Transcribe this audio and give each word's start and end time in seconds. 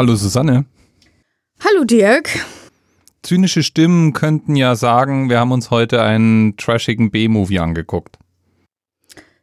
Hallo 0.00 0.16
Susanne. 0.16 0.64
Hallo 1.62 1.84
Dirk. 1.84 2.30
Zynische 3.20 3.62
Stimmen 3.62 4.14
könnten 4.14 4.56
ja 4.56 4.74
sagen, 4.74 5.28
wir 5.28 5.38
haben 5.38 5.52
uns 5.52 5.70
heute 5.70 6.00
einen 6.00 6.56
trashigen 6.56 7.10
B-Movie 7.10 7.58
angeguckt. 7.58 8.18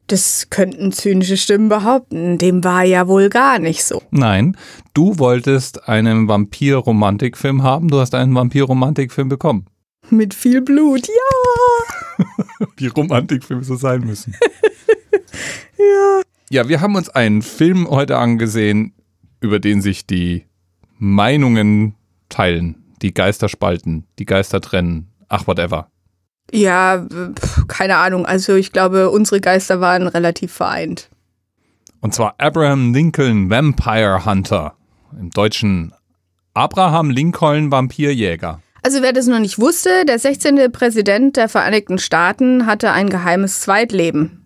Das 0.08 0.48
könnten 0.50 0.92
zynische 0.92 1.38
Stimmen 1.38 1.70
behaupten. 1.70 2.40
Dem 2.40 2.64
war 2.64 2.84
ja 2.84 3.08
wohl 3.08 3.30
gar 3.30 3.60
nicht 3.60 3.84
so. 3.84 4.02
Nein, 4.10 4.58
du 4.96 5.20
wolltest 5.20 5.88
einen 5.88 6.28
Vampir-Romantikfilm 6.28 7.62
haben. 7.62 7.90
Du 7.90 8.00
hast 8.00 8.16
einen 8.16 8.34
Vampir-Romantikfilm 8.34 9.30
bekommen. 9.30 9.68
Mit 10.10 10.34
viel 10.34 10.62
Blut, 10.62 11.08
ja. 11.08 12.26
Wie 12.78 12.88
Romantikfilme 12.88 13.64
so 13.64 13.76
sein 13.76 14.02
müssen. 14.02 14.34
ja. 15.78 16.22
Ja, 16.50 16.68
wir 16.68 16.82
haben 16.82 16.96
uns 16.96 17.10
einen 17.10 17.44
Film 17.44 17.88
heute 17.88 18.18
angesehen, 18.18 18.96
über 19.40 19.60
den 19.60 19.82
sich 19.84 20.08
die 20.08 20.48
Meinungen 20.98 21.96
teilen, 22.30 22.84
die 23.02 23.14
Geister 23.14 23.50
spalten, 23.50 24.06
die 24.20 24.26
Geister 24.26 24.62
trennen, 24.62 25.10
ach 25.30 25.48
whatever. 25.48 25.90
Ja, 26.52 27.06
pf, 27.06 27.68
keine 27.68 27.98
Ahnung. 27.98 28.26
Also 28.26 28.56
ich 28.56 28.72
glaube, 28.72 29.10
unsere 29.10 29.42
Geister 29.42 29.82
waren 29.82 30.08
relativ 30.08 30.54
vereint. 30.54 31.10
Und 32.00 32.14
zwar 32.14 32.36
Abraham 32.38 32.94
Lincoln 32.94 33.50
Vampire 33.50 34.26
Hunter. 34.26 34.76
Im 35.20 35.30
Deutschen 35.30 35.94
Abraham 36.54 37.10
Lincoln 37.10 37.72
Vampirjäger. 37.72 38.62
Also 38.84 39.02
wer 39.02 39.14
das 39.14 39.28
noch 39.28 39.40
nicht 39.40 39.60
wusste, 39.60 40.06
der 40.06 40.20
16. 40.20 40.72
Präsident 40.72 41.36
der 41.36 41.50
Vereinigten 41.50 41.98
Staaten 41.98 42.66
hatte 42.66 42.92
ein 42.92 43.10
geheimes 43.10 43.62
Zweitleben. 43.62 44.44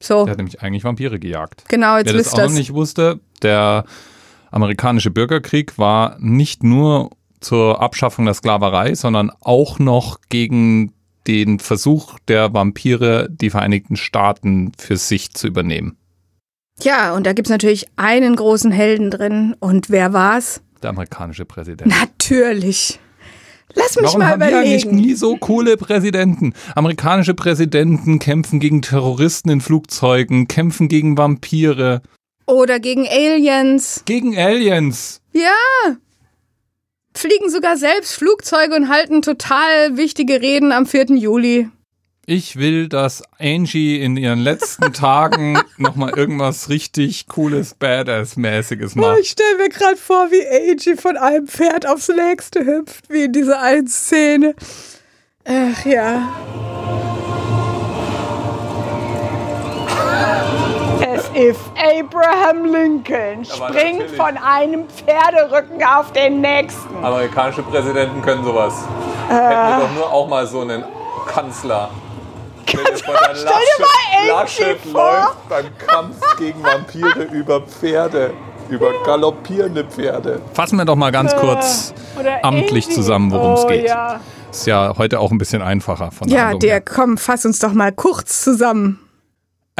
So. 0.00 0.24
Der 0.24 0.32
hat 0.32 0.38
nämlich 0.38 0.62
eigentlich 0.62 0.82
Vampire 0.82 1.18
gejagt. 1.18 1.64
Genau, 1.68 1.96
jetzt 1.96 2.06
Wer 2.06 2.14
das 2.14 2.34
auch 2.34 2.38
ihr 2.38 2.44
noch 2.46 2.52
nicht 2.52 2.72
wusste, 2.74 3.20
der 3.42 3.84
amerikanische 4.52 5.10
Bürgerkrieg 5.10 5.78
war 5.78 6.16
nicht 6.20 6.62
nur 6.62 7.10
zur 7.40 7.80
Abschaffung 7.82 8.24
der 8.26 8.34
Sklaverei, 8.34 8.94
sondern 8.94 9.30
auch 9.40 9.78
noch 9.78 10.20
gegen 10.28 10.92
den 11.26 11.58
Versuch 11.58 12.18
der 12.28 12.52
Vampire, 12.52 13.28
die 13.30 13.50
Vereinigten 13.50 13.96
Staaten 13.96 14.72
für 14.78 14.96
sich 14.96 15.32
zu 15.32 15.46
übernehmen. 15.46 15.96
Ja, 16.80 17.14
und 17.14 17.26
da 17.26 17.32
gibt 17.32 17.48
es 17.48 17.50
natürlich 17.50 17.86
einen 17.96 18.36
großen 18.36 18.72
Helden 18.72 19.10
drin. 19.10 19.54
Und 19.60 19.90
wer 19.90 20.12
war's? 20.12 20.62
Der 20.82 20.90
amerikanische 20.90 21.44
Präsident. 21.44 21.92
Natürlich. 22.00 22.98
Lass 23.74 23.96
mich 23.96 24.04
Warum 24.04 24.20
mal 24.20 24.28
haben 24.28 24.40
wir 24.40 24.58
eigentlich 24.58 24.84
überlegen. 24.84 25.06
nie 25.06 25.14
so 25.14 25.36
coole 25.36 25.76
Präsidenten? 25.76 26.52
Amerikanische 26.74 27.34
Präsidenten 27.34 28.18
kämpfen 28.18 28.60
gegen 28.60 28.82
Terroristen 28.82 29.48
in 29.48 29.60
Flugzeugen, 29.60 30.46
kämpfen 30.48 30.88
gegen 30.88 31.16
Vampire, 31.16 32.02
Oder 32.46 32.80
gegen 32.80 33.06
Aliens. 33.08 34.02
gegen 34.04 34.36
Aliens. 34.36 35.20
Ja. 35.32 35.96
Fliegen 37.14 37.50
sogar 37.50 37.76
selbst 37.76 38.14
Flugzeuge 38.14 38.74
und 38.74 38.88
halten 38.88 39.22
total 39.22 39.96
wichtige 39.96 40.40
Reden 40.40 40.72
am 40.72 40.86
4. 40.86 41.06
Juli. 41.16 41.68
Ich 42.24 42.56
will, 42.56 42.88
dass 42.88 43.22
Angie 43.38 44.00
in 44.00 44.16
ihren 44.16 44.38
letzten 44.38 44.92
Tagen 44.92 45.58
nochmal 45.76 46.12
irgendwas 46.16 46.68
richtig 46.68 47.26
cooles, 47.26 47.74
Badass-mäßiges 47.74 48.94
macht. 48.96 49.18
ich 49.20 49.30
stelle 49.30 49.56
mir 49.58 49.68
gerade 49.68 49.96
vor, 49.96 50.30
wie 50.30 50.70
Angie 50.70 50.96
von 50.96 51.16
einem 51.16 51.48
Pferd 51.48 51.86
aufs 51.86 52.08
nächste 52.08 52.64
hüpft, 52.64 53.10
wie 53.10 53.24
in 53.24 53.32
dieser 53.32 53.60
einen 53.60 53.88
Szene. 53.88 54.54
Ach 55.44 55.84
ja. 55.84 57.01
Ist 61.34 61.60
Abraham 61.76 62.66
Lincoln, 62.66 63.44
springt 63.44 64.00
natürlich. 64.00 64.16
von 64.16 64.36
einem 64.36 64.84
Pferderücken 64.88 65.82
auf 65.82 66.12
den 66.12 66.42
nächsten. 66.42 66.94
Amerikanische 67.02 67.62
Präsidenten 67.62 68.20
können 68.20 68.44
sowas. 68.44 68.74
Hätten 69.28 69.40
wir 69.40 69.80
doch 69.88 69.94
nur 69.94 70.12
auch 70.12 70.28
mal 70.28 70.46
so 70.46 70.60
einen 70.60 70.84
Kanzler. 71.26 71.88
Stell 72.66 72.84
dir 72.84 72.96
vor, 72.98 73.14
der 73.14 73.34
Stell 73.34 73.44
dir 73.44 73.84
mal 73.84 74.18
Angie 74.18 74.30
Laschet 74.30 74.80
vor. 74.92 75.02
läuft 75.12 75.48
beim 75.48 75.78
Kampf 75.86 76.36
gegen 76.38 76.62
Vampire 76.62 77.22
über 77.32 77.62
Pferde, 77.62 78.34
über 78.68 78.90
galoppierende 79.04 79.84
Pferde. 79.84 80.40
Fassen 80.52 80.76
wir 80.76 80.84
doch 80.84 80.96
mal 80.96 81.12
ganz 81.12 81.34
kurz 81.34 81.94
Oder 82.20 82.44
amtlich 82.44 82.84
Angie. 82.86 82.94
zusammen, 82.94 83.30
worum 83.32 83.54
es 83.54 83.64
oh, 83.64 83.68
geht. 83.68 83.86
Ja. 83.88 84.20
Ist 84.50 84.66
ja 84.66 84.92
heute 84.98 85.18
auch 85.18 85.30
ein 85.30 85.38
bisschen 85.38 85.62
einfacher 85.62 86.10
von 86.10 86.28
der 86.28 86.36
Ja, 86.36 86.42
Handlung 86.44 86.60
der, 86.60 86.72
her. 86.74 86.82
komm, 86.82 87.16
fass 87.16 87.46
uns 87.46 87.58
doch 87.58 87.72
mal 87.72 87.90
kurz 87.90 88.42
zusammen. 88.44 88.98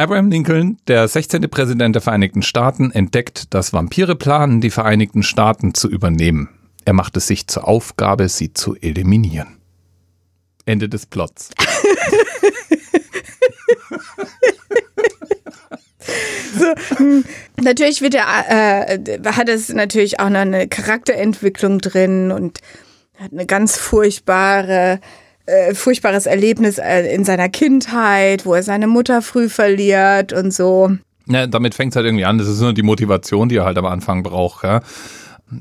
Abraham 0.03 0.29
Lincoln, 0.29 0.77
der 0.89 1.07
16. 1.07 1.49
Präsident 1.49 1.95
der 1.95 2.01
Vereinigten 2.01 2.41
Staaten, 2.41 2.91
entdeckt, 2.91 3.53
dass 3.53 3.71
Vampire 3.71 4.17
planen, 4.17 4.59
die 4.59 4.69
Vereinigten 4.69 5.23
Staaten 5.23 5.73
zu 5.73 5.89
übernehmen. 5.89 6.49
Er 6.83 6.91
macht 6.91 7.15
es 7.15 7.27
sich 7.27 7.47
zur 7.47 7.65
Aufgabe, 7.65 8.27
sie 8.27 8.51
zu 8.51 8.75
eliminieren. 8.75 9.59
Ende 10.65 10.89
des 10.89 11.05
Plots. 11.05 11.51
Natürlich 17.61 18.01
wird 18.01 18.15
er, 18.15 18.25
äh, 18.49 18.99
hat 19.25 19.47
es 19.47 19.69
natürlich 19.69 20.19
auch 20.19 20.27
noch 20.27 20.41
eine 20.41 20.67
Charakterentwicklung 20.67 21.79
drin 21.79 22.33
und 22.33 22.59
hat 23.17 23.31
eine 23.31 23.45
ganz 23.45 23.77
furchtbare, 23.77 24.99
äh, 25.45 25.73
furchtbares 25.73 26.25
Erlebnis 26.25 26.77
äh, 26.77 27.13
in 27.13 27.25
seiner 27.25 27.49
Kindheit, 27.49 28.45
wo 28.45 28.53
er 28.53 28.63
seine 28.63 28.87
Mutter 28.87 29.21
früh 29.21 29.49
verliert 29.49 30.33
und 30.33 30.53
so. 30.53 30.91
Ja, 31.27 31.47
damit 31.47 31.75
fängt 31.75 31.93
es 31.93 31.95
halt 31.95 32.05
irgendwie 32.05 32.25
an. 32.25 32.37
Das 32.37 32.47
ist 32.47 32.59
nur 32.59 32.73
die 32.73 32.83
Motivation, 32.83 33.49
die 33.49 33.57
er 33.57 33.65
halt 33.65 33.77
am 33.77 33.85
Anfang 33.85 34.23
braucht. 34.23 34.63
Ja. 34.63 34.81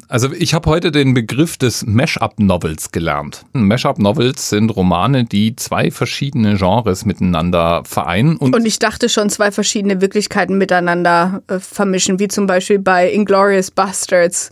Also 0.08 0.32
ich 0.32 0.54
habe 0.54 0.70
heute 0.70 0.90
den 0.90 1.14
Begriff 1.14 1.56
des 1.56 1.84
Mash-up-Novels 1.84 2.92
gelernt. 2.92 3.44
Mash-up-Novels 3.52 4.48
sind 4.48 4.70
Romane, 4.70 5.24
die 5.24 5.56
zwei 5.56 5.90
verschiedene 5.90 6.56
Genres 6.56 7.04
miteinander 7.04 7.82
vereinen 7.84 8.36
und 8.36 8.54
Und 8.54 8.64
ich 8.64 8.78
dachte 8.78 9.08
schon, 9.08 9.28
zwei 9.30 9.50
verschiedene 9.50 10.00
Wirklichkeiten 10.00 10.56
miteinander 10.58 11.42
äh, 11.48 11.58
vermischen, 11.58 12.18
wie 12.18 12.28
zum 12.28 12.46
Beispiel 12.46 12.78
bei 12.78 13.10
Inglorious 13.10 13.70
Bastards. 13.70 14.48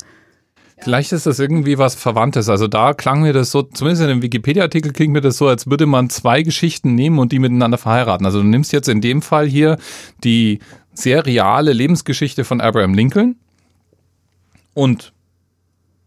Vielleicht 0.83 1.11
ist 1.11 1.27
das 1.27 1.37
irgendwie 1.39 1.77
was 1.77 1.93
Verwandtes. 1.95 2.49
Also 2.49 2.67
da 2.67 2.93
klang 2.93 3.21
mir 3.21 3.33
das 3.33 3.51
so, 3.51 3.61
zumindest 3.61 4.01
in 4.01 4.07
dem 4.09 4.21
Wikipedia-Artikel 4.21 4.91
klingt 4.93 5.13
mir 5.13 5.21
das 5.21 5.37
so, 5.37 5.47
als 5.47 5.67
würde 5.69 5.85
man 5.85 6.09
zwei 6.09 6.41
Geschichten 6.41 6.95
nehmen 6.95 7.19
und 7.19 7.31
die 7.31 7.39
miteinander 7.39 7.77
verheiraten. 7.77 8.25
Also 8.25 8.41
du 8.41 8.47
nimmst 8.47 8.73
jetzt 8.73 8.89
in 8.89 8.99
dem 8.99 9.21
Fall 9.21 9.47
hier 9.47 9.77
die 10.23 10.59
sehr 10.93 11.25
reale 11.25 11.71
Lebensgeschichte 11.71 12.43
von 12.43 12.61
Abraham 12.61 12.95
Lincoln 12.95 13.35
und 14.73 15.13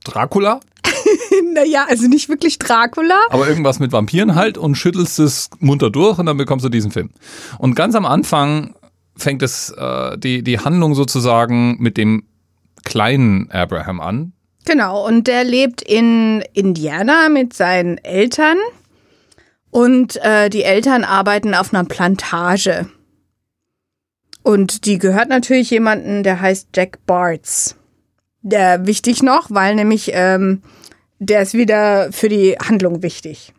Dracula, 0.04 0.60
Naja, 1.54 1.86
also 1.88 2.08
nicht 2.08 2.28
wirklich 2.28 2.58
Dracula. 2.58 3.18
aber 3.30 3.48
irgendwas 3.48 3.78
mit 3.78 3.92
Vampiren 3.92 4.34
halt 4.34 4.58
und 4.58 4.74
schüttelst 4.74 5.18
es 5.18 5.50
munter 5.60 5.90
durch 5.90 6.18
und 6.18 6.26
dann 6.26 6.36
bekommst 6.36 6.64
du 6.64 6.68
diesen 6.68 6.90
Film. 6.90 7.10
Und 7.58 7.74
ganz 7.74 7.94
am 7.94 8.04
Anfang 8.06 8.74
fängt 9.16 9.42
es 9.42 9.70
äh, 9.70 10.18
die, 10.18 10.42
die 10.42 10.58
Handlung 10.58 10.94
sozusagen 10.94 11.76
mit 11.80 11.96
dem 11.96 12.24
kleinen 12.84 13.50
Abraham 13.50 14.00
an, 14.00 14.32
Genau, 14.64 15.06
und 15.06 15.26
der 15.26 15.44
lebt 15.44 15.82
in 15.82 16.42
Indiana 16.52 17.28
mit 17.28 17.52
seinen 17.52 17.98
Eltern. 17.98 18.56
Und 19.70 20.16
äh, 20.22 20.48
die 20.50 20.62
Eltern 20.62 21.04
arbeiten 21.04 21.54
auf 21.54 21.74
einer 21.74 21.84
Plantage. 21.84 22.88
Und 24.42 24.84
die 24.86 24.98
gehört 24.98 25.28
natürlich 25.28 25.70
jemanden, 25.70 26.22
der 26.22 26.40
heißt 26.40 26.68
Jack 26.74 27.04
Bartz. 27.06 27.76
Der 28.42 28.86
wichtig 28.86 29.22
noch, 29.22 29.50
weil 29.50 29.74
nämlich 29.74 30.10
ähm, 30.12 30.62
der 31.18 31.42
ist 31.42 31.54
wieder 31.54 32.12
für 32.12 32.28
die 32.28 32.56
Handlung 32.58 33.02
wichtig. 33.02 33.52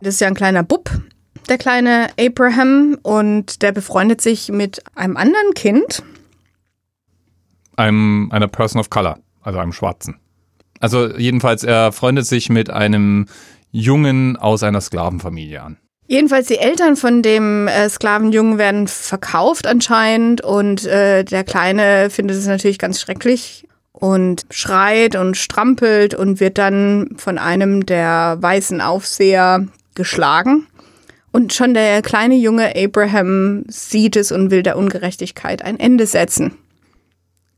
Das 0.00 0.14
ist 0.14 0.20
ja 0.20 0.28
ein 0.28 0.34
kleiner 0.34 0.62
Bub, 0.62 0.90
der 1.48 1.58
kleine 1.58 2.08
Abraham, 2.18 2.98
und 3.02 3.62
der 3.62 3.72
befreundet 3.72 4.20
sich 4.20 4.48
mit 4.50 4.82
einem 4.94 5.16
anderen 5.16 5.54
Kind. 5.54 6.02
einem, 7.76 8.28
einer 8.32 8.48
Person 8.48 8.80
of 8.80 8.90
Color, 8.90 9.18
also 9.42 9.58
einem 9.58 9.72
Schwarzen. 9.72 10.18
Also 10.80 11.16
jedenfalls, 11.16 11.64
er 11.64 11.92
freundet 11.92 12.26
sich 12.26 12.48
mit 12.48 12.70
einem 12.70 13.26
Jungen 13.70 14.36
aus 14.36 14.62
einer 14.62 14.80
Sklavenfamilie 14.80 15.62
an. 15.62 15.76
Jedenfalls 16.06 16.46
die 16.46 16.58
Eltern 16.58 16.96
von 16.96 17.22
dem 17.22 17.68
äh, 17.68 17.88
Sklavenjungen 17.88 18.56
werden 18.56 18.88
verkauft 18.88 19.66
anscheinend 19.66 20.40
und 20.40 20.86
äh, 20.86 21.22
der 21.22 21.44
Kleine 21.44 22.08
findet 22.08 22.38
es 22.38 22.46
natürlich 22.46 22.78
ganz 22.78 22.98
schrecklich 22.98 23.68
und 23.92 24.46
schreit 24.50 25.16
und 25.16 25.36
strampelt 25.36 26.14
und 26.14 26.40
wird 26.40 26.56
dann 26.56 27.10
von 27.18 27.36
einem 27.36 27.84
der 27.84 28.38
weißen 28.40 28.80
Aufseher 28.80 29.66
geschlagen. 29.94 30.66
Und 31.30 31.52
schon 31.52 31.74
der 31.74 32.00
kleine 32.00 32.36
Junge 32.36 32.74
Abraham 32.74 33.64
sieht 33.68 34.16
es 34.16 34.32
und 34.32 34.50
will 34.50 34.62
der 34.62 34.78
Ungerechtigkeit 34.78 35.62
ein 35.62 35.78
Ende 35.78 36.06
setzen. 36.06 36.52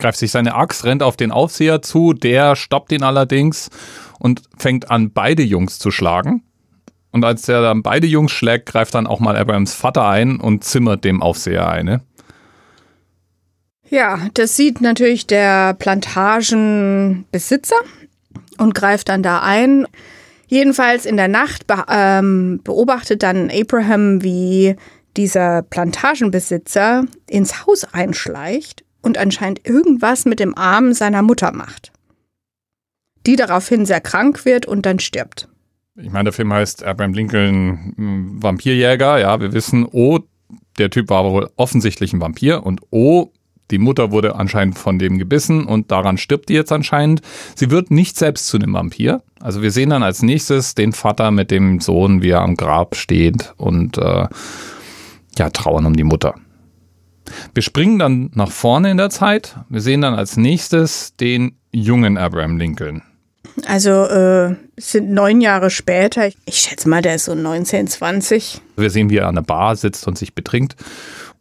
Greift 0.00 0.18
sich 0.18 0.30
seine 0.30 0.54
Axt, 0.54 0.84
rennt 0.84 1.02
auf 1.02 1.18
den 1.18 1.30
Aufseher 1.30 1.82
zu, 1.82 2.14
der 2.14 2.56
stoppt 2.56 2.90
ihn 2.90 3.02
allerdings 3.02 3.68
und 4.18 4.40
fängt 4.56 4.90
an, 4.90 5.12
beide 5.12 5.42
Jungs 5.42 5.78
zu 5.78 5.90
schlagen. 5.90 6.42
Und 7.12 7.22
als 7.22 7.46
er 7.48 7.60
dann 7.60 7.82
beide 7.82 8.06
Jungs 8.06 8.32
schlägt, 8.32 8.64
greift 8.66 8.94
dann 8.94 9.06
auch 9.06 9.20
mal 9.20 9.36
Abrahams 9.36 9.74
Vater 9.74 10.08
ein 10.08 10.40
und 10.40 10.64
zimmert 10.64 11.04
dem 11.04 11.22
Aufseher 11.22 11.68
eine. 11.68 12.00
Ja, 13.90 14.20
das 14.34 14.56
sieht 14.56 14.80
natürlich 14.80 15.26
der 15.26 15.74
Plantagenbesitzer 15.74 17.76
und 18.56 18.74
greift 18.74 19.10
dann 19.10 19.22
da 19.22 19.42
ein. 19.42 19.86
Jedenfalls 20.46 21.04
in 21.04 21.18
der 21.18 21.28
Nacht 21.28 21.66
be 21.66 21.84
ähm, 21.88 22.60
beobachtet 22.64 23.22
dann 23.22 23.50
Abraham, 23.50 24.22
wie 24.22 24.76
dieser 25.18 25.60
Plantagenbesitzer 25.62 27.04
ins 27.28 27.66
Haus 27.66 27.84
einschleicht 27.92 28.84
und 29.02 29.18
anscheinend 29.18 29.66
irgendwas 29.66 30.24
mit 30.24 30.40
dem 30.40 30.56
Arm 30.56 30.92
seiner 30.92 31.22
Mutter 31.22 31.52
macht. 31.52 31.92
Die 33.26 33.36
daraufhin 33.36 33.86
sehr 33.86 34.00
krank 34.00 34.44
wird 34.44 34.66
und 34.66 34.86
dann 34.86 34.98
stirbt. 34.98 35.48
Ich 35.96 36.10
meine, 36.10 36.24
der 36.24 36.32
Film 36.32 36.52
heißt 36.52 36.84
Abraham 36.84 37.12
Lincoln 37.12 37.94
hm, 37.96 38.42
Vampirjäger. 38.42 39.18
Ja, 39.18 39.40
wir 39.40 39.52
wissen, 39.52 39.86
oh, 39.90 40.20
der 40.78 40.90
Typ 40.90 41.10
war 41.10 41.24
wohl 41.30 41.50
offensichtlich 41.56 42.12
ein 42.12 42.20
Vampir 42.20 42.64
und 42.64 42.80
oh, 42.90 43.32
die 43.70 43.78
Mutter 43.78 44.10
wurde 44.10 44.34
anscheinend 44.34 44.78
von 44.78 44.98
dem 44.98 45.18
gebissen 45.18 45.64
und 45.64 45.90
daran 45.92 46.18
stirbt 46.18 46.48
die 46.48 46.54
jetzt 46.54 46.72
anscheinend. 46.72 47.22
Sie 47.54 47.70
wird 47.70 47.90
nicht 47.90 48.16
selbst 48.16 48.48
zu 48.48 48.56
einem 48.56 48.72
Vampir. 48.72 49.22
Also 49.38 49.62
wir 49.62 49.70
sehen 49.70 49.90
dann 49.90 50.02
als 50.02 50.22
nächstes 50.22 50.74
den 50.74 50.92
Vater 50.92 51.30
mit 51.30 51.50
dem 51.50 51.80
Sohn, 51.80 52.22
wie 52.22 52.30
er 52.30 52.42
am 52.42 52.56
Grab 52.56 52.96
steht 52.96 53.54
und 53.56 53.96
äh, 53.98 54.26
ja, 55.38 55.50
trauern 55.50 55.86
um 55.86 55.94
die 55.94 56.04
Mutter. 56.04 56.34
Wir 57.54 57.62
springen 57.62 57.98
dann 57.98 58.30
nach 58.34 58.50
vorne 58.50 58.90
in 58.90 58.96
der 58.96 59.10
Zeit. 59.10 59.56
Wir 59.68 59.80
sehen 59.80 60.00
dann 60.00 60.14
als 60.14 60.36
nächstes 60.36 61.16
den 61.16 61.56
jungen 61.72 62.18
Abraham 62.18 62.58
Lincoln. 62.58 63.02
Also 63.66 63.90
äh, 63.90 64.54
es 64.76 64.92
sind 64.92 65.10
neun 65.10 65.40
Jahre 65.40 65.70
später. 65.70 66.28
Ich 66.44 66.56
schätze 66.56 66.88
mal, 66.88 67.02
der 67.02 67.16
ist 67.16 67.24
so 67.24 67.34
19, 67.34 67.88
20. 67.88 68.60
Wir 68.76 68.90
sehen, 68.90 69.10
wie 69.10 69.16
er 69.16 69.28
an 69.28 69.34
der 69.34 69.42
Bar 69.42 69.76
sitzt 69.76 70.06
und 70.06 70.16
sich 70.18 70.34
betrinkt. 70.34 70.76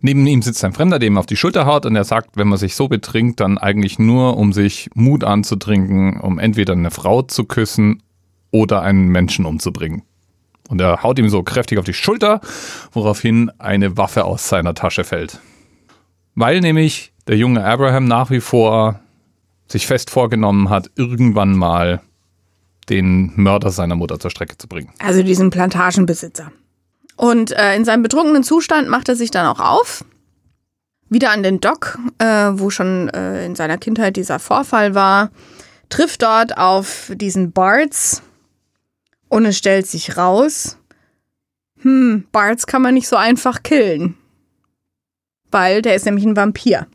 Neben 0.02 0.26
ihm 0.28 0.42
sitzt 0.42 0.64
ein 0.64 0.74
Fremder, 0.74 0.98
der 0.98 1.08
ihm 1.08 1.18
auf 1.18 1.26
die 1.26 1.36
Schulter 1.36 1.66
haut 1.66 1.86
und 1.86 1.96
er 1.96 2.06
sagt, 2.06 2.38
wenn 2.38 2.48
man 2.48 2.58
sich 2.58 2.76
so 2.76 2.88
betrinkt, 2.88 3.42
dann 3.42 3.58
eigentlich 3.58 4.00
nur, 4.00 4.38
um 4.38 4.54
sich 4.54 4.90
Mut 4.94 5.26
anzutrinken, 5.26 6.20
um 6.22 6.40
entweder 6.40 6.74
eine 6.74 6.92
Frau 6.92 7.22
zu 7.22 7.44
küssen 7.44 8.02
oder 8.52 8.82
einen 8.82 9.10
Menschen 9.10 9.46
umzubringen. 9.46 10.04
Und 10.70 10.80
er 10.80 11.04
haut 11.04 11.20
ihm 11.20 11.30
so 11.30 11.44
kräftig 11.44 11.80
auf 11.80 11.86
die 11.86 11.94
Schulter, 11.94 12.40
woraufhin 12.92 13.52
eine 13.58 13.98
Waffe 13.98 14.24
aus 14.24 14.48
seiner 14.48 14.74
Tasche 14.74 15.04
fällt. 15.04 15.40
Weil 16.40 16.62
nämlich 16.62 17.12
der 17.28 17.36
junge 17.36 17.66
Abraham 17.66 18.06
nach 18.06 18.30
wie 18.30 18.40
vor 18.40 19.02
sich 19.68 19.86
fest 19.86 20.10
vorgenommen 20.10 20.70
hat, 20.70 20.90
irgendwann 20.96 21.52
mal 21.54 22.02
den 22.88 23.34
Mörder 23.36 23.72
seiner 23.72 23.96
Mutter 23.96 24.22
zur 24.22 24.32
Strecke 24.32 24.58
zu 24.58 24.70
bringen. 24.70 24.90
Also 25.00 25.22
diesen 25.22 25.50
Plantagenbesitzer. 25.50 26.50
Und 27.18 27.52
äh, 27.52 27.76
in 27.76 27.84
seinem 27.84 28.04
betrunkenen 28.04 28.44
Zustand 28.44 28.88
macht 28.88 29.10
er 29.10 29.18
sich 29.18 29.32
dann 29.32 29.48
auch 29.48 29.60
auf. 29.60 30.06
Wieder 31.10 31.32
an 31.32 31.44
den 31.44 31.60
Dock, 31.60 32.00
äh, 32.20 32.26
wo 32.54 32.70
schon 32.70 33.10
äh, 33.10 33.46
in 33.46 33.56
seiner 33.56 33.78
Kindheit 33.78 34.16
dieser 34.16 34.40
Vorfall 34.40 34.96
war. 34.96 35.32
Trifft 35.90 36.22
dort 36.22 36.58
auf 36.58 37.12
diesen 37.16 37.52
Barts. 37.52 38.24
Und 39.28 39.44
es 39.44 39.58
stellt 39.58 39.88
sich 39.88 40.16
raus, 40.16 40.78
hm, 41.82 42.24
Barts 42.32 42.66
kann 42.66 42.82
man 42.82 42.94
nicht 42.94 43.10
so 43.10 43.18
einfach 43.18 43.62
killen. 43.62 44.16
Weil 45.52 45.82
der 45.82 45.96
ist 45.96 46.06
nämlich 46.06 46.26
ein 46.26 46.36
Vampir. 46.36 46.88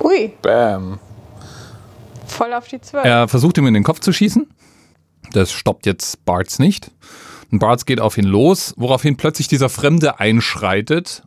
Ui, 0.00 0.32
Bam. 0.42 0.98
voll 2.26 2.52
auf 2.52 2.68
die 2.68 2.80
Zwölf. 2.80 3.04
Er 3.04 3.28
versucht 3.28 3.56
ihm 3.58 3.66
in 3.66 3.74
den 3.74 3.84
Kopf 3.84 4.00
zu 4.00 4.12
schießen. 4.12 4.48
Das 5.32 5.52
stoppt 5.52 5.86
jetzt 5.86 6.24
Barts 6.24 6.58
nicht. 6.58 6.90
Und 7.50 7.60
Barts 7.60 7.86
geht 7.86 8.00
auf 8.00 8.18
ihn 8.18 8.24
los, 8.24 8.74
woraufhin 8.76 9.16
plötzlich 9.16 9.48
dieser 9.48 9.68
Fremde 9.68 10.18
einschreitet. 10.18 11.22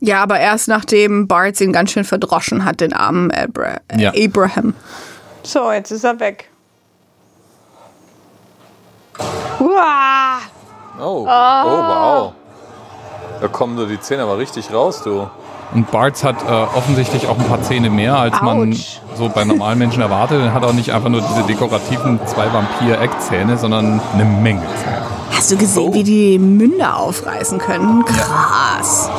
Ja, 0.00 0.22
aber 0.22 0.38
erst 0.38 0.68
nachdem 0.68 1.26
Barts 1.26 1.60
ihn 1.60 1.72
ganz 1.72 1.90
schön 1.90 2.04
verdroschen 2.04 2.64
hat, 2.64 2.80
den 2.80 2.92
armen 2.92 3.30
Abra 3.32 3.78
äh, 3.88 4.00
Ja. 4.00 4.12
Abraham. 4.14 4.74
So, 5.42 5.72
jetzt 5.72 5.90
ist 5.90 6.04
er 6.04 6.18
weg. 6.20 6.48
Uah! 9.60 10.38
Oh, 11.00 11.24
oh 11.24 11.26
wow. 11.26 12.32
Da 13.40 13.48
kommen 13.48 13.74
nur 13.76 13.86
die 13.86 14.00
Zähne 14.00 14.22
aber 14.22 14.38
richtig 14.38 14.72
raus, 14.72 15.02
du. 15.02 15.28
Und 15.74 15.90
Barts 15.90 16.24
hat 16.24 16.36
äh, 16.42 16.50
offensichtlich 16.50 17.26
auch 17.28 17.38
ein 17.38 17.44
paar 17.46 17.60
Zähne 17.62 17.90
mehr, 17.90 18.16
als 18.16 18.40
man 18.40 18.72
Autsch. 18.72 19.00
so 19.16 19.28
bei 19.28 19.44
normalen 19.44 19.78
Menschen 19.78 20.00
erwartet. 20.00 20.40
Er 20.42 20.54
hat 20.54 20.64
auch 20.64 20.72
nicht 20.72 20.92
einfach 20.92 21.10
nur 21.10 21.20
diese 21.20 21.42
dekorativen 21.42 22.18
zwei 22.26 22.46
Vampir-Eckzähne, 22.52 23.58
sondern 23.58 24.00
eine 24.14 24.24
Menge 24.24 24.62
Zähne. 24.82 25.02
Hast 25.30 25.50
du 25.52 25.56
gesehen, 25.58 25.92
wie 25.92 26.02
die 26.04 26.38
Münder 26.38 26.96
aufreißen 26.96 27.58
können? 27.58 28.04
Krass. 28.06 29.10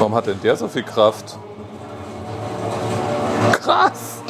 Warum 0.00 0.14
hat 0.14 0.26
denn 0.26 0.40
der 0.42 0.56
so 0.56 0.66
viel 0.66 0.82
Kraft? 0.82 1.38
Krass! 3.52 4.22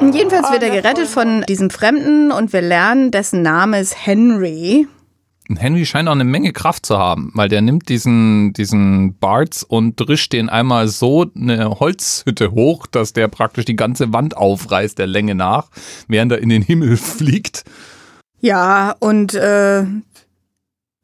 Jedenfalls 0.00 0.50
wird 0.50 0.64
er 0.64 0.70
gerettet 0.70 1.06
von 1.06 1.42
diesem 1.42 1.70
Fremden 1.70 2.32
und 2.32 2.52
wir 2.52 2.62
lernen, 2.62 3.12
dessen 3.12 3.42
Name 3.42 3.78
ist 3.78 4.04
Henry. 4.04 4.88
Henry 5.56 5.86
scheint 5.86 6.08
auch 6.08 6.14
eine 6.14 6.24
Menge 6.24 6.52
Kraft 6.52 6.84
zu 6.84 6.98
haben, 6.98 7.30
weil 7.34 7.48
der 7.48 7.62
nimmt 7.62 7.88
diesen, 7.88 8.52
diesen 8.54 9.16
Barts 9.18 9.62
und 9.62 9.94
drischt 9.94 10.32
den 10.32 10.48
einmal 10.48 10.88
so 10.88 11.26
eine 11.36 11.78
Holzhütte 11.78 12.50
hoch, 12.50 12.88
dass 12.88 13.12
der 13.12 13.28
praktisch 13.28 13.66
die 13.66 13.76
ganze 13.76 14.12
Wand 14.12 14.36
aufreißt 14.36 14.98
der 14.98 15.06
Länge 15.06 15.36
nach, 15.36 15.68
während 16.08 16.32
er 16.32 16.38
in 16.38 16.48
den 16.48 16.62
Himmel 16.62 16.96
fliegt. 16.96 17.62
Ja, 18.40 18.96
und 18.98 19.34
äh, 19.34 19.84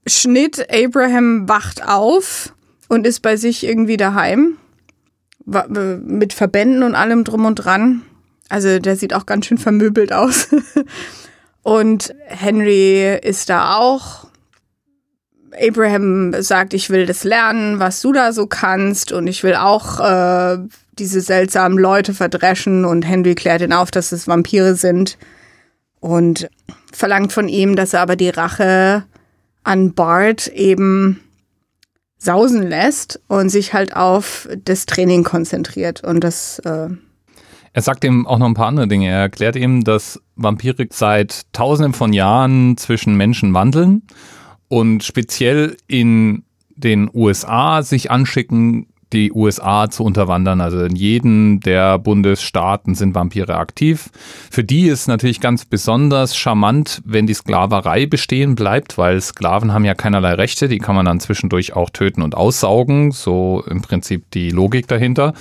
Schnitt, 0.06 0.66
Abraham 0.72 1.48
wacht 1.48 1.86
auf 1.86 2.54
und 2.88 3.06
ist 3.06 3.20
bei 3.20 3.36
sich 3.36 3.64
irgendwie 3.64 3.96
daheim. 3.96 4.56
Äh, 5.52 5.96
Mit 5.98 6.32
Verbänden 6.32 6.82
und 6.82 6.94
allem 6.94 7.24
drum 7.24 7.44
und 7.44 7.56
dran. 7.56 8.02
Also 8.48 8.78
der 8.78 8.96
sieht 8.96 9.14
auch 9.14 9.26
ganz 9.26 9.46
schön 9.46 9.58
vermöbelt 9.58 10.12
aus. 10.12 10.48
und 11.62 12.14
Henry 12.26 13.18
ist 13.22 13.48
da 13.48 13.76
auch. 13.76 14.28
Abraham 15.60 16.34
sagt, 16.42 16.74
ich 16.74 16.90
will 16.90 17.06
das 17.06 17.24
lernen, 17.24 17.80
was 17.80 18.00
du 18.00 18.12
da 18.12 18.32
so 18.32 18.46
kannst 18.46 19.10
und 19.12 19.26
ich 19.26 19.42
will 19.42 19.56
auch 19.56 19.98
äh, 19.98 20.58
diese 20.98 21.20
seltsamen 21.20 21.78
Leute 21.78 22.14
verdreschen 22.14 22.84
und 22.84 23.02
Henry 23.02 23.34
klärt 23.34 23.62
ihn 23.62 23.72
auf, 23.72 23.90
dass 23.90 24.12
es 24.12 24.28
Vampire 24.28 24.76
sind 24.76 25.18
und 25.98 26.48
verlangt 26.92 27.32
von 27.32 27.48
ihm, 27.48 27.74
dass 27.74 27.94
er 27.94 28.00
aber 28.00 28.16
die 28.16 28.30
Rache 28.30 29.04
an 29.62 29.94
Bart 29.94 30.48
eben 30.48 31.20
sausen 32.18 32.62
lässt 32.62 33.20
und 33.28 33.48
sich 33.48 33.72
halt 33.72 33.96
auf 33.96 34.48
das 34.64 34.86
Training 34.86 35.24
konzentriert 35.24 36.04
und 36.04 36.22
das 36.22 36.58
äh, 36.60 36.88
Er 37.72 37.82
sagt 37.82 38.04
ihm 38.04 38.26
auch 38.26 38.38
noch 38.38 38.46
ein 38.46 38.54
paar 38.54 38.66
andere 38.66 38.88
Dinge. 38.88 39.08
Er 39.08 39.20
erklärt 39.20 39.56
ihm, 39.56 39.84
dass 39.84 40.20
Vampire 40.36 40.86
seit 40.90 41.52
tausenden 41.52 41.94
von 41.94 42.12
Jahren 42.12 42.76
zwischen 42.76 43.16
Menschen 43.16 43.54
wandeln 43.54 44.02
und 44.68 45.02
speziell 45.02 45.76
in 45.86 46.44
den 46.76 47.10
USA 47.12 47.82
sich 47.82 48.10
anschicken, 48.10 48.86
die 49.12 49.32
USA 49.32 49.90
zu 49.90 50.04
unterwandern. 50.04 50.60
Also 50.60 50.82
in 50.84 50.96
jedem 50.96 51.60
der 51.60 51.98
Bundesstaaten 51.98 52.94
sind 52.94 53.14
Vampire 53.14 53.56
aktiv. 53.56 54.10
Für 54.50 54.64
die 54.64 54.86
ist 54.86 55.08
natürlich 55.08 55.40
ganz 55.40 55.64
besonders 55.64 56.36
charmant, 56.36 57.02
wenn 57.04 57.26
die 57.26 57.34
Sklaverei 57.34 58.06
bestehen 58.06 58.54
bleibt, 58.54 58.98
weil 58.98 59.20
Sklaven 59.20 59.72
haben 59.72 59.84
ja 59.84 59.94
keinerlei 59.94 60.34
Rechte, 60.34 60.68
die 60.68 60.78
kann 60.78 60.94
man 60.94 61.06
dann 61.06 61.20
zwischendurch 61.20 61.74
auch 61.74 61.90
töten 61.90 62.22
und 62.22 62.34
aussaugen. 62.34 63.10
So 63.12 63.64
im 63.68 63.82
Prinzip 63.82 64.30
die 64.30 64.50
Logik 64.50 64.88
dahinter. 64.88 65.34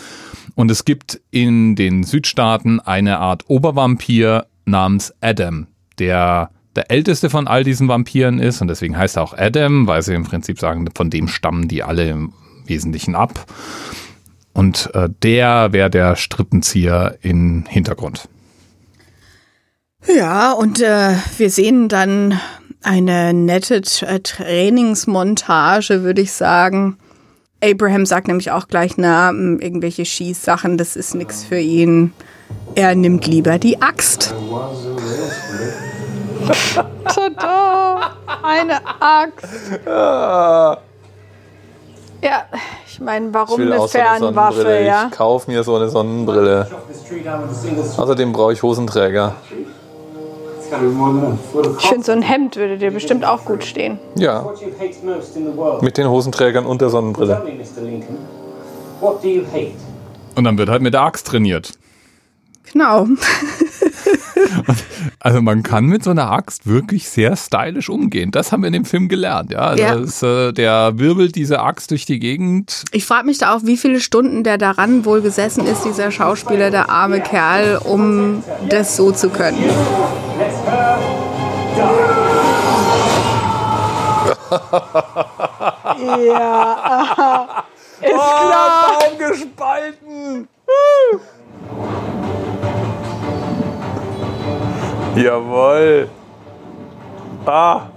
Und 0.55 0.71
es 0.71 0.85
gibt 0.85 1.21
in 1.31 1.75
den 1.75 2.03
Südstaaten 2.03 2.79
eine 2.79 3.19
Art 3.19 3.45
Obervampir 3.47 4.45
namens 4.65 5.13
Adam, 5.21 5.67
der 5.99 6.49
der 6.75 6.91
älteste 6.91 7.29
von 7.29 7.47
all 7.47 7.63
diesen 7.63 7.87
Vampiren 7.87 8.39
ist 8.39 8.61
und 8.61 8.67
deswegen 8.67 8.97
heißt 8.97 9.17
er 9.17 9.23
auch 9.23 9.37
Adam, 9.37 9.87
weil 9.87 10.01
sie 10.01 10.13
im 10.13 10.23
Prinzip 10.23 10.59
sagen, 10.59 10.87
von 10.95 11.09
dem 11.09 11.27
stammen 11.27 11.67
die 11.67 11.83
alle 11.83 12.29
Wesentlichen 12.69 13.15
ab. 13.15 13.45
Und 14.53 14.89
äh, 14.93 15.09
der 15.23 15.73
wäre 15.73 15.89
der 15.89 16.15
Strippenzieher 16.15 17.17
im 17.21 17.65
Hintergrund. 17.67 18.27
Ja, 20.07 20.53
und 20.53 20.81
äh, 20.81 21.13
wir 21.37 21.49
sehen 21.49 21.87
dann 21.89 22.39
eine 22.81 23.33
nette 23.33 23.81
äh, 24.01 24.19
Trainingsmontage, 24.19 26.03
würde 26.03 26.21
ich 26.21 26.31
sagen. 26.31 26.97
Abraham 27.61 28.05
sagt 28.05 28.27
nämlich 28.27 28.51
auch 28.51 28.67
gleich, 28.67 28.97
na, 28.97 29.31
irgendwelche 29.31 30.05
Schießsachen, 30.05 30.77
das 30.77 30.95
ist 30.95 31.15
nichts 31.15 31.43
für 31.43 31.59
ihn. 31.59 32.13
Er 32.75 32.95
nimmt 32.95 33.27
lieber 33.27 33.59
die 33.59 33.81
Axt. 33.81 34.33
Tada! 37.05 38.17
Eine 38.43 38.79
Axt. 39.01 39.45
Ja, 42.21 42.43
ich 42.85 42.99
meine, 42.99 43.33
warum 43.33 43.59
Ich 43.59 43.65
will 43.65 43.73
eine 43.73 43.81
auch 43.81 43.87
so 43.87 43.97
eine 43.97 44.07
Fernwaffe, 44.19 44.79
ja? 44.79 45.07
Ich 45.09 45.17
kauf 45.17 45.47
mir 45.47 45.63
so 45.63 45.75
eine 45.75 45.89
Sonnenbrille. 45.89 46.67
Außerdem 47.97 48.33
brauche 48.33 48.53
ich 48.53 48.61
Hosenträger. 48.61 49.35
Ich 51.79 51.87
finde, 51.87 52.05
so 52.05 52.11
ein 52.11 52.21
Hemd 52.21 52.55
würde 52.57 52.77
dir 52.77 52.91
bestimmt 52.91 53.25
auch 53.25 53.43
gut 53.45 53.63
stehen. 53.63 53.97
Ja, 54.15 54.45
mit 55.81 55.97
den 55.97 56.09
Hosenträgern 56.09 56.65
und 56.65 56.81
der 56.81 56.89
Sonnenbrille. 56.89 57.41
Und 60.35 60.43
dann 60.43 60.57
wird 60.57 60.69
halt 60.69 60.81
mit 60.81 60.93
der 60.93 61.01
Axt 61.01 61.27
trainiert. 61.27 61.73
Genau. 62.71 63.07
Also 65.19 65.41
man 65.41 65.63
kann 65.63 65.85
mit 65.85 66.03
so 66.03 66.11
einer 66.11 66.31
Axt 66.31 66.65
wirklich 66.67 67.09
sehr 67.09 67.35
stylisch 67.35 67.89
umgehen. 67.89 68.31
Das 68.31 68.51
haben 68.51 68.63
wir 68.63 68.67
in 68.67 68.73
dem 68.73 68.85
Film 68.85 69.09
gelernt. 69.09 69.51
Ja, 69.51 69.59
also 69.59 69.83
Ja. 69.83 69.95
das, 69.95 70.23
äh, 70.23 70.51
der 70.53 70.97
wirbelt 70.97 71.35
diese 71.35 71.59
Axt 71.59 71.91
durch 71.91 72.05
die 72.05 72.19
Gegend. 72.19 72.83
Ich 72.91 73.05
frage 73.05 73.25
mich 73.25 73.37
da 73.37 73.53
auch, 73.55 73.61
wie 73.63 73.77
viele 73.77 73.99
Stunden 73.99 74.43
der 74.43 74.57
daran 74.57 75.05
wohl 75.05 75.21
gesessen 75.21 75.65
ist, 75.65 75.83
dieser 75.83 76.11
Schauspieler, 76.11 76.71
der 76.71 76.89
arme 76.89 77.21
Kerl, 77.21 77.77
um 77.83 78.43
das 78.69 78.95
so 78.95 79.11
zu 79.11 79.29
können. 79.29 79.57
ja, 86.27 87.63
ist 88.01 88.09
klar. 88.09 88.99
Baum 88.99 89.17
gespalten. 89.17 90.47
Jawohl. 95.23 96.07
Ah, 97.45 97.87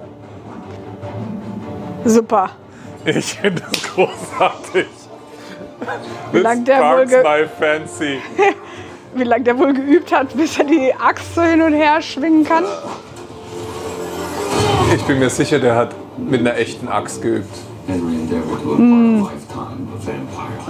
Super. 2.04 2.50
ich 3.04 3.34
finde 3.34 3.62
das 3.62 3.82
großartig. 3.94 4.86
Wie 6.32 6.38
lang 6.38 6.64
der 6.64 6.80
wohl 6.80 7.06
my 7.06 7.46
fancy. 7.58 8.18
wie 9.14 9.24
lang 9.24 9.44
der 9.44 9.56
wohl 9.56 9.72
geübt 9.72 10.12
hat, 10.12 10.36
bis 10.36 10.58
er 10.58 10.64
die 10.64 10.92
Axt 10.94 11.34
so 11.34 11.42
hin 11.42 11.62
und 11.62 11.74
her 11.74 12.02
schwingen 12.02 12.44
kann. 12.44 12.64
Ich 14.94 15.02
bin 15.02 15.20
mir 15.20 15.30
sicher, 15.30 15.58
der 15.60 15.76
hat 15.76 15.94
mit 16.18 16.40
einer 16.40 16.56
echten 16.56 16.88
Axt 16.88 17.22
geübt. 17.22 17.54
Und 17.88 19.28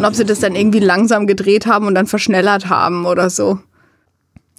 ob 0.04 0.14
sie 0.14 0.24
das 0.24 0.40
dann 0.40 0.54
irgendwie 0.54 0.80
langsam 0.80 1.26
gedreht 1.26 1.66
haben 1.66 1.86
und 1.86 1.94
dann 1.94 2.06
verschnellert 2.06 2.68
haben 2.68 3.06
oder 3.06 3.30
so. 3.30 3.58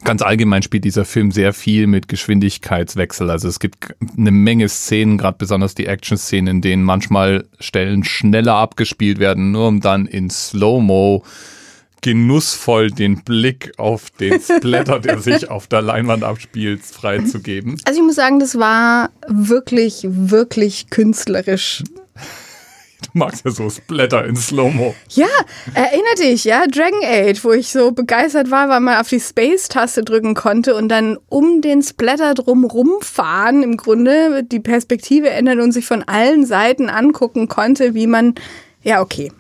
Ganz 0.04 0.22
allgemein 0.22 0.64
spielt 0.64 0.84
dieser 0.84 1.06
Film 1.06 1.32
sehr 1.32 1.54
viel 1.54 1.88
mit 1.88 2.08
Geschwindigkeitswechsel. 2.08 3.30
Also 3.30 3.48
es 3.48 3.60
gibt 3.60 3.96
eine 4.18 4.32
Menge 4.32 4.68
Szenen, 4.68 5.18
gerade 5.18 5.38
besonders 5.38 5.76
die 5.76 5.86
Action-Szenen, 5.86 6.58
in 6.58 6.62
denen 6.62 6.84
manchmal 6.84 7.46
Stellen 7.60 8.04
schneller 8.04 8.56
abgespielt 8.56 9.20
werden, 9.20 9.52
nur 9.52 9.68
um 9.68 9.80
dann 9.80 10.06
in 10.06 10.30
Slow-Mo 10.30 11.24
genussvoll 12.02 12.92
den 12.92 13.24
Blick 13.24 13.72
auf 13.78 14.10
den 14.12 14.40
Splatter, 14.42 15.00
der 15.00 15.20
sich 15.22 15.50
auf 15.50 15.68
der 15.68 15.82
Leinwand 15.82 16.24
abspielt, 16.24 16.84
freizugeben. 16.84 17.80
Also 17.86 18.00
ich 18.02 18.06
muss 18.06 18.16
sagen, 18.16 18.40
das 18.40 18.60
war 18.60 19.10
wirklich, 19.28 20.02
wirklich 20.04 20.90
künstlerisch. 20.90 21.82
Du 23.14 23.20
magst 23.20 23.46
ja 23.46 23.52
so 23.52 23.70
Splatter 23.70 24.26
in 24.26 24.36
Slow-Mo. 24.36 24.96
Ja, 25.10 25.28
erinnere 25.74 26.16
dich, 26.20 26.44
ja, 26.46 26.66
Dragon 26.68 27.04
Age, 27.04 27.44
wo 27.44 27.52
ich 27.52 27.68
so 27.68 27.92
begeistert 27.92 28.50
war, 28.50 28.70
weil 28.70 28.80
man 28.80 29.00
auf 29.00 29.10
die 29.10 29.20
Space-Taste 29.20 30.04
drücken 30.04 30.34
konnte 30.34 30.76
und 30.76 30.90
dann 30.90 31.18
um 31.30 31.62
den 31.62 31.82
Splatter 31.82 32.34
drum 32.34 32.64
rumfahren, 32.64 33.62
im 33.62 33.78
Grunde 33.78 34.44
die 34.44 34.60
Perspektive 34.60 35.30
ändern 35.30 35.60
und 35.60 35.72
sich 35.72 35.86
von 35.86 36.04
allen 36.04 36.46
Seiten 36.46 36.90
angucken 36.90 37.48
konnte, 37.48 37.94
wie 37.94 38.08
man, 38.08 38.36
ja, 38.82 39.02
okay. 39.02 39.32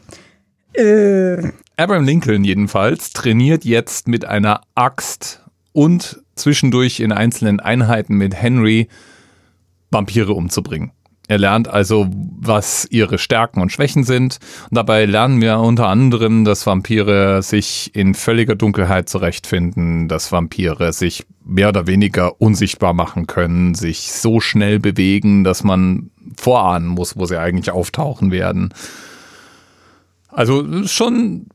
Äh, 0.73 1.51
Abraham 1.77 2.05
Lincoln 2.05 2.43
jedenfalls 2.43 3.13
trainiert 3.13 3.65
jetzt 3.65 4.07
mit 4.07 4.25
einer 4.25 4.61
Axt 4.75 5.41
und 5.71 6.21
zwischendurch 6.35 6.99
in 6.99 7.11
einzelnen 7.11 7.59
Einheiten 7.59 8.15
mit 8.15 8.35
Henry 8.35 8.87
Vampire 9.91 10.33
umzubringen. 10.33 10.91
Er 11.27 11.37
lernt 11.37 11.69
also, 11.69 12.07
was 12.11 12.85
ihre 12.89 13.17
Stärken 13.17 13.61
und 13.61 13.71
Schwächen 13.71 14.03
sind. 14.03 14.39
Und 14.69 14.75
dabei 14.75 15.05
lernen 15.05 15.41
wir 15.41 15.57
unter 15.59 15.87
anderem, 15.87 16.43
dass 16.43 16.65
Vampire 16.65 17.41
sich 17.41 17.95
in 17.95 18.13
völliger 18.13 18.55
Dunkelheit 18.55 19.07
zurechtfinden, 19.07 20.09
dass 20.09 20.33
Vampire 20.33 20.91
sich 20.91 21.25
mehr 21.45 21.69
oder 21.69 21.87
weniger 21.87 22.41
unsichtbar 22.41 22.93
machen 22.93 23.27
können, 23.27 23.73
sich 23.73 24.11
so 24.11 24.41
schnell 24.41 24.79
bewegen, 24.79 25.43
dass 25.45 25.63
man 25.63 26.11
vorahnen 26.37 26.87
muss, 26.87 27.17
wo 27.17 27.25
sie 27.25 27.39
eigentlich 27.39 27.71
auftauchen 27.71 28.31
werden. 28.31 28.73
Also 30.27 30.85
schon, 30.87 31.47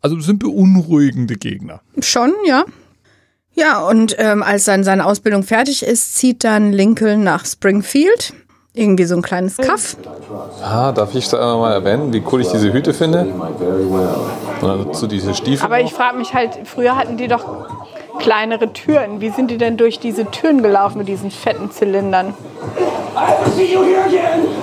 also 0.00 0.18
sind 0.20 0.40
beunruhigende 0.40 1.36
Gegner. 1.36 1.80
schon, 2.00 2.32
ja. 2.44 2.64
Ja, 3.54 3.80
und 3.80 4.16
ähm, 4.18 4.42
als 4.42 4.64
dann 4.64 4.82
seine 4.82 5.04
Ausbildung 5.04 5.42
fertig 5.42 5.82
ist, 5.82 6.16
zieht 6.16 6.42
dann 6.42 6.72
Lincoln 6.72 7.22
nach 7.22 7.44
Springfield. 7.44 8.32
Irgendwie 8.74 9.04
so 9.04 9.14
ein 9.16 9.22
kleines 9.22 9.58
Kaff. 9.58 9.96
Ah, 10.62 10.92
darf 10.92 11.14
ich 11.14 11.28
da 11.28 11.56
mal 11.58 11.72
erwähnen, 11.72 12.12
wie 12.12 12.22
cool 12.32 12.40
ich 12.40 12.48
diese 12.48 12.72
Hüte 12.72 12.94
finde? 12.94 13.26
Und 14.60 14.86
dazu 14.86 15.06
diese 15.06 15.34
Stiefel. 15.34 15.64
Aber 15.64 15.80
ich 15.80 15.92
frage 15.92 16.16
mich 16.16 16.32
halt, 16.32 16.60
früher 16.64 16.96
hatten 16.96 17.18
die 17.18 17.28
doch 17.28 17.44
kleinere 18.18 18.72
Türen. 18.72 19.20
Wie 19.20 19.30
sind 19.30 19.50
die 19.50 19.58
denn 19.58 19.76
durch 19.76 19.98
diese 19.98 20.30
Türen 20.30 20.62
gelaufen 20.62 20.98
mit 20.98 21.08
diesen 21.08 21.30
fetten 21.30 21.70
Zylindern? 21.70 22.34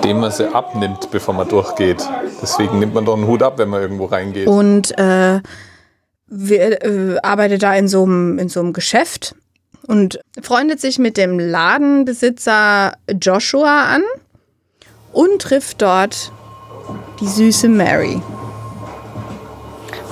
dem 0.04 0.20
man 0.20 0.32
sie 0.32 0.54
abnimmt, 0.54 1.12
bevor 1.12 1.34
man 1.34 1.48
durchgeht. 1.48 2.04
Deswegen 2.42 2.80
nimmt 2.80 2.94
man 2.94 3.06
doch 3.06 3.16
einen 3.16 3.28
Hut 3.28 3.44
ab, 3.44 3.58
wenn 3.58 3.70
man 3.70 3.82
irgendwo 3.82 4.06
reingeht. 4.06 4.48
Und 4.48 4.98
äh, 4.98 5.42
wir, 6.28 6.84
äh, 6.84 7.18
arbeitet 7.22 7.64
da 7.64 7.76
in 7.76 7.88
so 7.88 8.04
einem 8.04 8.40
in 8.40 8.50
so 8.50 8.60
einem 8.60 8.74
Geschäft 8.74 9.36
und 9.90 10.20
freundet 10.40 10.80
sich 10.80 11.00
mit 11.00 11.18
dem 11.18 11.40
Ladenbesitzer 11.40 12.94
Joshua 13.20 13.86
an 13.96 14.04
und 15.12 15.42
trifft 15.42 15.82
dort 15.82 16.32
die 17.20 17.28
süße 17.28 17.68
Mary. 17.68 18.22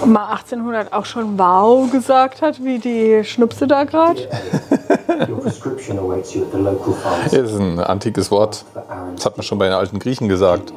Und 0.02 0.14
mal 0.14 0.32
1800 0.32 0.94
auch 0.94 1.06
schon 1.06 1.38
wow 1.38 1.92
gesagt 1.92 2.42
hat, 2.42 2.64
wie 2.64 2.80
die 2.80 3.24
Schnupse 3.24 3.68
da 3.68 3.84
gerade. 3.84 4.28
Your 5.30 5.42
prescription 5.42 6.00
awaits 6.00 6.34
you 6.34 6.42
at 6.42 6.52
the 6.52 6.58
local 6.58 6.94
pharmacy. 6.94 7.38
Das 7.38 7.52
ist 7.52 7.60
ein 7.60 7.80
antikes 7.80 8.32
Wort. 8.32 8.66
Das 9.16 9.26
hat 9.28 9.38
man 9.38 9.44
schon 9.44 9.60
bei 9.60 9.66
den 9.66 9.76
alten 9.76 10.00
Griechen 10.00 10.28
gesagt. 10.28 10.74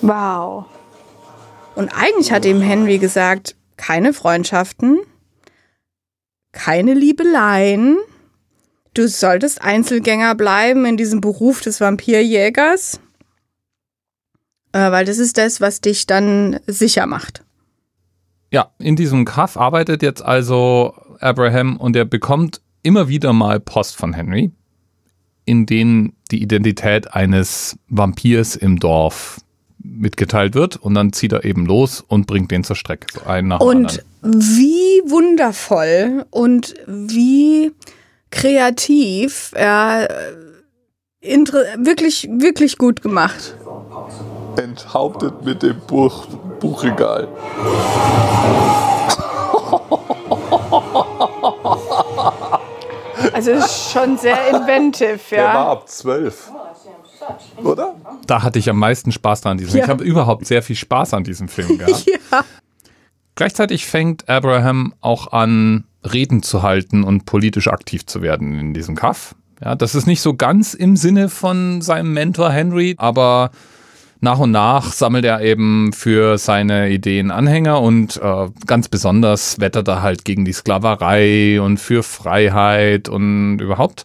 Wow. 0.00 0.64
Und 1.74 1.90
eigentlich 1.90 2.32
hat 2.32 2.46
ihm 2.46 2.62
Henry 2.62 2.96
gesagt, 2.96 3.54
keine 3.76 4.14
Freundschaften, 4.14 5.00
keine 6.58 6.92
Liebeleien. 6.92 7.98
Du 8.92 9.06
solltest 9.06 9.62
Einzelgänger 9.62 10.34
bleiben 10.34 10.84
in 10.86 10.96
diesem 10.96 11.20
Beruf 11.20 11.60
des 11.60 11.80
Vampirjägers, 11.80 12.98
äh, 14.72 14.90
weil 14.90 15.04
das 15.04 15.18
ist 15.18 15.38
das, 15.38 15.60
was 15.60 15.80
dich 15.80 16.06
dann 16.06 16.58
sicher 16.66 17.06
macht. 17.06 17.44
Ja, 18.50 18.72
in 18.78 18.96
diesem 18.96 19.24
Kaff 19.24 19.56
arbeitet 19.56 20.02
jetzt 20.02 20.22
also 20.22 20.94
Abraham 21.20 21.76
und 21.76 21.94
er 21.94 22.04
bekommt 22.04 22.60
immer 22.82 23.08
wieder 23.08 23.32
mal 23.32 23.60
Post 23.60 23.96
von 23.96 24.12
Henry, 24.12 24.50
in 25.44 25.64
denen 25.64 26.16
die 26.32 26.42
Identität 26.42 27.14
eines 27.14 27.78
Vampirs 27.88 28.56
im 28.56 28.80
Dorf 28.80 29.40
mitgeteilt 29.78 30.54
wird 30.54 30.76
und 30.76 30.94
dann 30.94 31.12
zieht 31.12 31.32
er 31.32 31.44
eben 31.44 31.64
los 31.66 32.04
und 32.06 32.26
bringt 32.26 32.50
den 32.50 32.64
zur 32.64 32.76
Strecke, 32.76 33.06
so 33.12 33.28
einen 33.28 33.48
nach 33.48 33.58
dem 33.60 33.66
Und 33.68 34.04
anderen. 34.22 34.42
wie 34.42 35.02
wundervoll 35.10 36.26
und 36.30 36.74
wie 36.86 37.72
kreativ, 38.30 39.52
ja, 39.58 40.06
inter- 41.20 41.64
wirklich, 41.78 42.28
wirklich 42.30 42.76
gut 42.78 43.02
gemacht. 43.02 43.54
Enthauptet 44.56 45.44
mit 45.44 45.62
dem 45.62 45.78
Buch, 45.86 46.26
Buchregal. 46.60 47.28
Also 53.32 53.50
ist 53.52 53.92
schon 53.92 54.16
sehr 54.16 54.48
inventive, 54.48 55.18
Der 55.30 55.44
war 55.44 55.54
ja. 55.54 55.72
ab 55.72 55.88
zwölf. 55.88 56.50
Oder? 57.62 57.94
Da 58.26 58.42
hatte 58.42 58.58
ich 58.58 58.70
am 58.70 58.78
meisten 58.78 59.12
Spaß 59.12 59.42
dran. 59.42 59.58
Diesem. 59.58 59.78
Ja. 59.78 59.84
Ich 59.84 59.90
habe 59.90 60.04
überhaupt 60.04 60.46
sehr 60.46 60.62
viel 60.62 60.76
Spaß 60.76 61.14
an 61.14 61.24
diesem 61.24 61.48
Film 61.48 61.78
gehabt. 61.78 62.06
Ja. 62.06 62.44
Gleichzeitig 63.34 63.86
fängt 63.86 64.28
Abraham 64.28 64.94
auch 65.00 65.32
an, 65.32 65.84
Reden 66.04 66.42
zu 66.42 66.62
halten 66.62 67.04
und 67.04 67.24
politisch 67.24 67.68
aktiv 67.68 68.06
zu 68.06 68.22
werden 68.22 68.58
in 68.58 68.74
diesem 68.74 68.94
Kaff. 68.94 69.34
Ja, 69.62 69.74
das 69.74 69.94
ist 69.94 70.06
nicht 70.06 70.20
so 70.20 70.34
ganz 70.34 70.74
im 70.74 70.96
Sinne 70.96 71.28
von 71.28 71.82
seinem 71.82 72.12
Mentor 72.12 72.50
Henry, 72.50 72.94
aber 72.98 73.50
nach 74.20 74.38
und 74.38 74.50
nach 74.50 74.92
sammelt 74.92 75.24
er 75.24 75.40
eben 75.40 75.92
für 75.92 76.38
seine 76.38 76.90
Ideen 76.90 77.30
Anhänger 77.30 77.80
und 77.80 78.16
äh, 78.16 78.48
ganz 78.66 78.88
besonders 78.88 79.60
wettert 79.60 79.88
er 79.88 80.02
halt 80.02 80.24
gegen 80.24 80.44
die 80.44 80.52
Sklaverei 80.52 81.60
und 81.60 81.78
für 81.78 82.02
Freiheit 82.02 83.08
und 83.08 83.58
überhaupt. 83.58 84.04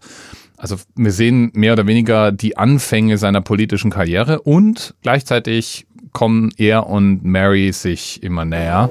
Also 0.63 0.77
wir 0.95 1.11
sehen 1.11 1.51
mehr 1.53 1.73
oder 1.73 1.85
weniger 1.87 2.31
die 2.31 2.55
Anfänge 2.55 3.17
seiner 3.17 3.41
politischen 3.41 3.91
Karriere 3.91 4.39
und 4.39 4.93
gleichzeitig 5.01 5.85
kommen 6.13 6.53
er 6.57 6.87
und 6.87 7.25
Mary 7.25 7.73
sich 7.73 8.23
immer 8.23 8.45
näher. 8.45 8.89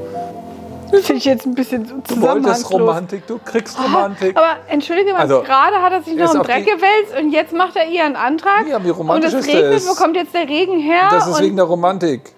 Finde 0.90 1.14
ich 1.14 1.24
jetzt 1.24 1.46
ein 1.46 1.54
bisschen 1.54 1.86
so 1.86 1.94
zusammenhangslos. 2.04 3.02
du 3.26 3.38
kriegst 3.42 3.78
Aber 3.78 4.56
entschuldige 4.68 5.14
mal, 5.14 5.20
Also, 5.20 5.40
gerade 5.40 5.76
hat 5.76 5.92
er 5.94 6.02
sich 6.02 6.14
noch 6.14 6.34
im 6.34 6.42
Dreck 6.42 6.66
gewälzt 6.66 7.18
und 7.18 7.32
jetzt 7.32 7.54
macht 7.54 7.74
er 7.76 7.88
ihr 7.88 8.04
einen 8.04 8.16
Antrag. 8.16 8.68
Ja, 8.68 8.84
wie 8.84 8.90
und 8.90 8.96
romantisch 8.98 9.32
es 9.32 9.46
ist 9.46 9.54
regnet, 9.54 9.72
das? 9.72 9.88
wo 9.88 9.94
kommt 9.94 10.16
jetzt 10.16 10.34
der 10.34 10.46
Regen 10.46 10.78
her? 10.78 11.08
Das 11.10 11.26
ist 11.26 11.38
und, 11.38 11.42
wegen 11.42 11.56
der 11.56 11.64
Romantik. 11.64 12.34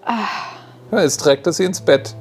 Ja, 0.93 1.03
jetzt 1.03 1.17
trägt 1.17 1.45
er 1.49 1.53
sie 1.53 1.65
ins 1.65 1.81
Bett. 1.81 2.15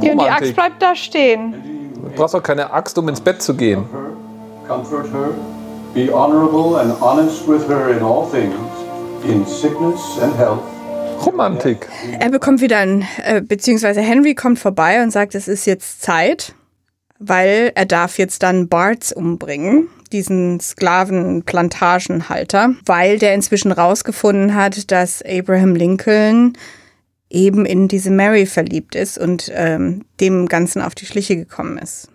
ja, 0.00 0.12
und 0.12 0.22
die 0.22 0.24
Axt 0.24 0.40
Romantik. 0.40 0.54
bleibt 0.56 0.80
da 0.82 0.96
stehen. 0.96 1.54
Du 2.02 2.08
brauchst 2.16 2.34
auch 2.34 2.42
keine 2.42 2.72
Axt, 2.72 2.96
um 2.96 3.10
ins 3.10 3.20
Bett 3.20 3.42
zu 3.42 3.52
gehen. 3.52 3.84
Comfort 4.66 5.04
her. 5.12 5.34
Be 5.94 6.10
honorable 6.10 6.76
and 6.76 6.90
honest 7.02 7.46
with 7.46 7.68
her 7.68 7.90
in 7.90 8.02
all 8.02 8.26
things, 8.30 8.54
in 9.24 9.44
sickness 9.44 10.18
and 10.22 10.34
health. 10.34 10.62
Romantik. 11.26 11.86
Er 12.18 12.30
bekommt 12.30 12.62
wieder 12.62 12.78
ein, 12.78 13.06
äh, 13.22 13.42
beziehungsweise 13.42 14.00
Henry 14.00 14.34
kommt 14.34 14.58
vorbei 14.58 15.02
und 15.02 15.10
sagt, 15.10 15.34
es 15.34 15.48
ist 15.48 15.66
jetzt 15.66 16.00
Zeit, 16.00 16.54
weil 17.18 17.72
er 17.74 17.84
darf 17.84 18.16
jetzt 18.16 18.42
dann 18.42 18.68
Barts 18.68 19.12
umbringen, 19.12 19.88
diesen 20.12 20.60
Sklavenplantagenhalter, 20.60 22.74
weil 22.86 23.18
der 23.18 23.34
inzwischen 23.34 23.70
rausgefunden 23.70 24.54
hat, 24.54 24.90
dass 24.90 25.22
Abraham 25.22 25.76
Lincoln 25.76 26.54
eben 27.28 27.66
in 27.66 27.88
diese 27.88 28.10
Mary 28.10 28.46
verliebt 28.46 28.94
ist 28.94 29.18
und 29.18 29.52
ähm, 29.54 30.06
dem 30.20 30.46
Ganzen 30.46 30.80
auf 30.80 30.94
die 30.94 31.04
Schliche 31.04 31.36
gekommen 31.36 31.76
ist. 31.76 32.08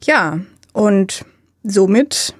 Ja, 0.00 0.38
und 0.72 1.24
somit 1.64 2.36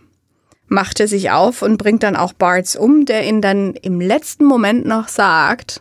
macht 0.74 1.00
er 1.00 1.08
sich 1.08 1.30
auf 1.30 1.62
und 1.62 1.78
bringt 1.78 2.02
dann 2.02 2.16
auch 2.16 2.32
Barts 2.32 2.76
um, 2.76 3.06
der 3.06 3.26
ihn 3.26 3.40
dann 3.40 3.74
im 3.74 4.00
letzten 4.00 4.44
Moment 4.44 4.84
noch 4.84 5.08
sagt, 5.08 5.80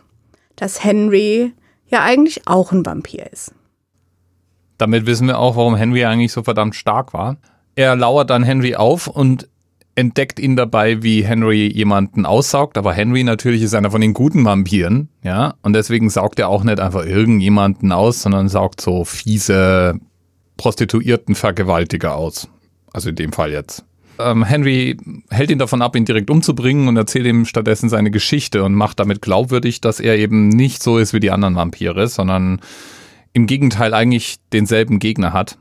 dass 0.56 0.82
Henry 0.82 1.52
ja 1.88 2.02
eigentlich 2.02 2.46
auch 2.46 2.72
ein 2.72 2.86
Vampir 2.86 3.30
ist. 3.30 3.52
Damit 4.78 5.06
wissen 5.06 5.26
wir 5.26 5.38
auch, 5.38 5.56
warum 5.56 5.76
Henry 5.76 6.04
eigentlich 6.04 6.32
so 6.32 6.42
verdammt 6.42 6.74
stark 6.74 7.12
war. 7.12 7.36
Er 7.76 7.96
lauert 7.96 8.30
dann 8.30 8.42
Henry 8.42 8.74
auf 8.74 9.06
und 9.06 9.48
entdeckt 9.94 10.40
ihn 10.40 10.56
dabei, 10.56 11.02
wie 11.02 11.24
Henry 11.24 11.68
jemanden 11.72 12.26
aussaugt. 12.26 12.76
Aber 12.78 12.92
Henry 12.92 13.22
natürlich 13.22 13.62
ist 13.62 13.74
einer 13.74 13.90
von 13.90 14.00
den 14.00 14.14
guten 14.14 14.44
Vampiren, 14.44 15.08
ja. 15.22 15.54
Und 15.62 15.74
deswegen 15.74 16.10
saugt 16.10 16.38
er 16.38 16.48
auch 16.48 16.64
nicht 16.64 16.80
einfach 16.80 17.04
irgendjemanden 17.04 17.92
aus, 17.92 18.22
sondern 18.22 18.48
saugt 18.48 18.80
so 18.80 19.04
fiese 19.04 19.98
Prostituierten-Vergewaltiger 20.56 22.14
aus. 22.14 22.48
Also 22.92 23.10
in 23.10 23.16
dem 23.16 23.32
Fall 23.32 23.52
jetzt. 23.52 23.84
Ähm, 24.18 24.44
Henry 24.44 24.96
hält 25.30 25.50
ihn 25.50 25.58
davon 25.58 25.82
ab, 25.82 25.96
ihn 25.96 26.04
direkt 26.04 26.30
umzubringen 26.30 26.88
und 26.88 26.96
erzählt 26.96 27.26
ihm 27.26 27.44
stattdessen 27.44 27.88
seine 27.88 28.10
Geschichte 28.10 28.62
und 28.62 28.74
macht 28.74 29.00
damit 29.00 29.22
glaubwürdig, 29.22 29.80
dass 29.80 30.00
er 30.00 30.16
eben 30.16 30.48
nicht 30.48 30.82
so 30.82 30.98
ist 30.98 31.12
wie 31.12 31.20
die 31.20 31.30
anderen 31.30 31.56
Vampire, 31.56 32.06
sondern 32.08 32.60
im 33.32 33.46
Gegenteil 33.46 33.94
eigentlich 33.94 34.36
denselben 34.52 34.98
Gegner 34.98 35.32
hat. 35.32 35.58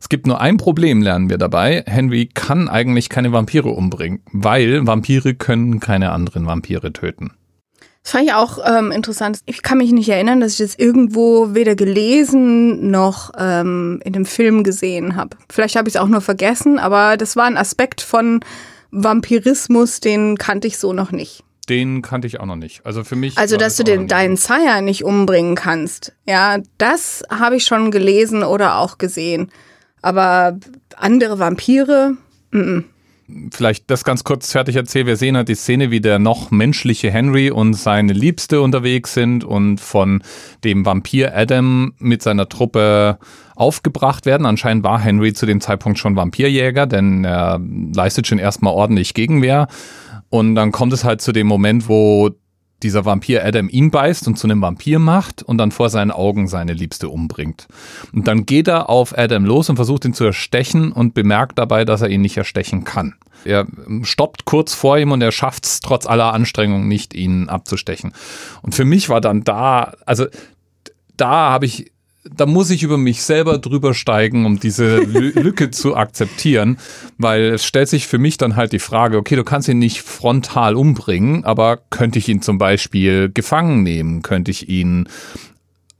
Es 0.00 0.08
gibt 0.08 0.26
nur 0.26 0.40
ein 0.40 0.58
Problem, 0.58 1.00
lernen 1.00 1.30
wir 1.30 1.38
dabei. 1.38 1.82
Henry 1.86 2.28
kann 2.32 2.68
eigentlich 2.68 3.08
keine 3.08 3.32
Vampire 3.32 3.70
umbringen, 3.70 4.20
weil 4.32 4.86
Vampire 4.86 5.34
können 5.34 5.80
keine 5.80 6.12
anderen 6.12 6.46
Vampire 6.46 6.92
töten. 6.92 7.32
Das 8.04 8.12
fand 8.12 8.24
ich 8.26 8.34
auch 8.34 8.58
ähm, 8.66 8.92
interessant. 8.92 9.40
Ich 9.46 9.62
kann 9.62 9.78
mich 9.78 9.90
nicht 9.90 10.10
erinnern, 10.10 10.40
dass 10.40 10.52
ich 10.52 10.58
das 10.58 10.74
irgendwo 10.78 11.54
weder 11.54 11.74
gelesen 11.74 12.90
noch 12.90 13.30
ähm, 13.38 14.00
in 14.04 14.12
dem 14.12 14.26
Film 14.26 14.62
gesehen 14.62 15.16
habe. 15.16 15.38
Vielleicht 15.50 15.74
habe 15.74 15.88
ich 15.88 15.94
es 15.94 16.00
auch 16.00 16.06
nur 16.06 16.20
vergessen, 16.20 16.78
aber 16.78 17.16
das 17.16 17.34
war 17.34 17.46
ein 17.46 17.56
Aspekt 17.56 18.02
von 18.02 18.40
Vampirismus, 18.90 20.00
den 20.00 20.36
kannte 20.36 20.68
ich 20.68 20.76
so 20.76 20.92
noch 20.92 21.12
nicht. 21.12 21.44
Den 21.70 22.02
kannte 22.02 22.26
ich 22.26 22.40
auch 22.40 22.46
noch 22.46 22.56
nicht. 22.56 22.84
Also 22.84 23.04
für 23.04 23.16
mich. 23.16 23.38
Also, 23.38 23.56
dass 23.56 23.76
du 23.76 23.84
das 23.84 23.94
auch 23.94 23.96
den, 23.96 24.08
deinen 24.08 24.36
Sire 24.36 24.82
nicht 24.82 25.02
umbringen 25.02 25.54
kannst. 25.54 26.12
Ja, 26.26 26.58
das 26.76 27.22
habe 27.30 27.56
ich 27.56 27.64
schon 27.64 27.90
gelesen 27.90 28.42
oder 28.42 28.76
auch 28.76 28.98
gesehen. 28.98 29.50
Aber 30.02 30.58
andere 30.96 31.38
Vampire, 31.38 32.18
vielleicht 33.52 33.90
das 33.90 34.04
ganz 34.04 34.24
kurz 34.24 34.52
fertig 34.52 34.76
erzählen. 34.76 35.06
Wir 35.06 35.16
sehen 35.16 35.36
halt 35.36 35.48
die 35.48 35.54
Szene, 35.54 35.90
wie 35.90 36.00
der 36.00 36.18
noch 36.18 36.50
menschliche 36.50 37.10
Henry 37.10 37.50
und 37.50 37.74
seine 37.74 38.12
Liebste 38.12 38.60
unterwegs 38.60 39.14
sind 39.14 39.44
und 39.44 39.80
von 39.80 40.22
dem 40.62 40.84
Vampir 40.84 41.36
Adam 41.36 41.94
mit 41.98 42.22
seiner 42.22 42.48
Truppe 42.48 43.18
aufgebracht 43.56 44.26
werden. 44.26 44.46
Anscheinend 44.46 44.84
war 44.84 45.00
Henry 45.00 45.32
zu 45.32 45.46
dem 45.46 45.60
Zeitpunkt 45.60 45.98
schon 45.98 46.16
Vampirjäger, 46.16 46.86
denn 46.86 47.24
er 47.24 47.60
leistet 47.94 48.26
schon 48.26 48.38
erstmal 48.38 48.74
ordentlich 48.74 49.14
Gegenwehr. 49.14 49.68
Und 50.28 50.54
dann 50.54 50.72
kommt 50.72 50.92
es 50.92 51.04
halt 51.04 51.20
zu 51.20 51.32
dem 51.32 51.46
Moment, 51.46 51.88
wo 51.88 52.30
dieser 52.84 53.04
Vampir 53.04 53.44
Adam 53.44 53.68
ihn 53.68 53.90
beißt 53.90 54.28
und 54.28 54.38
zu 54.38 54.46
einem 54.46 54.62
Vampir 54.62 54.98
macht 54.98 55.42
und 55.42 55.58
dann 55.58 55.72
vor 55.72 55.90
seinen 55.90 56.10
Augen 56.10 56.46
seine 56.46 56.74
Liebste 56.74 57.08
umbringt. 57.08 57.66
Und 58.12 58.28
dann 58.28 58.46
geht 58.46 58.68
er 58.68 58.88
auf 58.88 59.16
Adam 59.16 59.44
los 59.44 59.68
und 59.68 59.76
versucht 59.76 60.04
ihn 60.04 60.14
zu 60.14 60.24
erstechen 60.24 60.92
und 60.92 61.14
bemerkt 61.14 61.58
dabei, 61.58 61.84
dass 61.84 62.02
er 62.02 62.10
ihn 62.10 62.20
nicht 62.20 62.36
erstechen 62.36 62.84
kann. 62.84 63.14
Er 63.44 63.66
stoppt 64.02 64.44
kurz 64.44 64.74
vor 64.74 64.98
ihm 64.98 65.12
und 65.12 65.20
er 65.20 65.32
schafft 65.32 65.66
es 65.66 65.80
trotz 65.80 66.06
aller 66.06 66.32
Anstrengungen 66.32 66.88
nicht, 66.88 67.14
ihn 67.14 67.48
abzustechen. 67.48 68.12
Und 68.62 68.74
für 68.74 68.84
mich 68.84 69.08
war 69.08 69.20
dann 69.20 69.44
da, 69.44 69.92
also 70.06 70.26
da 71.16 71.50
habe 71.50 71.66
ich, 71.66 71.90
da 72.32 72.46
muss 72.46 72.70
ich 72.70 72.82
über 72.82 72.96
mich 72.96 73.22
selber 73.22 73.58
drüber 73.58 73.92
steigen, 73.94 74.46
um 74.46 74.58
diese 74.58 74.98
Lü- 75.00 75.38
Lücke 75.40 75.70
zu 75.70 75.94
akzeptieren, 75.96 76.78
weil 77.18 77.42
es 77.54 77.64
stellt 77.64 77.88
sich 77.88 78.06
für 78.06 78.18
mich 78.18 78.38
dann 78.38 78.56
halt 78.56 78.72
die 78.72 78.78
Frage, 78.78 79.18
okay, 79.18 79.36
du 79.36 79.44
kannst 79.44 79.68
ihn 79.68 79.78
nicht 79.78 80.00
frontal 80.02 80.74
umbringen, 80.76 81.44
aber 81.44 81.78
könnte 81.90 82.18
ich 82.18 82.28
ihn 82.28 82.40
zum 82.42 82.56
Beispiel 82.58 83.30
gefangen 83.32 83.82
nehmen? 83.82 84.22
Könnte 84.22 84.50
ich 84.50 84.68
ihn 84.68 85.08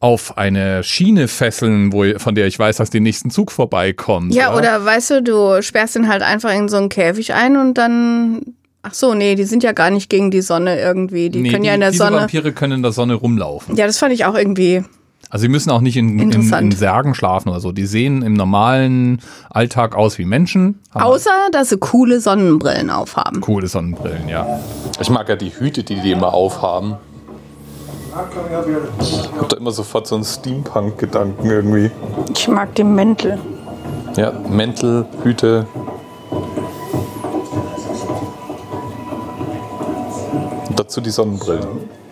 auf 0.00 0.37
eine 0.37 0.82
Schiene 0.82 1.28
fesseln, 1.28 1.92
wo, 1.92 2.04
von 2.18 2.34
der 2.34 2.46
ich 2.46 2.58
weiß, 2.58 2.76
dass 2.76 2.90
den 2.90 3.02
nächsten 3.04 3.30
Zug 3.30 3.50
vorbeikommt? 3.52 4.34
ja, 4.34 4.54
oder 4.54 4.84
weißt 4.84 5.10
du, 5.10 5.22
du 5.22 5.62
sperrst 5.62 5.96
ihn 5.96 6.08
halt 6.08 6.22
einfach 6.22 6.52
in 6.54 6.68
so 6.68 6.76
einen 6.76 6.88
Käfig 6.88 7.32
ein 7.34 7.56
und 7.56 7.74
dann. 7.78 8.42
Ach 8.87 8.92
so, 8.92 9.14
nee, 9.14 9.34
die 9.34 9.44
sind 9.44 9.62
ja 9.62 9.72
gar 9.72 9.88
nicht 9.90 10.10
gegen 10.10 10.30
die 10.30 10.42
Sonne 10.42 10.78
irgendwie. 10.78 11.30
Die 11.30 11.40
Nee, 11.40 11.50
können 11.52 11.64
ja 11.64 11.72
in 11.72 11.80
der 11.80 11.90
diese 11.90 12.04
Sonne. 12.04 12.18
Vampire 12.18 12.52
können 12.52 12.74
in 12.74 12.82
der 12.82 12.92
Sonne 12.92 13.14
rumlaufen. 13.14 13.76
Ja, 13.76 13.87
das 13.87 13.96
fand 13.96 14.12
ich 14.12 14.26
auch 14.26 14.34
irgendwie. 14.34 14.84
Also 15.30 15.42
sie 15.42 15.48
müssen 15.48 15.70
auch 15.70 15.80
nicht 15.80 15.96
in, 15.96 16.18
in, 16.18 16.30
in. 16.30 16.70
Särgen 16.72 17.14
schlafen 17.14 17.48
oder 17.48 17.60
so. 17.60 17.72
Die 17.72 17.87
sehen 17.87 18.22
im 18.22 18.34
normalen 18.34 19.20
Alltag 19.50 19.96
aus 19.96 20.18
wie 20.18 20.24
Menschen. 20.24 20.80
Außer, 20.92 21.30
dass 21.50 21.70
sie 21.70 21.78
coole 21.78 22.20
Sonnenbrillen 22.20 22.90
aufhaben. 22.90 23.40
coole 23.40 23.66
Sonnenbrillen, 23.66 24.28
ja. 24.28 24.60
Ich 25.00 25.10
mag 25.10 25.28
ja 25.28 25.37
die 25.37 25.50
Hüte, 25.50 25.82
die 25.82 26.00
die 26.00 26.12
immer 26.12 26.32
aufhaben. 26.32 26.96
Ich 29.00 29.30
hab 29.40 29.48
da 29.48 29.56
immer 29.56 29.72
sofort 29.72 30.06
so 30.06 30.14
einen 30.14 30.24
Steampunk-Gedanken 30.24 31.50
irgendwie. 31.50 31.90
Ich 32.32 32.46
mag 32.46 32.72
den 32.76 32.94
Mäntel. 32.94 33.38
Ja, 34.16 34.32
Mäntel, 34.48 35.06
Hüte. 35.24 35.66
Und 40.68 40.78
dazu 40.78 41.00
die 41.00 41.10
Sonnenbrillen. 41.10 41.66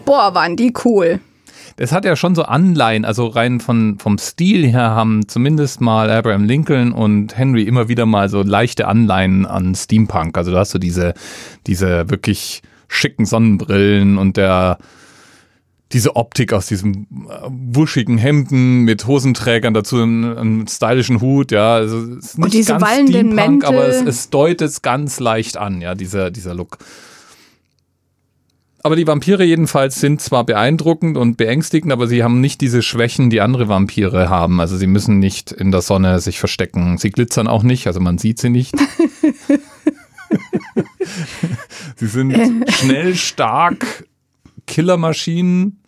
Boah, 0.05 0.35
waren 0.35 0.57
die 0.57 0.75
cool. 0.85 1.21
Das 1.77 1.93
hat 1.93 2.05
ja 2.05 2.17
schon 2.17 2.35
so 2.35 2.43
Anleihen, 2.43 3.05
also 3.05 3.27
rein 3.27 3.61
von, 3.61 3.99
vom 3.99 4.19
Stil 4.19 4.67
her 4.67 4.91
haben 4.91 5.29
zumindest 5.29 5.81
mal 5.81 6.11
Abraham 6.11 6.45
Lincoln 6.45 6.93
und 6.93 7.37
Henry 7.37 7.63
immer 7.63 7.89
wieder 7.89 8.07
mal 8.07 8.29
so 8.29 8.43
leichte 8.43 8.89
Anleihen 8.89 9.47
an 9.47 9.75
Steampunk. 9.75 10.37
Also 10.37 10.53
da 10.53 10.59
hast 10.59 10.75
du 10.75 10.79
diese, 10.79 11.15
diese 11.67 12.11
wirklich 12.11 12.63
schicken 12.89 13.25
Sonnenbrillen 13.25 14.19
und 14.19 14.37
der, 14.37 14.79
diese 15.93 16.17
Optik 16.17 16.53
aus 16.53 16.67
diesem 16.67 17.07
äh, 17.29 17.49
wuschigen 17.49 18.19
Hemden 18.19 18.83
mit 18.83 19.07
Hosenträgern 19.07 19.75
dazu 19.75 19.97
einem, 19.97 20.37
einem 20.37 20.67
stylischen 20.67 21.21
Hut, 21.21 21.53
ja. 21.53 21.75
Also 21.75 21.99
es 21.99 22.27
ist 22.27 22.39
nicht 22.39 22.55
diese 22.55 22.73
ganz 22.73 22.83
wallenden 22.83 23.33
Steampunk, 23.33 23.65
aber 23.65 23.87
es, 23.87 23.97
Mäntel. 23.97 24.09
es 24.09 24.31
deutet 24.31 24.69
es 24.69 24.83
ganz 24.83 25.21
leicht 25.21 25.57
an, 25.57 25.81
ja, 25.81 25.95
dieser, 25.95 26.31
dieser 26.31 26.55
Look. 26.55 26.79
Aber 28.85 28.97
die 28.97 29.07
Vampire 29.07 29.45
jedenfalls 29.45 30.01
sind 30.01 30.21
zwar 30.21 30.45
beeindruckend 30.45 31.17
und 31.17 31.37
beängstigend, 31.37 31.93
aber 31.93 32.09
sie 32.09 32.25
haben 32.25 32.41
nicht 32.41 32.61
diese 32.61 32.83
Schwächen, 32.83 33.31
die 33.31 33.41
andere 33.41 33.69
Vampire 33.69 34.29
haben. 34.29 34.61
Also 34.61 34.77
sie 34.77 34.89
müssen 34.89 35.21
nicht 35.21 35.53
in 35.53 35.71
der 35.71 35.83
Sonne 35.83 36.19
sich 36.19 36.41
verstecken. 36.41 36.99
Sie 36.99 37.11
glitzern 37.11 37.47
auch 37.47 37.63
nicht, 37.63 37.87
also 37.87 38.01
man 38.01 38.19
sieht 38.19 38.41
sie 38.41 38.51
nicht. 38.51 38.75
sie 41.97 42.09
sind 42.09 42.69
schnell, 42.71 43.15
stark, 43.15 44.05
Killermaschinen. 44.67 45.79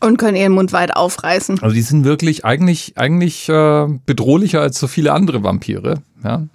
Und 0.00 0.18
können 0.18 0.36
ihren 0.36 0.52
Mund 0.52 0.72
weit 0.72 0.94
aufreißen. 0.94 1.60
Also 1.62 1.74
die 1.74 1.82
sind 1.82 2.04
wirklich 2.04 2.44
eigentlich, 2.44 2.98
eigentlich 2.98 3.48
äh, 3.48 3.86
bedrohlicher 4.04 4.60
als 4.60 4.78
so 4.78 4.86
viele 4.86 5.12
andere 5.12 5.42
Vampire. 5.42 6.02
Ja? 6.22 6.46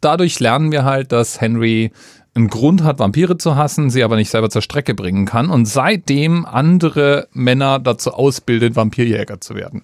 Dadurch 0.00 0.40
lernen 0.40 0.72
wir 0.72 0.84
halt, 0.84 1.12
dass 1.12 1.40
Henry 1.40 1.92
einen 2.40 2.48
Grund 2.48 2.82
hat, 2.82 2.98
Vampire 2.98 3.38
zu 3.38 3.56
hassen, 3.56 3.90
sie 3.90 4.02
aber 4.02 4.16
nicht 4.16 4.30
selber 4.30 4.50
zur 4.50 4.62
Strecke 4.62 4.94
bringen 4.94 5.26
kann 5.26 5.50
und 5.50 5.66
seitdem 5.66 6.44
andere 6.44 7.28
Männer 7.32 7.78
dazu 7.78 8.12
ausbildet, 8.12 8.76
Vampirjäger 8.76 9.40
zu 9.40 9.54
werden. 9.54 9.82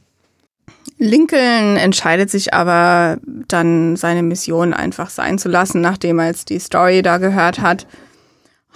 Lincoln 0.99 1.77
entscheidet 1.77 2.31
sich 2.31 2.55
aber 2.55 3.19
dann 3.49 3.97
seine 3.97 4.23
Mission 4.23 4.73
einfach 4.73 5.11
sein 5.11 5.38
zu 5.38 5.49
lassen, 5.49 5.81
nachdem 5.81 6.19
er 6.19 6.29
jetzt 6.29 6.49
die 6.49 6.59
Story 6.59 7.03
da 7.03 7.19
gehört 7.19 7.61
hat. 7.61 7.87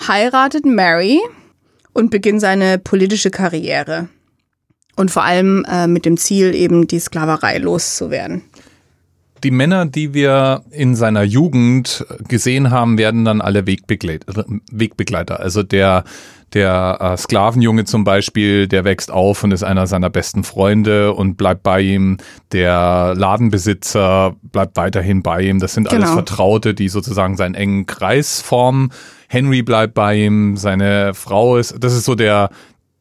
Heiratet 0.06 0.66
Mary 0.66 1.20
und 1.92 2.10
beginnt 2.10 2.40
seine 2.40 2.78
politische 2.78 3.30
Karriere. 3.30 4.08
Und 4.96 5.10
vor 5.10 5.24
allem 5.24 5.64
äh, 5.70 5.86
mit 5.86 6.04
dem 6.04 6.18
Ziel, 6.18 6.54
eben 6.54 6.86
die 6.86 6.98
Sklaverei 6.98 7.56
loszuwerden. 7.58 8.42
Die 9.42 9.50
Männer, 9.50 9.86
die 9.86 10.14
wir 10.14 10.62
in 10.70 10.94
seiner 10.94 11.22
Jugend 11.22 12.04
gesehen 12.28 12.70
haben, 12.70 12.98
werden 12.98 13.24
dann 13.24 13.40
alle 13.40 13.66
Wegbegleiter. 13.66 14.44
Wegbegleiter. 14.70 15.40
Also 15.40 15.62
der, 15.62 16.04
der 16.52 16.98
äh, 17.00 17.16
Sklavenjunge 17.16 17.84
zum 17.84 18.04
Beispiel, 18.04 18.68
der 18.68 18.84
wächst 18.84 19.10
auf 19.10 19.42
und 19.44 19.52
ist 19.52 19.62
einer 19.62 19.86
seiner 19.86 20.10
besten 20.10 20.44
Freunde 20.44 21.12
und 21.12 21.36
bleibt 21.36 21.62
bei 21.62 21.80
ihm. 21.80 22.18
Der 22.52 23.14
Ladenbesitzer 23.16 24.34
bleibt 24.42 24.76
weiterhin 24.76 25.22
bei 25.22 25.42
ihm. 25.42 25.58
Das 25.60 25.74
sind 25.74 25.88
alles 25.88 26.04
Genau. 26.04 26.14
Vertraute, 26.14 26.74
die 26.74 26.88
sozusagen 26.88 27.36
seinen 27.36 27.54
engen 27.54 27.86
Kreis 27.86 28.40
formen. 28.40 28.90
Henry 29.28 29.62
bleibt 29.62 29.94
bei 29.94 30.16
ihm, 30.16 30.56
seine 30.56 31.14
Frau 31.14 31.56
ist, 31.56 31.76
das 31.78 31.94
ist 31.94 32.04
so 32.04 32.16
der, 32.16 32.50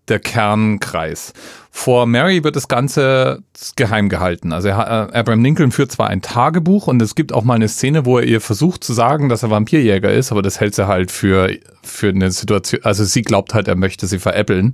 der 0.09 0.19
Kernkreis. 0.19 1.33
Vor 1.71 2.05
Mary 2.05 2.43
wird 2.43 2.55
das 2.55 2.67
Ganze 2.67 3.43
geheim 3.75 4.09
gehalten. 4.09 4.51
Also 4.51 4.69
er, 4.69 5.09
äh, 5.13 5.17
Abraham 5.17 5.43
Lincoln 5.43 5.71
führt 5.71 5.91
zwar 5.91 6.07
ein 6.07 6.21
Tagebuch 6.21 6.87
und 6.87 7.01
es 7.01 7.15
gibt 7.15 7.31
auch 7.31 7.43
mal 7.43 7.55
eine 7.55 7.67
Szene, 7.67 8.05
wo 8.05 8.17
er 8.17 8.25
ihr 8.25 8.41
versucht 8.41 8.83
zu 8.83 8.93
sagen, 8.93 9.29
dass 9.29 9.43
er 9.43 9.49
Vampirjäger 9.49 10.11
ist, 10.11 10.31
aber 10.31 10.41
das 10.41 10.59
hält 10.59 10.75
sie 10.75 10.87
halt 10.87 11.11
für, 11.11 11.55
für 11.83 12.09
eine 12.09 12.31
Situation, 12.31 12.81
also 12.83 13.03
sie 13.03 13.21
glaubt 13.21 13.53
halt, 13.53 13.67
er 13.67 13.75
möchte 13.75 14.07
sie 14.07 14.19
veräppeln 14.19 14.73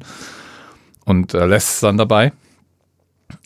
und 1.06 1.34
äh, 1.34 1.46
lässt 1.46 1.76
es 1.76 1.80
dann 1.82 1.98
dabei. 1.98 2.32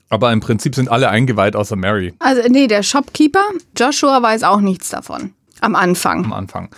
Aber 0.09 0.31
im 0.31 0.39
Prinzip 0.39 0.73
sind 0.73 0.89
alle 0.89 1.09
eingeweiht 1.09 1.55
außer 1.55 1.75
Mary 1.75 2.13
Also, 2.19 2.41
nee, 2.49 2.67
der 2.67 2.83
Shopkeeper, 2.83 3.43
Joshua, 3.77 4.21
weiß 4.21 4.43
auch 4.43 4.61
nichts 4.61 4.89
davon. 4.89 5.33
Am 5.61 5.75
Anfang. 5.75 6.25
am 6.25 6.33
Anfang. 6.33 6.69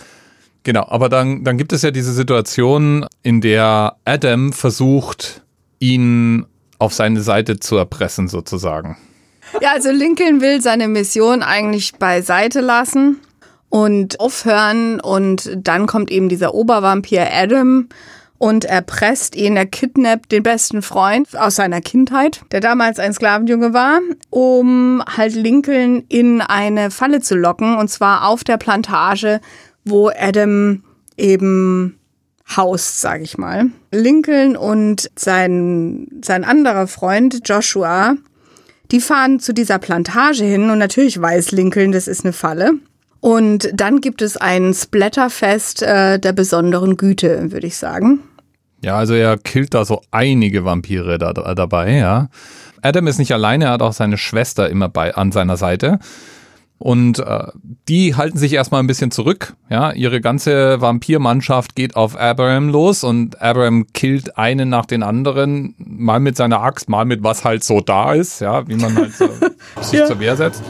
Genau, 0.64 0.86
aber 0.88 1.08
dann, 1.08 1.44
dann 1.44 1.58
gibt 1.58 1.72
es 1.72 1.82
ja 1.82 1.90
diese 1.90 2.12
Situation, 2.12 3.06
in 3.22 3.40
der 3.40 3.96
Adam 4.04 4.52
versucht, 4.52 5.42
ihn 5.80 6.46
auf 6.78 6.94
seine 6.94 7.20
Seite 7.20 7.58
zu 7.58 7.76
erpressen, 7.76 8.28
sozusagen. 8.28 8.96
Ja, 9.60 9.72
also 9.72 9.90
Lincoln 9.90 10.40
will 10.40 10.60
seine 10.60 10.88
Mission 10.88 11.42
eigentlich 11.42 11.94
beiseite 11.96 12.60
lassen 12.60 13.18
und 13.68 14.20
aufhören 14.20 15.00
und 15.00 15.50
dann 15.56 15.86
kommt 15.86 16.10
eben 16.10 16.28
dieser 16.28 16.54
Obervampir 16.54 17.26
Adam 17.32 17.88
und 18.38 18.64
erpresst 18.64 19.36
ihn, 19.36 19.56
er 19.56 19.66
kidnappt 19.66 20.32
den 20.32 20.42
besten 20.42 20.82
Freund 20.82 21.36
aus 21.38 21.56
seiner 21.56 21.80
Kindheit, 21.80 22.42
der 22.50 22.60
damals 22.60 22.98
ein 22.98 23.12
Sklavenjunge 23.12 23.72
war, 23.72 24.00
um 24.30 25.02
halt 25.16 25.34
Lincoln 25.34 26.04
in 26.08 26.40
eine 26.40 26.90
Falle 26.90 27.20
zu 27.20 27.36
locken 27.36 27.76
und 27.76 27.88
zwar 27.88 28.26
auf 28.26 28.42
der 28.42 28.56
Plantage, 28.56 29.40
wo 29.84 30.10
Adam 30.16 30.84
eben 31.16 31.98
haust, 32.56 33.00
sage 33.00 33.22
ich 33.22 33.38
mal. 33.38 33.66
Lincoln 33.90 34.56
und 34.56 35.10
sein, 35.16 36.08
sein 36.22 36.44
anderer 36.44 36.86
Freund 36.86 37.48
Joshua 37.48 38.16
die 38.92 39.00
fahren 39.00 39.40
zu 39.40 39.54
dieser 39.54 39.78
Plantage 39.78 40.44
hin 40.44 40.70
und 40.70 40.78
natürlich 40.78 41.20
weiß 41.20 41.52
Lincoln, 41.52 41.92
das 41.92 42.06
ist 42.06 42.24
eine 42.24 42.34
Falle. 42.34 42.72
Und 43.20 43.70
dann 43.72 44.00
gibt 44.00 44.20
es 44.20 44.36
ein 44.36 44.74
Splatterfest 44.74 45.82
äh, 45.82 46.18
der 46.18 46.32
besonderen 46.32 46.96
Güte, 46.96 47.52
würde 47.52 47.66
ich 47.66 47.76
sagen. 47.76 48.20
Ja, 48.84 48.96
also 48.96 49.14
er 49.14 49.38
killt 49.38 49.74
da 49.74 49.84
so 49.84 50.02
einige 50.10 50.64
Vampire 50.64 51.18
da, 51.18 51.32
da, 51.32 51.54
dabei, 51.54 51.92
ja. 51.92 52.28
Adam 52.82 53.06
ist 53.06 53.18
nicht 53.18 53.32
alleine, 53.32 53.66
er 53.66 53.70
hat 53.72 53.82
auch 53.82 53.92
seine 53.92 54.18
Schwester 54.18 54.68
immer 54.68 54.88
bei 54.88 55.14
an 55.14 55.32
seiner 55.32 55.56
Seite. 55.56 56.00
Und 56.82 57.20
äh, 57.20 57.44
die 57.88 58.16
halten 58.16 58.38
sich 58.38 58.54
erstmal 58.54 58.82
ein 58.82 58.88
bisschen 58.88 59.12
zurück. 59.12 59.54
Ja, 59.70 59.92
ihre 59.92 60.20
ganze 60.20 60.80
Vampirmannschaft 60.80 61.76
geht 61.76 61.94
auf 61.94 62.18
Abraham 62.18 62.70
los 62.70 63.04
und 63.04 63.40
Abraham 63.40 63.86
killt 63.92 64.36
einen 64.36 64.68
nach 64.68 64.86
den 64.86 65.04
anderen, 65.04 65.76
mal 65.78 66.18
mit 66.18 66.36
seiner 66.36 66.60
Axt, 66.60 66.88
mal 66.88 67.04
mit 67.04 67.22
was 67.22 67.44
halt 67.44 67.62
so 67.62 67.80
da 67.80 68.14
ist, 68.14 68.40
ja, 68.40 68.66
wie 68.66 68.74
man 68.74 68.96
halt 68.96 69.14
so 69.14 69.28
sich 69.80 70.04
zur 70.06 70.18
Wehr 70.18 70.34
setzt. 70.36 70.64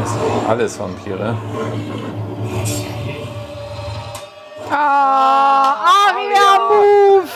Das 0.00 0.12
sind 0.12 0.48
alles 0.48 0.80
Vampire. 0.80 1.36
Ah, 4.70 5.84
Aria-Move! 6.08 7.28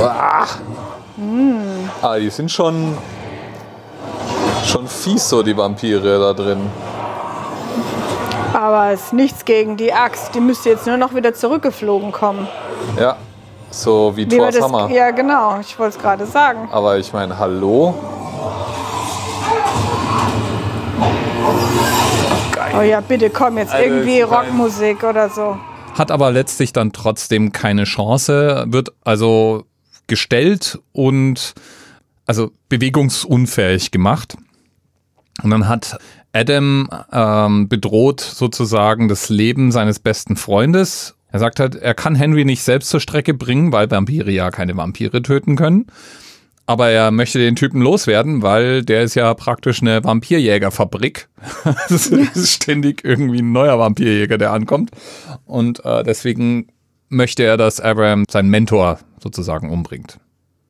Ah, 0.00 0.46
die 1.20 2.30
sind 2.30 2.50
schon 2.50 2.96
schon 4.64 4.86
fies 4.88 5.28
so 5.28 5.42
die 5.42 5.56
Vampire 5.56 6.18
da 6.18 6.32
drin. 6.32 6.60
Aber 8.54 8.90
es 8.92 9.04
ist 9.06 9.12
nichts 9.12 9.44
gegen 9.44 9.76
die 9.76 9.92
Axt. 9.92 10.34
Die 10.34 10.40
müsste 10.40 10.70
jetzt 10.70 10.86
nur 10.86 10.96
noch 10.96 11.14
wieder 11.14 11.34
zurückgeflogen 11.34 12.12
kommen. 12.12 12.48
Ja, 12.98 13.16
so 13.70 14.12
wie 14.16 14.30
Wie 14.30 14.36
Thor's 14.36 14.60
Hammer. 14.60 14.90
ja, 14.90 15.10
genau. 15.10 15.58
Ich 15.60 15.78
wollte 15.78 15.96
es 15.96 16.02
gerade 16.02 16.26
sagen. 16.26 16.68
Aber 16.72 16.98
ich 16.98 17.12
meine, 17.12 17.38
hallo? 17.38 17.94
Oh 22.78 22.82
ja, 22.82 23.00
bitte 23.00 23.30
komm 23.30 23.58
jetzt 23.58 23.72
Also, 23.72 23.84
irgendwie 23.84 24.20
Rockmusik 24.22 25.02
oder 25.04 25.28
so. 25.28 25.58
Hat 25.96 26.10
aber 26.10 26.30
letztlich 26.30 26.72
dann 26.72 26.92
trotzdem 26.92 27.52
keine 27.52 27.84
Chance, 27.84 28.64
wird 28.68 28.90
also 29.04 29.64
gestellt 30.10 30.78
und 30.92 31.54
also 32.26 32.50
bewegungsunfähig 32.68 33.90
gemacht. 33.90 34.36
Und 35.42 35.50
dann 35.50 35.68
hat 35.68 35.98
Adam 36.32 36.88
ähm, 37.12 37.68
bedroht 37.68 38.20
sozusagen 38.20 39.08
das 39.08 39.30
Leben 39.30 39.72
seines 39.72 39.98
besten 39.98 40.36
Freundes. 40.36 41.16
Er 41.32 41.38
sagt 41.38 41.60
halt, 41.60 41.76
er 41.76 41.94
kann 41.94 42.14
Henry 42.14 42.44
nicht 42.44 42.62
selbst 42.62 42.90
zur 42.90 43.00
Strecke 43.00 43.34
bringen, 43.34 43.72
weil 43.72 43.90
Vampire 43.90 44.30
ja 44.30 44.50
keine 44.50 44.76
Vampire 44.76 45.22
töten 45.22 45.56
können. 45.56 45.86
Aber 46.66 46.88
er 46.90 47.10
möchte 47.10 47.38
den 47.38 47.56
Typen 47.56 47.80
loswerden, 47.80 48.42
weil 48.42 48.84
der 48.84 49.02
ist 49.02 49.16
ja 49.16 49.32
praktisch 49.34 49.82
eine 49.82 50.04
Vampirjägerfabrik. 50.04 51.28
Es 51.88 52.06
ist 52.06 52.52
ständig 52.52 53.04
irgendwie 53.04 53.42
ein 53.42 53.50
neuer 53.50 53.78
Vampirjäger, 53.78 54.38
der 54.38 54.52
ankommt. 54.52 54.90
Und 55.46 55.84
äh, 55.84 56.04
deswegen 56.04 56.68
möchte 57.10 57.42
er, 57.42 57.56
dass 57.56 57.80
Abraham 57.80 58.24
seinen 58.30 58.48
Mentor 58.48 58.98
sozusagen 59.22 59.70
umbringt. 59.70 60.18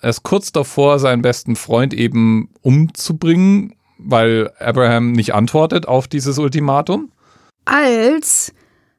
Er 0.00 0.10
ist 0.10 0.22
kurz 0.22 0.50
davor, 0.50 0.98
seinen 0.98 1.22
besten 1.22 1.54
Freund 1.54 1.94
eben 1.94 2.48
umzubringen, 2.62 3.74
weil 3.98 4.50
Abraham 4.58 5.12
nicht 5.12 5.34
antwortet 5.34 5.86
auf 5.86 6.08
dieses 6.08 6.38
Ultimatum. 6.38 7.12
Als 7.66 8.52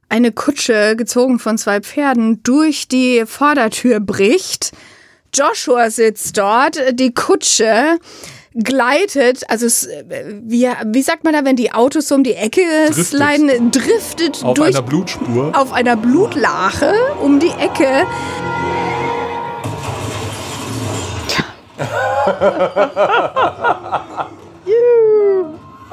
eine 0.09 0.31
Kutsche, 0.31 0.95
gezogen 0.95 1.39
von 1.39 1.57
zwei 1.57 1.81
Pferden, 1.81 2.43
durch 2.43 2.87
die 2.87 3.23
Vordertür 3.25 3.99
bricht. 3.99 4.71
Joshua 5.33 5.89
sitzt 5.89 6.37
dort, 6.37 6.77
die 6.93 7.13
Kutsche 7.13 7.97
gleitet, 8.53 9.43
also 9.49 9.65
es, 9.65 9.87
wie, 10.43 10.67
wie 10.85 11.01
sagt 11.01 11.23
man 11.23 11.33
da, 11.33 11.45
wenn 11.45 11.55
die 11.55 11.71
Autos 11.73 12.07
so 12.09 12.15
um 12.15 12.23
die 12.23 12.33
Ecke 12.33 12.61
Driftet. 12.87 13.05
sliden, 13.05 13.71
driftet 13.71 14.43
Auf 14.43 14.53
durch 14.55 14.75
einer 14.75 14.81
Blutspur. 14.85 15.51
auf 15.55 15.71
einer 15.73 15.95
Blutlache 15.95 16.93
um 17.21 17.39
die 17.39 17.51
Ecke. 17.51 18.05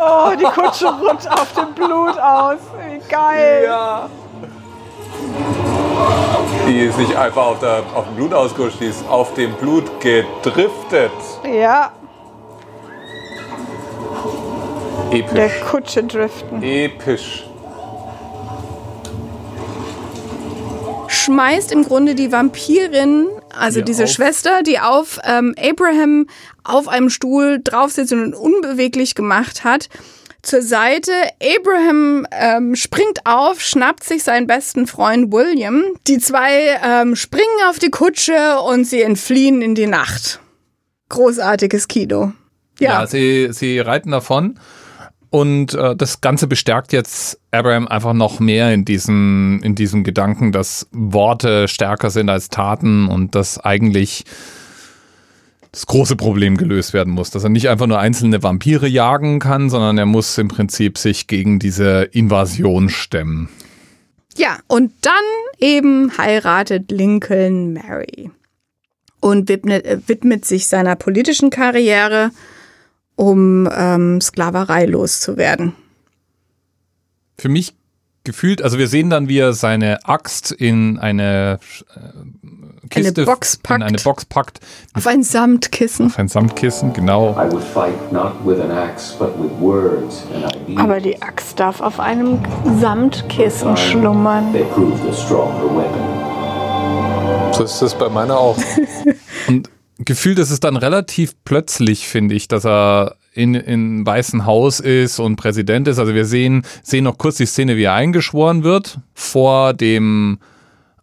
Oh, 0.00 0.30
die 0.38 0.44
Kutsche 0.44 0.86
rutscht 0.86 1.28
auf 1.28 1.52
dem 1.54 1.74
Blut 1.74 2.16
aus. 2.18 2.58
Wie 2.78 3.00
geil. 3.08 3.62
Ja. 3.64 4.08
Die 6.68 6.80
ist 6.80 6.98
nicht 6.98 7.16
einfach 7.16 7.46
auf, 7.46 7.58
der, 7.58 7.82
auf 7.94 8.04
dem 8.06 8.14
Blut 8.14 8.32
ausgerutscht, 8.32 8.80
die 8.80 8.86
ist 8.86 9.04
auf 9.08 9.34
dem 9.34 9.52
Blut 9.54 10.00
gedriftet. 10.00 11.10
Ja, 11.44 11.90
der 15.12 15.46
Episch. 15.46 15.60
Kutsche 15.70 16.04
driften. 16.04 16.62
Episch. 16.62 17.44
schmeißt 21.28 21.72
im 21.72 21.84
Grunde 21.84 22.14
die 22.14 22.32
Vampirin, 22.32 23.28
also 23.50 23.76
Hier 23.76 23.84
diese 23.84 24.04
auf. 24.04 24.10
Schwester, 24.10 24.62
die 24.62 24.78
auf 24.78 25.18
ähm, 25.24 25.54
Abraham 25.58 26.26
auf 26.64 26.88
einem 26.88 27.10
Stuhl 27.10 27.60
drauf 27.62 27.92
sitzt 27.92 28.14
und 28.14 28.34
unbeweglich 28.34 29.14
gemacht 29.14 29.62
hat, 29.62 29.90
zur 30.42 30.62
Seite. 30.62 31.12
Abraham 31.42 32.26
ähm, 32.30 32.74
springt 32.76 33.26
auf, 33.26 33.60
schnappt 33.60 34.04
sich 34.04 34.22
seinen 34.22 34.46
besten 34.46 34.86
Freund 34.86 35.30
William. 35.30 35.84
Die 36.06 36.18
zwei 36.18 36.78
ähm, 36.82 37.14
springen 37.14 37.44
auf 37.68 37.78
die 37.78 37.90
Kutsche 37.90 38.60
und 38.60 38.86
sie 38.86 39.02
entfliehen 39.02 39.60
in 39.60 39.74
die 39.74 39.86
Nacht. 39.86 40.40
Großartiges 41.10 41.88
Kino. 41.88 42.32
Ja, 42.80 43.00
Ja, 43.00 43.06
sie, 43.06 43.48
sie 43.52 43.80
reiten 43.80 44.10
davon. 44.10 44.58
Und 45.30 45.74
äh, 45.74 45.94
das 45.94 46.20
Ganze 46.20 46.46
bestärkt 46.46 46.92
jetzt 46.92 47.38
Abraham 47.50 47.86
einfach 47.86 48.14
noch 48.14 48.40
mehr 48.40 48.72
in 48.72 48.84
diesem, 48.84 49.60
in 49.62 49.74
diesem 49.74 50.02
Gedanken, 50.02 50.52
dass 50.52 50.88
Worte 50.90 51.68
stärker 51.68 52.10
sind 52.10 52.30
als 52.30 52.48
Taten 52.48 53.08
und 53.08 53.34
dass 53.34 53.58
eigentlich 53.58 54.24
das 55.72 55.86
große 55.86 56.16
Problem 56.16 56.56
gelöst 56.56 56.94
werden 56.94 57.12
muss, 57.12 57.30
dass 57.30 57.44
er 57.44 57.50
nicht 57.50 57.68
einfach 57.68 57.86
nur 57.86 57.98
einzelne 57.98 58.42
Vampire 58.42 58.88
jagen 58.88 59.38
kann, 59.38 59.68
sondern 59.68 59.98
er 59.98 60.06
muss 60.06 60.38
im 60.38 60.48
Prinzip 60.48 60.96
sich 60.96 61.26
gegen 61.26 61.58
diese 61.58 62.04
Invasion 62.04 62.88
stemmen. 62.88 63.50
Ja, 64.36 64.58
und 64.66 64.92
dann 65.02 65.14
eben 65.58 66.16
heiratet 66.16 66.90
Lincoln 66.90 67.74
Mary 67.74 68.30
und 69.20 69.48
widmet, 69.48 69.84
äh, 69.84 69.98
widmet 70.06 70.44
sich 70.46 70.68
seiner 70.68 70.96
politischen 70.96 71.50
Karriere, 71.50 72.30
um 73.18 73.68
ähm, 73.76 74.20
Sklaverei 74.20 74.86
loszuwerden. 74.86 75.74
Für 77.36 77.48
mich 77.48 77.74
gefühlt, 78.22 78.62
also 78.62 78.78
wir 78.78 78.86
sehen 78.86 79.10
dann, 79.10 79.28
wie 79.28 79.38
er 79.38 79.52
seine 79.54 80.06
Axt 80.06 80.52
in 80.52 80.98
eine 80.98 81.58
äh, 81.96 81.98
Kiste, 82.90 83.22
Eine 83.22 83.26
Box 83.26 83.56
packt. 83.56 83.80
in 83.80 83.86
eine 83.86 83.98
Box 83.98 84.24
packt, 84.24 84.60
Auf 84.94 85.06
ein 85.08 85.22
Samtkissen. 85.24 86.06
auf 86.06 86.18
ein 86.18 86.28
Samtkissen, 86.28 86.92
genau. 86.92 87.34
Aber 90.76 91.00
die 91.00 91.20
Axt 91.20 91.60
darf 91.60 91.80
auf 91.80 91.98
einem 92.00 92.38
Samtkissen 92.80 93.76
schlummern. 93.76 94.52
They 94.52 94.62
proved 94.64 95.04
a 95.08 95.12
stronger 95.12 95.64
weapon. 95.76 97.52
So 97.52 97.64
ist 97.64 97.82
es 97.82 97.94
bei 97.94 98.08
meiner 98.08 98.38
auch. 98.38 98.56
Gefühlt 99.98 100.38
ist 100.38 100.50
es 100.50 100.60
dann 100.60 100.76
relativ 100.76 101.34
plötzlich, 101.44 102.06
finde 102.06 102.34
ich, 102.34 102.46
dass 102.46 102.64
er 102.64 103.16
in, 103.32 103.54
in 103.54 104.06
Weißen 104.06 104.46
Haus 104.46 104.80
ist 104.80 105.18
und 105.18 105.36
Präsident 105.36 105.88
ist. 105.88 105.98
Also 105.98 106.14
wir 106.14 106.24
sehen, 106.24 106.62
sehen 106.82 107.04
noch 107.04 107.18
kurz 107.18 107.36
die 107.36 107.46
Szene, 107.46 107.76
wie 107.76 107.84
er 107.84 107.94
eingeschworen 107.94 108.62
wird. 108.62 108.98
Vor 109.14 109.74
dem 109.74 110.38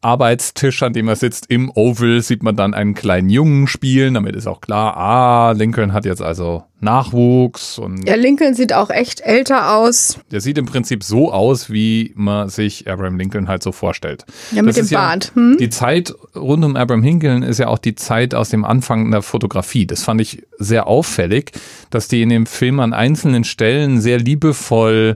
Arbeitstisch, 0.05 0.83
an 0.83 0.93
dem 0.93 1.07
er 1.07 1.15
sitzt, 1.15 1.47
im 1.49 1.71
Oval, 1.73 2.21
sieht 2.21 2.43
man 2.43 2.55
dann 2.55 2.75
einen 2.75 2.93
kleinen 2.93 3.29
Jungen 3.29 3.65
spielen. 3.67 4.13
Damit 4.13 4.35
ist 4.35 4.45
auch 4.45 4.61
klar, 4.61 4.95
ah, 4.95 5.51
Lincoln 5.53 5.93
hat 5.93 6.05
jetzt 6.05 6.21
also 6.21 6.63
Nachwuchs 6.79 7.79
und 7.79 8.07
Ja, 8.07 8.13
Lincoln 8.15 8.53
sieht 8.53 8.71
auch 8.73 8.91
echt 8.91 9.21
älter 9.21 9.75
aus. 9.75 10.19
der 10.31 10.41
sieht 10.41 10.57
im 10.59 10.65
Prinzip 10.67 11.03
so 11.03 11.31
aus, 11.33 11.71
wie 11.71 12.11
man 12.15 12.49
sich 12.49 12.87
Abraham 12.89 13.17
Lincoln 13.17 13.47
halt 13.47 13.63
so 13.63 13.71
vorstellt. 13.71 14.25
Ja, 14.51 14.61
mit 14.61 14.69
Das 14.69 14.75
dem 14.75 14.83
ist 14.85 14.91
ja- 14.91 14.99
Bart. 14.99 15.31
Hm? 15.33 15.57
Die 15.59 15.69
Zeit 15.69 16.13
rund 16.35 16.63
um 16.63 16.75
Abraham 16.75 17.01
Lincoln 17.03 17.41
ist 17.43 17.57
ja 17.57 17.67
auch 17.67 17.79
die 17.79 17.95
Zeit 17.95 18.35
aus 18.35 18.49
dem 18.49 18.63
Anfang 18.63 19.09
der 19.09 19.23
Fotografie. 19.23 19.87
Das 19.87 20.03
fand 20.03 20.21
ich 20.21 20.43
sehr 20.59 20.85
auffällig, 20.87 21.51
dass 21.89 22.07
die 22.07 22.21
in 22.21 22.29
dem 22.29 22.45
Film 22.45 22.79
an 22.79 22.93
einzelnen 22.93 23.43
Stellen 23.43 23.99
sehr 23.99 24.19
liebevoll 24.19 25.15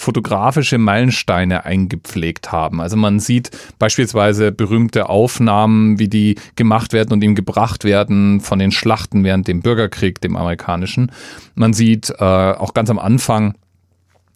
fotografische 0.00 0.78
Meilensteine 0.78 1.66
eingepflegt 1.66 2.50
haben. 2.52 2.80
Also 2.80 2.96
man 2.96 3.20
sieht 3.20 3.50
beispielsweise 3.78 4.50
berühmte 4.50 5.10
Aufnahmen, 5.10 5.98
wie 5.98 6.08
die 6.08 6.36
gemacht 6.56 6.94
werden 6.94 7.12
und 7.12 7.22
ihm 7.22 7.34
gebracht 7.34 7.84
werden 7.84 8.40
von 8.40 8.58
den 8.58 8.72
Schlachten 8.72 9.24
während 9.24 9.46
dem 9.46 9.60
Bürgerkrieg, 9.60 10.20
dem 10.22 10.36
amerikanischen. 10.36 11.12
Man 11.54 11.74
sieht 11.74 12.08
äh, 12.18 12.24
auch 12.24 12.72
ganz 12.72 12.88
am 12.88 12.98
Anfang 12.98 13.54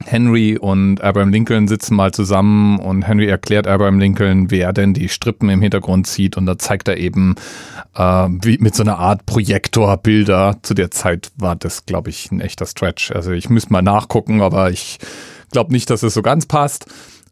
Henry 0.05 0.59
und 0.59 1.01
Abraham 1.01 1.31
Lincoln 1.31 1.67
sitzen 1.67 1.97
mal 1.97 2.13
zusammen 2.13 2.79
und 2.79 3.07
Henry 3.07 3.27
erklärt 3.27 3.67
Abraham 3.67 3.99
Lincoln, 3.99 4.51
wer 4.51 4.75
denn 4.75 4.93
die 4.93 5.09
Strippen 5.09 5.49
im 5.49 5.63
Hintergrund 5.63 6.07
sieht 6.07 6.37
und 6.37 6.45
da 6.45 6.59
zeigt 6.59 6.89
er 6.89 6.99
eben 6.99 7.37
äh, 7.95 8.03
wie 8.43 8.59
mit 8.59 8.75
so 8.75 8.83
einer 8.83 8.99
Art 8.99 9.25
Projektor 9.25 9.97
Bilder. 9.97 10.59
Zu 10.61 10.75
der 10.75 10.91
Zeit 10.91 11.31
war 11.37 11.57
das, 11.57 11.87
glaube 11.87 12.11
ich, 12.11 12.31
ein 12.31 12.41
echter 12.41 12.67
Stretch. 12.67 13.13
Also 13.13 13.31
ich 13.31 13.49
müsste 13.49 13.73
mal 13.73 13.81
nachgucken, 13.81 14.43
aber 14.43 14.71
ich 14.71 14.99
glaube 15.55 15.73
nicht, 15.73 15.89
dass 15.89 16.03
es 16.03 16.13
so 16.13 16.21
ganz 16.21 16.45
passt. 16.45 16.85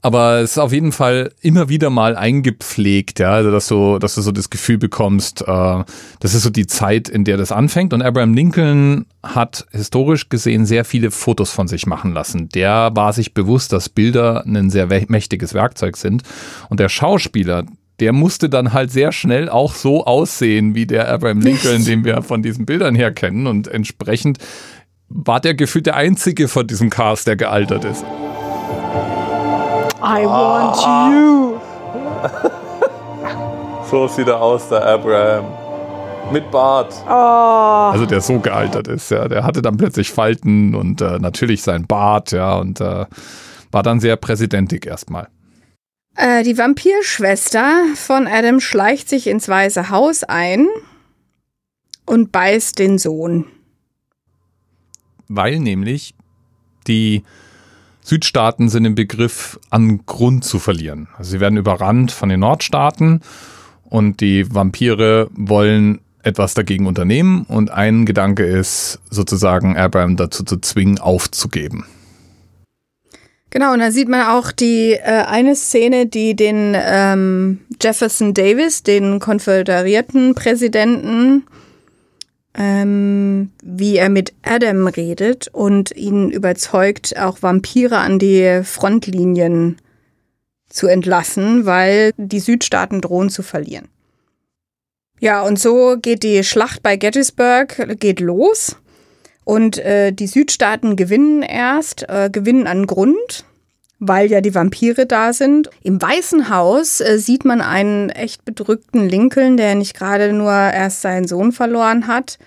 Aber 0.04 0.40
es 0.40 0.52
ist 0.52 0.58
auf 0.58 0.72
jeden 0.72 0.90
Fall 0.90 1.30
immer 1.42 1.68
wieder 1.68 1.88
mal 1.88 2.16
eingepflegt, 2.16 3.20
ja, 3.20 3.35
also 3.35 3.52
dass 3.52 3.68
du, 3.68 4.00
dass 4.00 4.16
du 4.16 4.20
so 4.20 4.32
das 4.32 4.50
Gefühl 4.50 4.76
bekommst, 4.76 5.42
äh, 5.42 5.85
das 6.18 6.35
ist 6.35 6.42
so 6.42 6.50
die 6.50 6.66
Zeit, 6.66 7.08
in 7.08 7.22
der 7.22 7.37
das 7.37 7.52
anfängt. 7.52 7.92
Und 7.92 8.02
Abraham 8.02 8.35
Lincoln 8.35 9.06
hat 9.22 9.64
historisch 9.70 10.28
gesehen 10.28 10.66
sehr 10.66 10.85
viele 10.85 11.12
Fotos 11.12 11.52
von 11.52 11.68
sich 11.68 11.87
machen 11.87 12.12
lassen. 12.12 12.48
Der 12.48 12.90
war 12.94 13.12
sich 13.12 13.32
bewusst, 13.32 13.72
dass 13.72 13.88
Bilder 13.88 14.44
ein 14.44 14.70
sehr 14.70 14.88
mächtiges 15.06 15.54
Werkzeug 15.54 15.96
sind. 15.96 16.24
Und 16.68 16.80
der 16.80 16.88
Schauspieler, 16.88 17.64
der 18.00 18.12
musste 18.12 18.50
dann 18.50 18.72
halt 18.72 18.90
sehr 18.90 19.12
schnell 19.12 19.48
auch 19.48 19.72
so 19.72 20.04
aussehen 20.04 20.74
wie 20.74 20.87
der 20.87 21.08
Abraham 21.12 21.42
Lincoln, 21.42 21.85
den 21.85 22.04
wir 22.04 22.22
von 22.22 22.42
diesen 22.42 22.66
Bildern 22.66 22.96
her 22.96 23.12
kennen. 23.12 23.46
Und 23.46 23.68
entsprechend 23.68 24.38
war 25.14 25.40
der 25.40 25.55
gefühlt 25.55 25.87
der 25.87 25.96
einzige 25.96 26.48
von 26.48 26.66
diesem 26.66 26.90
Cast, 26.90 27.27
der 27.27 27.37
gealtert 27.37 27.85
ist. 27.85 28.05
I 30.03 30.25
want 30.27 30.77
you. 31.12 31.59
So 33.92 34.09
sieht 34.09 34.27
er 34.27 34.40
aus, 34.40 34.70
der 34.70 34.83
Abraham. 34.87 35.44
Mit 36.33 36.51
Bart. 36.51 36.94
Oh, 37.07 37.92
Also 37.92 38.07
der 38.07 38.22
so 38.22 38.38
gealtert 38.38 38.88
ist, 38.88 39.11
ja. 39.11 39.29
Der 39.29 39.44
hatte 39.44 39.61
dann 39.61 39.77
plötzlich 39.77 40.11
Falten 40.11 40.75
und 40.75 41.03
äh, 41.03 41.18
natürlich 41.18 41.62
sein 41.62 41.87
Bart, 41.87 42.33
ja, 42.33 42.57
und 42.57 42.81
äh, 42.81 43.05
war 43.70 43.83
dann 43.83 44.01
sehr 44.01 44.16
präsidentig 44.16 44.87
erstmal. 44.87 45.29
Äh, 46.16 46.42
die 46.42 46.57
Vampirschwester 46.57 47.83
von 47.94 48.27
Adam 48.27 48.61
schleicht 48.61 49.11
sich 49.11 49.27
ins 49.27 49.46
Weiße 49.46 49.90
Haus 49.90 50.25
ein 50.25 50.68
und 52.07 52.33
beißt 52.33 52.79
den 52.79 52.96
Sohn. 52.96 53.44
Weil 55.35 55.59
nämlich 55.59 56.14
die 56.87 57.23
Südstaaten 58.03 58.68
sind 58.68 58.85
im 58.85 58.95
Begriff, 58.95 59.59
an 59.71 60.05
Grund 60.07 60.45
zu 60.45 60.59
verlieren. 60.59 61.09
Also 61.16 61.33
sie 61.33 61.40
werden 61.40 61.57
überrannt 61.57 62.11
von 62.11 62.29
den 62.29 62.40
Nordstaaten 62.40 63.21
und 63.85 64.21
die 64.21 64.53
Vampire 64.53 65.29
wollen 65.33 66.01
etwas 66.23 66.55
dagegen 66.55 66.87
unternehmen 66.87 67.45
und 67.49 67.71
ein 67.71 68.07
Gedanke 68.07 68.45
ist 68.45 69.01
sozusagen 69.11 69.77
Abraham 69.77 70.16
dazu 70.16 70.45
zu 70.45 70.59
zwingen, 70.59 70.99
aufzugeben. 70.99 71.85
Genau, 73.51 73.75
und 73.75 73.81
da 73.81 73.90
sieht 73.90 74.09
man 74.09 74.27
auch 74.29 74.51
die 74.51 74.92
äh, 74.92 75.25
eine 75.27 75.55
Szene, 75.55 76.07
die 76.07 76.35
den 76.35 76.75
ähm, 76.75 77.61
Jefferson 77.83 78.33
Davis, 78.33 78.83
den 78.83 79.18
konföderierten 79.18 80.35
Präsidenten, 80.35 81.45
ähm, 82.54 83.50
wie 83.62 83.96
er 83.96 84.08
mit 84.08 84.34
Adam 84.42 84.86
redet 84.86 85.48
und 85.48 85.94
ihn 85.96 86.30
überzeugt, 86.30 87.18
auch 87.18 87.42
Vampire 87.42 87.98
an 87.98 88.18
die 88.18 88.62
Frontlinien 88.64 89.78
zu 90.68 90.86
entlassen, 90.86 91.66
weil 91.66 92.12
die 92.16 92.40
Südstaaten 92.40 93.00
drohen 93.00 93.30
zu 93.30 93.42
verlieren. 93.42 93.88
Ja, 95.20 95.42
und 95.42 95.58
so 95.58 95.96
geht 96.00 96.24
die 96.24 96.42
Schlacht 96.42 96.82
bei 96.82 96.96
Gettysburg 96.96 97.98
geht 98.00 98.20
los. 98.20 98.76
Und 99.44 99.78
äh, 99.78 100.12
die 100.12 100.26
Südstaaten 100.26 100.96
gewinnen 100.96 101.42
erst, 101.42 102.08
äh, 102.08 102.30
gewinnen 102.30 102.66
an 102.66 102.86
Grund, 102.86 103.44
weil 104.04 104.32
ja 104.32 104.40
die 104.40 104.54
Vampire 104.54 105.06
da 105.06 105.32
sind. 105.32 105.70
Im 105.84 106.02
Weißen 106.02 106.48
Haus 106.48 107.00
äh, 107.00 107.18
sieht 107.18 107.44
man 107.44 107.60
einen 107.60 108.10
echt 108.10 108.44
bedrückten 108.44 109.08
Lincoln, 109.08 109.56
der 109.56 109.76
nicht 109.76 109.96
gerade 109.96 110.32
nur 110.32 110.50
erst 110.50 111.02
seinen 111.02 111.28
Sohn 111.28 111.52
verloren 111.52 112.08
hat. 112.08 112.38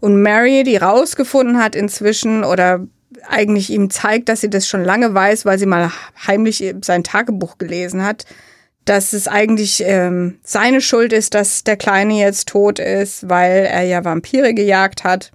Und 0.00 0.22
Mary, 0.22 0.62
die 0.64 0.78
rausgefunden 0.78 1.62
hat 1.62 1.76
inzwischen 1.76 2.44
oder 2.44 2.86
eigentlich 3.28 3.68
ihm 3.68 3.90
zeigt, 3.90 4.30
dass 4.30 4.40
sie 4.40 4.48
das 4.48 4.66
schon 4.66 4.84
lange 4.84 5.12
weiß, 5.12 5.44
weil 5.44 5.58
sie 5.58 5.66
mal 5.66 5.92
heimlich 6.26 6.74
sein 6.80 7.04
Tagebuch 7.04 7.58
gelesen 7.58 8.02
hat, 8.02 8.24
dass 8.86 9.12
es 9.12 9.28
eigentlich 9.28 9.82
ähm, 9.84 10.38
seine 10.42 10.80
Schuld 10.80 11.12
ist, 11.12 11.34
dass 11.34 11.62
der 11.62 11.76
Kleine 11.76 12.14
jetzt 12.14 12.48
tot 12.48 12.78
ist, 12.78 13.28
weil 13.28 13.66
er 13.66 13.82
ja 13.82 14.02
Vampire 14.02 14.54
gejagt 14.54 15.04
hat. 15.04 15.30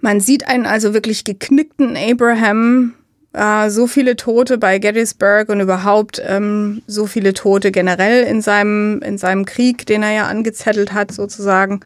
Man 0.00 0.20
sieht 0.20 0.48
einen 0.48 0.64
also 0.64 0.94
wirklich 0.94 1.24
geknickten 1.24 1.94
Abraham, 1.94 2.94
äh, 3.34 3.68
so 3.68 3.86
viele 3.86 4.16
Tote 4.16 4.58
bei 4.58 4.78
Gettysburg 4.78 5.48
und 5.48 5.60
überhaupt 5.60 6.22
ähm, 6.24 6.82
so 6.86 7.06
viele 7.06 7.34
Tote 7.34 7.72
generell 7.72 8.24
in 8.24 8.40
seinem, 8.40 9.02
in 9.02 9.18
seinem 9.18 9.44
Krieg, 9.44 9.86
den 9.86 10.02
er 10.02 10.12
ja 10.12 10.26
angezettelt 10.26 10.92
hat, 10.92 11.12
sozusagen. 11.12 11.80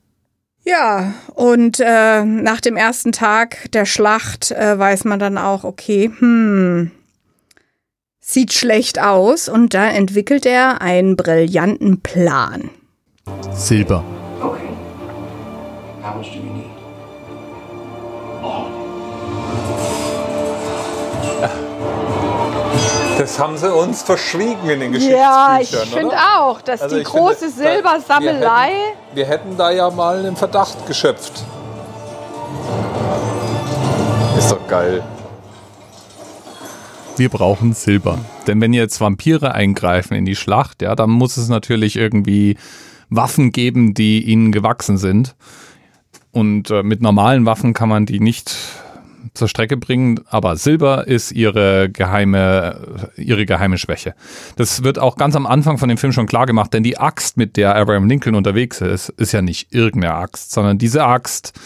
Ja, 0.65 1.15
und 1.35 1.81
äh, 1.81 2.25
nach 2.25 2.61
dem 2.61 2.77
ersten 2.77 3.13
Tag 3.13 3.73
der 3.73 3.87
Schlacht 3.87 4.51
äh, 4.51 4.79
weiß 4.79 5.05
man 5.05 5.19
dann 5.19 5.39
auch, 5.39 5.65
okay, 5.65 6.11
hm, 6.19 6.91
sieht 8.21 8.53
schlecht 8.53 9.01
aus 9.01 9.49
und 9.49 9.73
da 9.73 9.89
entwickelt 9.89 10.45
er 10.45 10.83
einen 10.83 11.17
brillanten 11.17 12.03
Plan. 12.03 12.69
Silber. 13.53 14.05
Okay. 14.43 14.69
How 16.03 16.15
much 16.17 16.33
do 16.33 16.39
you 16.39 16.53
need? 16.53 16.58
Das 23.19 23.37
haben 23.41 23.59
sie 23.59 23.73
uns 23.75 24.03
verschwiegen 24.03 24.71
in 24.71 24.79
den 24.79 24.95
ja, 24.95 25.59
ich 25.61 25.71
finde 25.71 26.17
auch, 26.17 26.61
dass 26.63 26.83
Also 26.83 26.99
die 26.99 27.03
große 27.03 27.51
finde, 27.51 27.73
Silbersammelei. 27.73 28.71
Wir 29.13 29.27
hätten 29.27 29.57
da 29.57 29.73
ja 29.73 29.91
mal 29.91 30.21
einen 30.21 30.37
Verdacht 30.37 30.87
geschöpft. 30.87 31.45
Ist 34.39 34.53
doch 34.53 34.69
geil. 34.69 35.03
Wir 37.17 37.29
brauchen 37.29 37.73
Silber. 37.73 38.19
Denn 38.47 38.61
wenn 38.61 38.73
jetzt 38.73 39.01
Vampire 39.01 39.53
eingreifen 39.53 40.15
in 40.15 40.25
die 40.25 40.37
Schlacht, 40.37 40.81
ja, 40.81 40.95
dann 40.95 41.11
muss 41.11 41.37
es 41.37 41.49
natürlich 41.49 41.97
irgendwie 41.97 42.57
Waffen 43.11 43.51
geben, 43.51 43.95
die 43.95 44.23
ihnen 44.23 44.53
gewachsen 44.53 44.97
sind. 44.97 45.35
Und 46.31 46.71
äh, 46.71 46.85
mit 46.85 47.03
normalen 47.03 47.47
Waffen 47.47 47.75
kann 47.75 47.89
man 47.89 48.07
die 48.07 48.21
nicht 48.21 48.57
zur 49.35 49.49
Strecke 49.49 49.77
bringen, 49.77 50.21
aber 50.29 50.57
Silber 50.57 51.07
ist 51.07 51.33
ihre 51.33 51.89
geheime, 51.91 53.11
ihre 53.17 53.47
geheime 53.47 53.79
Schwäche. 53.79 54.15
Das 54.57 54.83
wird 54.83 54.99
auch 54.99 55.17
ganz 55.17 55.37
am 55.37 55.47
Anfang 55.47 55.79
von 55.79 55.89
dem 55.89 55.99
Film 55.99 56.13
schon 56.13 56.27
klar 56.27 56.47
gemacht, 56.47 56.73
denn 56.75 56.83
die 56.83 56.99
Axt, 56.99 57.37
mit 57.37 57.57
der 57.57 57.77
Abraham 57.77 58.09
Lincoln 58.09 58.35
unterwegs 58.35 58.81
ist, 58.81 59.11
ist 59.11 59.33
ja 59.33 59.43
nicht 59.43 59.73
irgendeine 59.75 60.15
Axt, 60.15 60.53
sondern 60.53 60.79
diese 60.79 61.05
Axt 61.05 61.59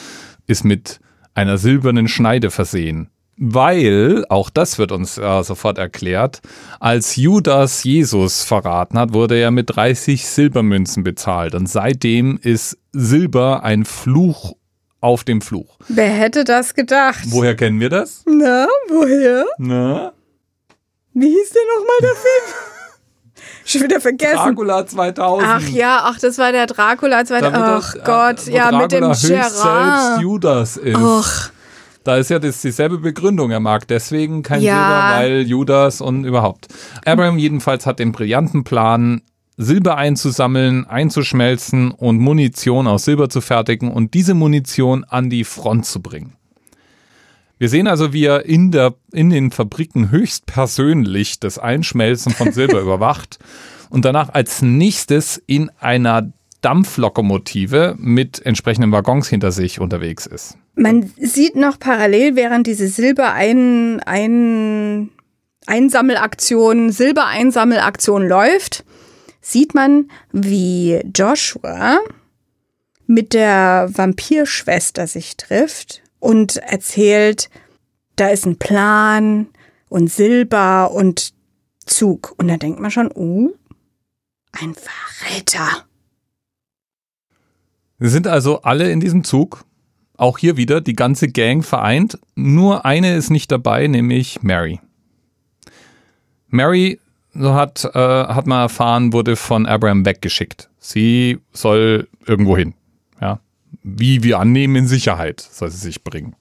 ist 0.46 0.64
mit 0.64 1.00
einer 1.34 1.58
silbernen 1.58 2.08
Schneide 2.08 2.50
versehen. 2.50 3.08
Weil, 3.38 4.24
auch 4.28 4.50
das 4.50 4.78
wird 4.78 4.92
uns 4.92 5.16
äh, 5.16 5.42
sofort 5.42 5.78
erklärt, 5.78 6.42
als 6.80 7.16
Judas 7.16 7.82
Jesus 7.82 8.44
verraten 8.44 8.98
hat, 8.98 9.14
wurde 9.14 9.36
er 9.36 9.50
mit 9.50 9.74
30 9.74 10.26
Silbermünzen 10.26 11.02
bezahlt. 11.02 11.54
Und 11.54 11.68
seitdem 11.68 12.38
ist 12.40 12.78
Silber 12.92 13.64
ein 13.64 13.84
Fluch 13.84 14.54
auf 15.02 15.24
dem 15.24 15.42
Fluch. 15.42 15.76
Wer 15.88 16.08
hätte 16.08 16.44
das 16.44 16.72
gedacht? 16.74 17.24
Woher 17.26 17.54
kennen 17.54 17.78
wir 17.80 17.90
das? 17.90 18.22
Na, 18.24 18.66
woher? 18.88 19.44
Na? 19.58 20.12
Wie 21.12 21.28
hieß 21.28 21.50
der 21.50 21.62
nochmal 21.76 21.96
der 22.00 22.14
Film? 22.14 22.54
Schon 23.64 23.82
wieder 23.82 24.00
vergessen. 24.00 24.36
Dracula 24.36 24.86
2000. 24.86 25.48
Ach 25.48 25.68
ja, 25.68 26.00
ach, 26.04 26.18
das 26.18 26.38
war 26.38 26.52
der 26.52 26.66
Dracula 26.66 27.24
2000. 27.24 27.54
Damit 27.54 27.68
Ach 27.68 27.94
das, 27.94 28.04
Gott, 28.04 28.48
äh, 28.48 28.56
ja, 28.56 28.72
mit 28.72 28.92
dem 28.92 29.08
höchst 29.08 29.22
selbst 29.22 29.62
Gerard. 29.62 30.20
Judas 30.22 30.76
ist. 30.78 30.96
Ach, 30.98 31.50
Da 32.04 32.16
ist 32.16 32.30
ja 32.30 32.38
das 32.40 32.60
dieselbe 32.60 32.98
Begründung. 32.98 33.50
Er 33.52 33.60
mag 33.60 33.86
deswegen 33.88 34.42
kein 34.42 34.60
Ja. 34.62 34.72
Silber, 34.74 35.20
weil 35.20 35.42
Judas 35.42 36.00
und 36.00 36.24
überhaupt. 36.24 36.66
Abraham 37.04 37.38
jedenfalls 37.38 37.86
hat 37.86 37.98
den 38.00 38.10
brillanten 38.12 38.64
Plan, 38.64 39.22
Silber 39.56 39.96
einzusammeln, 39.96 40.86
einzuschmelzen 40.86 41.90
und 41.90 42.18
Munition 42.18 42.86
aus 42.86 43.04
Silber 43.04 43.28
zu 43.28 43.40
fertigen 43.40 43.90
und 43.90 44.14
diese 44.14 44.34
Munition 44.34 45.04
an 45.04 45.30
die 45.30 45.44
Front 45.44 45.86
zu 45.86 46.00
bringen. 46.00 46.34
Wir 47.58 47.68
sehen 47.68 47.86
also, 47.86 48.12
wie 48.12 48.24
er 48.24 48.44
in, 48.44 48.72
der, 48.72 48.94
in 49.12 49.30
den 49.30 49.52
Fabriken 49.52 50.10
höchstpersönlich 50.10 51.38
das 51.38 51.58
Einschmelzen 51.58 52.32
von 52.32 52.50
Silber 52.50 52.80
überwacht 52.82 53.38
und 53.88 54.04
danach 54.04 54.30
als 54.30 54.62
nächstes 54.62 55.40
in 55.46 55.70
einer 55.78 56.32
Dampflokomotive 56.62 57.94
mit 57.98 58.44
entsprechenden 58.44 58.90
Waggons 58.92 59.28
hinter 59.28 59.52
sich 59.52 59.80
unterwegs 59.80 60.26
ist. 60.26 60.56
man 60.74 61.12
sieht 61.20 61.56
noch 61.56 61.78
parallel, 61.78 62.36
während 62.36 62.66
diese 62.66 62.88
Silberein, 62.88 64.00
ein, 64.00 65.10
Einsammelaktion, 65.66 66.90
Silbereinsammelaktion 66.90 68.26
läuft, 68.26 68.84
sieht 69.42 69.74
man, 69.74 70.10
wie 70.32 71.02
Joshua 71.14 71.98
mit 73.06 73.34
der 73.34 73.90
Vampirschwester 73.92 75.06
sich 75.06 75.36
trifft 75.36 76.02
und 76.18 76.56
erzählt, 76.56 77.50
da 78.16 78.28
ist 78.28 78.46
ein 78.46 78.56
Plan 78.56 79.48
und 79.88 80.10
Silber 80.10 80.92
und 80.92 81.34
Zug. 81.84 82.34
Und 82.38 82.48
da 82.48 82.56
denkt 82.56 82.80
man 82.80 82.90
schon, 82.90 83.10
uh, 83.14 83.50
ein 84.52 84.74
Verräter. 84.74 85.84
Sind 87.98 88.26
also 88.26 88.62
alle 88.62 88.90
in 88.90 89.00
diesem 89.00 89.24
Zug. 89.24 89.64
Auch 90.16 90.38
hier 90.38 90.56
wieder 90.56 90.80
die 90.80 90.94
ganze 90.94 91.28
Gang 91.28 91.64
vereint. 91.64 92.18
Nur 92.34 92.84
eine 92.84 93.16
ist 93.16 93.30
nicht 93.30 93.50
dabei, 93.50 93.86
nämlich 93.86 94.42
Mary. 94.42 94.80
Mary, 96.48 97.00
so 97.34 97.54
hat, 97.54 97.84
äh, 97.94 97.98
hat 97.98 98.46
man 98.46 98.60
erfahren, 98.60 99.12
wurde 99.12 99.36
von 99.36 99.66
Abraham 99.66 100.04
weggeschickt. 100.04 100.68
Sie 100.78 101.38
soll 101.52 102.08
irgendwo 102.26 102.56
hin. 102.56 102.74
Ja. 103.20 103.40
Wie 103.82 104.22
wir 104.22 104.38
annehmen, 104.38 104.76
in 104.76 104.86
Sicherheit 104.86 105.40
soll 105.40 105.70
sie 105.70 105.78
sich 105.78 106.04
bringen. 106.04 106.36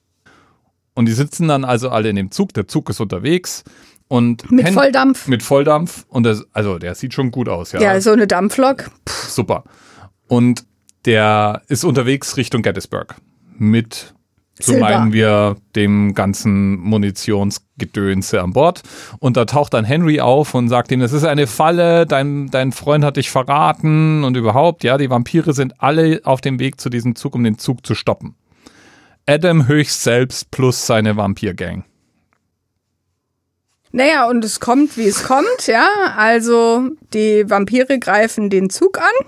Und 0.94 1.06
die 1.06 1.12
sitzen 1.12 1.48
dann 1.48 1.64
also 1.64 1.88
alle 1.90 2.10
in 2.10 2.16
dem 2.16 2.30
Zug. 2.30 2.52
Der 2.54 2.68
Zug 2.68 2.90
ist 2.90 3.00
unterwegs. 3.00 3.64
Und 4.08 4.50
Mit 4.50 4.66
Hen- 4.66 4.74
Volldampf. 4.74 5.26
Mit 5.26 5.42
Volldampf. 5.42 6.04
Und 6.08 6.24
das, 6.24 6.44
also 6.52 6.78
der 6.78 6.94
sieht 6.94 7.14
schon 7.14 7.30
gut 7.30 7.48
aus, 7.48 7.72
Ja, 7.72 7.98
so 8.00 8.10
eine 8.10 8.26
Dampflok. 8.26 8.90
super. 9.08 9.64
Und 10.28 10.66
der 11.06 11.62
ist 11.68 11.84
unterwegs 11.84 12.36
Richtung 12.36 12.60
Gettysburg 12.62 13.14
mit, 13.56 14.14
so 14.64 14.72
Silber. 14.72 14.88
meinen 14.88 15.12
wir, 15.12 15.56
dem 15.74 16.14
ganzen 16.14 16.76
Munitionsgedönse 16.78 18.40
an 18.40 18.52
Bord. 18.52 18.82
Und 19.18 19.36
da 19.36 19.44
taucht 19.44 19.74
dann 19.74 19.84
Henry 19.84 20.20
auf 20.20 20.54
und 20.54 20.68
sagt 20.68 20.92
ihm, 20.92 21.00
das 21.00 21.12
ist 21.12 21.24
eine 21.24 21.46
Falle, 21.46 22.06
dein, 22.06 22.48
dein 22.50 22.72
Freund 22.72 23.04
hat 23.04 23.16
dich 23.16 23.30
verraten 23.30 24.24
und 24.24 24.36
überhaupt, 24.36 24.84
ja, 24.84 24.98
die 24.98 25.10
Vampire 25.10 25.52
sind 25.52 25.80
alle 25.80 26.20
auf 26.24 26.40
dem 26.40 26.58
Weg 26.58 26.80
zu 26.80 26.90
diesem 26.90 27.14
Zug, 27.14 27.34
um 27.34 27.44
den 27.44 27.58
Zug 27.58 27.86
zu 27.86 27.94
stoppen. 27.94 28.36
Adam 29.26 29.68
höchst 29.68 30.02
selbst 30.02 30.50
plus 30.50 30.86
seine 30.86 31.16
Vampir-Gang. 31.16 31.84
Naja, 33.92 34.26
und 34.26 34.44
es 34.44 34.58
kommt, 34.58 34.96
wie 34.96 35.06
es 35.06 35.24
kommt, 35.24 35.66
ja. 35.66 35.86
Also 36.16 36.88
die 37.12 37.48
Vampire 37.48 37.98
greifen 37.98 38.48
den 38.48 38.70
Zug 38.70 38.98
an. 38.98 39.26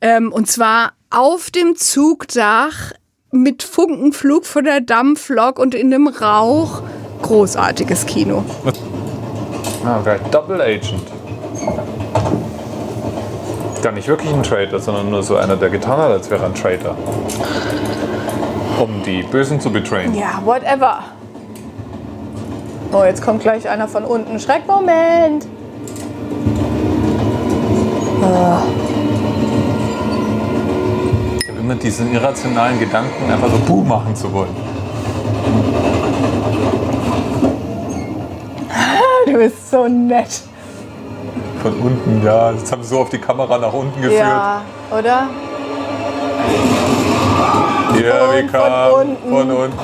Ähm, 0.00 0.32
und 0.32 0.48
zwar 0.48 0.94
auf 1.10 1.50
dem 1.50 1.76
Zugdach 1.76 2.92
mit 3.32 3.62
Funkenflug 3.62 4.44
von 4.44 4.64
der 4.64 4.82
Dampflok 4.82 5.58
und 5.58 5.74
in 5.74 5.90
dem 5.90 6.06
Rauch. 6.06 6.82
Großartiges 7.22 8.04
Kino. 8.06 8.44
Ah, 9.84 9.98
okay. 9.98 10.18
Double 10.30 10.60
Agent. 10.60 11.02
Gar 13.82 13.92
nicht 13.92 14.06
wirklich 14.06 14.32
ein 14.32 14.42
Traitor, 14.42 14.78
sondern 14.78 15.10
nur 15.10 15.22
so 15.22 15.36
einer, 15.36 15.56
der 15.56 15.70
getan 15.70 15.98
hat, 15.98 16.10
als 16.10 16.30
wäre 16.30 16.44
ein 16.44 16.54
Traitor. 16.54 16.94
Um 18.78 19.02
die 19.02 19.22
Bösen 19.22 19.60
zu 19.60 19.72
betrayen. 19.72 20.14
Ja, 20.14 20.40
whatever. 20.44 21.02
Oh, 22.92 23.02
jetzt 23.04 23.24
kommt 23.24 23.42
gleich 23.42 23.66
einer 23.68 23.88
von 23.88 24.04
unten. 24.04 24.38
Schreckmoment. 24.38 25.46
Habe 28.20 28.62
immer 31.62 31.76
diesen 31.76 32.12
irrationalen 32.12 32.78
Gedanken, 32.78 33.30
einfach 33.30 33.48
so 33.48 33.58
Buh 33.58 33.84
machen 33.84 34.14
zu 34.16 34.32
wollen. 34.32 34.54
Du 39.24 39.34
bist 39.34 39.70
so 39.70 39.86
nett. 39.86 40.42
Von 41.62 41.74
unten, 41.74 42.24
ja. 42.24 42.50
Jetzt 42.50 42.72
haben 42.72 42.82
sie 42.82 42.88
so 42.88 42.98
auf 42.98 43.08
die 43.08 43.18
Kamera 43.18 43.56
nach 43.56 43.72
unten 43.72 44.02
geführt. 44.02 44.18
Ja, 44.18 44.62
oder? 44.90 45.30
Von 47.92 48.50
come. 48.50 48.92
unten. 48.92 49.30
Von 49.30 49.50
unten. 49.52 49.78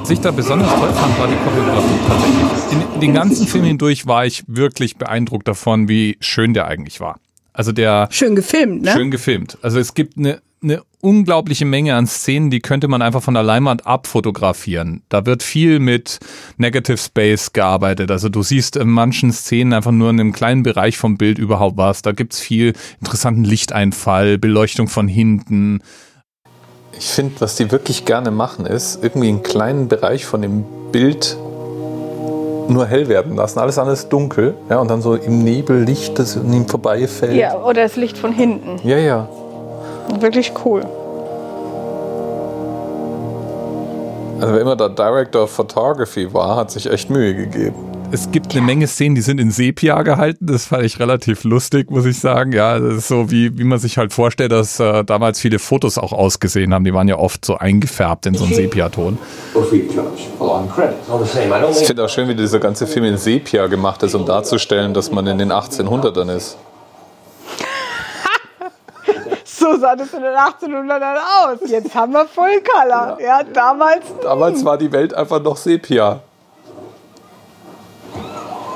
Was 0.00 0.10
ich 0.10 0.20
da 0.20 0.30
besonders 0.30 0.70
toll 0.70 0.88
fand, 0.88 1.18
war 1.18 1.28
die 1.28 1.34
Choreografie 1.34 1.98
tatsächlich. 2.08 2.94
In 2.94 3.00
den 3.00 3.12
ganzen 3.14 3.46
Film 3.46 3.64
hindurch 3.64 4.06
war 4.06 4.24
ich 4.24 4.44
wirklich 4.46 4.96
beeindruckt 4.96 5.46
davon, 5.46 5.88
wie 5.88 6.16
schön 6.20 6.54
der 6.54 6.66
eigentlich 6.66 6.98
war. 7.00 7.20
Also 7.52 7.72
der 7.72 8.08
Schön 8.10 8.34
gefilmt, 8.34 8.82
ne? 8.82 8.92
schön 8.92 9.10
gefilmt. 9.10 9.58
Also 9.62 9.78
es 9.78 9.94
gibt 9.94 10.16
eine, 10.16 10.40
eine 10.62 10.82
unglaubliche 11.00 11.64
Menge 11.64 11.94
an 11.94 12.06
Szenen, 12.06 12.50
die 12.50 12.60
könnte 12.60 12.88
man 12.88 13.02
einfach 13.02 13.22
von 13.22 13.34
der 13.34 13.42
Leinwand 13.42 13.86
abfotografieren. 13.86 15.02
Da 15.08 15.26
wird 15.26 15.42
viel 15.42 15.78
mit 15.78 16.18
Negative 16.56 16.96
Space 16.96 17.52
gearbeitet. 17.52 18.10
Also 18.10 18.28
du 18.28 18.42
siehst 18.42 18.76
in 18.76 18.88
manchen 18.88 19.32
Szenen 19.32 19.72
einfach 19.72 19.92
nur 19.92 20.10
in 20.10 20.18
einem 20.18 20.32
kleinen 20.32 20.62
Bereich 20.62 20.96
vom 20.98 21.16
Bild 21.16 21.38
überhaupt 21.38 21.76
was. 21.76 22.02
Da 22.02 22.12
gibt's 22.12 22.40
viel 22.40 22.72
interessanten 23.00 23.44
Lichteinfall, 23.44 24.38
Beleuchtung 24.38 24.88
von 24.88 25.06
hinten. 25.06 25.80
Ich 26.98 27.06
finde, 27.06 27.40
was 27.40 27.56
die 27.56 27.70
wirklich 27.70 28.06
gerne 28.06 28.30
machen, 28.30 28.64
ist 28.64 29.02
irgendwie 29.02 29.28
einen 29.28 29.42
kleinen 29.42 29.88
Bereich 29.88 30.24
von 30.24 30.40
dem 30.40 30.64
Bild 30.90 31.36
nur 32.68 32.86
hell 32.86 33.08
werden 33.08 33.36
lassen. 33.36 33.58
Alles 33.58 33.78
andere 33.78 33.94
ist 33.94 34.08
dunkel. 34.08 34.54
Ja, 34.70 34.78
und 34.78 34.90
dann 34.90 35.02
so 35.02 35.14
im 35.14 35.44
Nebel 35.44 35.84
Licht, 35.84 36.18
das 36.18 36.36
an 36.36 36.52
ihm 36.52 36.66
vorbeifällt. 36.66 37.36
Ja, 37.36 37.62
oder 37.62 37.82
das 37.82 37.96
Licht 37.96 38.18
von 38.18 38.32
hinten. 38.32 38.80
ja. 38.88 38.98
ja. 38.98 39.28
Wirklich 40.20 40.52
cool. 40.64 40.84
Also 44.40 44.52
wer 44.52 44.60
immer 44.60 44.76
der 44.76 44.90
Director 44.90 45.44
of 45.44 45.50
Photography 45.50 46.32
war, 46.32 46.56
hat 46.56 46.70
sich 46.70 46.90
echt 46.90 47.08
Mühe 47.08 47.34
gegeben. 47.34 47.74
Es 48.12 48.30
gibt 48.30 48.52
eine 48.52 48.60
Menge 48.60 48.86
Szenen, 48.86 49.16
die 49.16 49.20
sind 49.20 49.40
in 49.40 49.50
Sepia 49.50 50.02
gehalten. 50.02 50.46
Das 50.46 50.66
fand 50.66 50.84
ich 50.84 51.00
relativ 51.00 51.42
lustig, 51.42 51.90
muss 51.90 52.04
ich 52.04 52.20
sagen. 52.20 52.52
Ja, 52.52 52.78
das 52.78 52.98
ist 52.98 53.08
so, 53.08 53.30
wie, 53.30 53.58
wie 53.58 53.64
man 53.64 53.80
sich 53.80 53.98
halt 53.98 54.12
vorstellt, 54.12 54.52
dass 54.52 54.78
äh, 54.78 55.04
damals 55.04 55.40
viele 55.40 55.58
Fotos 55.58 55.98
auch 55.98 56.12
ausgesehen 56.12 56.72
haben. 56.72 56.84
Die 56.84 56.94
waren 56.94 57.08
ja 57.08 57.18
oft 57.18 57.44
so 57.44 57.56
eingefärbt 57.56 58.26
in 58.26 58.34
so 58.34 58.44
einen 58.44 58.54
Sepia-Ton. 58.54 59.18
I 59.54 59.58
don't 59.58 59.70
Ich 61.80 61.86
finde 61.86 62.04
auch 62.04 62.08
schön, 62.08 62.28
wie 62.28 62.36
dieser 62.36 62.60
ganze 62.60 62.86
Film 62.86 63.06
in 63.06 63.16
Sepia 63.16 63.66
gemacht 63.66 64.02
ist, 64.04 64.14
um 64.14 64.24
darzustellen, 64.24 64.94
dass 64.94 65.10
man 65.10 65.26
in 65.26 65.38
den 65.38 65.50
1800ern 65.50 66.36
ist. 66.36 66.58
So 69.66 69.76
sah 69.80 69.96
das 69.96 70.12
in 70.14 70.22
den 70.22 70.34
1800ern 70.34 71.16
aus. 71.40 71.58
Jetzt 71.68 71.92
haben 71.92 72.12
wir 72.12 72.26
Full 72.28 72.62
Color. 72.62 73.18
Ja, 73.20 73.42
damals. 73.42 74.04
Damals 74.22 74.64
war 74.64 74.78
die 74.78 74.92
Welt 74.92 75.12
einfach 75.12 75.42
noch 75.42 75.56
Sepia. 75.56 76.20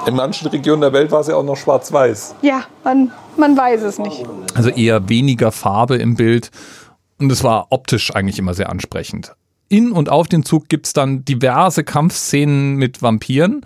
In 0.07 0.17
manchen 0.17 0.49
Regionen 0.49 0.81
der 0.81 0.93
Welt 0.93 1.13
war 1.13 1.23
sie 1.23 1.33
auch 1.33 1.45
noch 1.45 1.57
schwarz-weiß. 1.57 2.35
Ja, 2.43 2.65
man, 2.83 3.13
man 3.37 3.57
weiß 3.57 3.83
es 3.83 3.99
nicht. 4.01 4.25
Also 4.57 4.71
eher 4.71 5.09
weniger 5.09 5.53
Farbe 5.53 5.97
im 5.97 6.17
Bild. 6.17 6.51
Und 7.21 7.31
es 7.31 7.45
war 7.45 7.69
optisch 7.71 8.13
eigentlich 8.17 8.41
immer 8.41 8.55
sehr 8.55 8.69
ansprechend. 8.69 9.35
In 9.73 9.93
und 9.93 10.09
auf 10.09 10.27
dem 10.27 10.45
Zug 10.45 10.69
gibt's 10.69 10.93
dann 10.93 11.25
diverse 11.25 11.85
Kampfszenen 11.85 12.75
mit 12.75 13.03
Vampiren, 13.03 13.61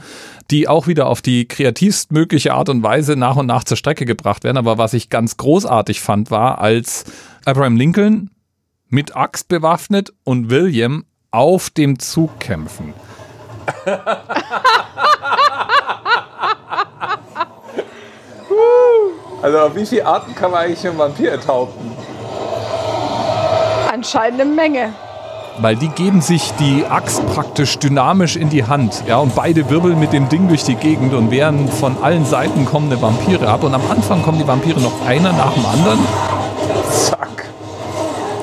die 0.50 0.68
auch 0.68 0.86
wieder 0.86 1.06
auf 1.06 1.22
die 1.22 1.48
kreativstmögliche 1.48 2.52
Art 2.52 2.68
und 2.68 2.82
Weise 2.82 3.16
nach 3.16 3.36
und 3.36 3.46
nach 3.46 3.64
zur 3.64 3.78
Strecke 3.78 4.04
gebracht 4.04 4.44
werden. 4.44 4.58
Aber 4.58 4.76
was 4.76 4.92
ich 4.92 5.08
ganz 5.08 5.38
großartig 5.38 6.02
fand, 6.02 6.30
war, 6.30 6.58
als 6.58 7.06
Abraham 7.46 7.76
Lincoln 7.76 8.28
mit 8.90 9.16
Axt 9.16 9.48
bewaffnet 9.48 10.12
und 10.24 10.50
William 10.50 11.06
auf 11.30 11.70
dem 11.70 11.98
Zug 11.98 12.38
kämpfen. 12.38 12.92
Also 19.40 19.58
auf 19.58 19.74
wie 19.74 19.86
viele 19.86 20.04
Arten 20.04 20.34
kann 20.34 20.50
man 20.50 20.64
eigentlich 20.64 20.86
einen 20.86 20.98
Vampir 20.98 21.32
enthaupten? 21.32 21.92
Anscheinend 23.90 24.42
eine 24.42 24.50
Menge. 24.50 24.92
Weil 25.58 25.76
die 25.76 25.88
geben 25.88 26.20
sich 26.20 26.52
die 26.58 26.84
Axt 26.84 27.24
praktisch 27.32 27.78
dynamisch 27.78 28.34
in 28.36 28.50
die 28.50 28.64
Hand. 28.64 29.04
Ja, 29.06 29.18
und 29.18 29.34
beide 29.36 29.70
wirbeln 29.70 30.00
mit 30.00 30.12
dem 30.12 30.28
Ding 30.28 30.48
durch 30.48 30.64
die 30.64 30.74
Gegend 30.74 31.14
und 31.14 31.30
wehren 31.30 31.68
von 31.68 31.96
allen 32.02 32.26
Seiten 32.26 32.66
kommende 32.66 33.00
Vampire 33.00 33.48
ab. 33.48 33.62
Und 33.62 33.72
am 33.74 33.82
Anfang 33.90 34.22
kommen 34.22 34.38
die 34.38 34.48
Vampire 34.48 34.80
noch 34.80 35.06
einer 35.06 35.32
nach 35.32 35.52
dem 35.52 35.64
anderen. 35.64 36.00
Zack. 36.90 37.44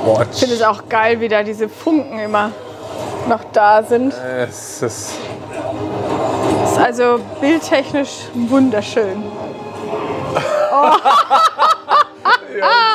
Boah, 0.06 0.26
Ich 0.32 0.40
finde 0.40 0.56
es 0.56 0.62
auch 0.62 0.88
geil, 0.88 1.20
wie 1.20 1.28
da 1.28 1.44
diese 1.44 1.68
Funken 1.68 2.18
immer 2.18 2.52
noch 3.28 3.44
da 3.52 3.84
sind. 3.84 4.14
es 4.14 4.82
ist 4.82 5.12
Ist 6.64 6.78
also 6.80 7.20
bildtechnisch 7.42 8.12
wunderschön. 8.34 9.22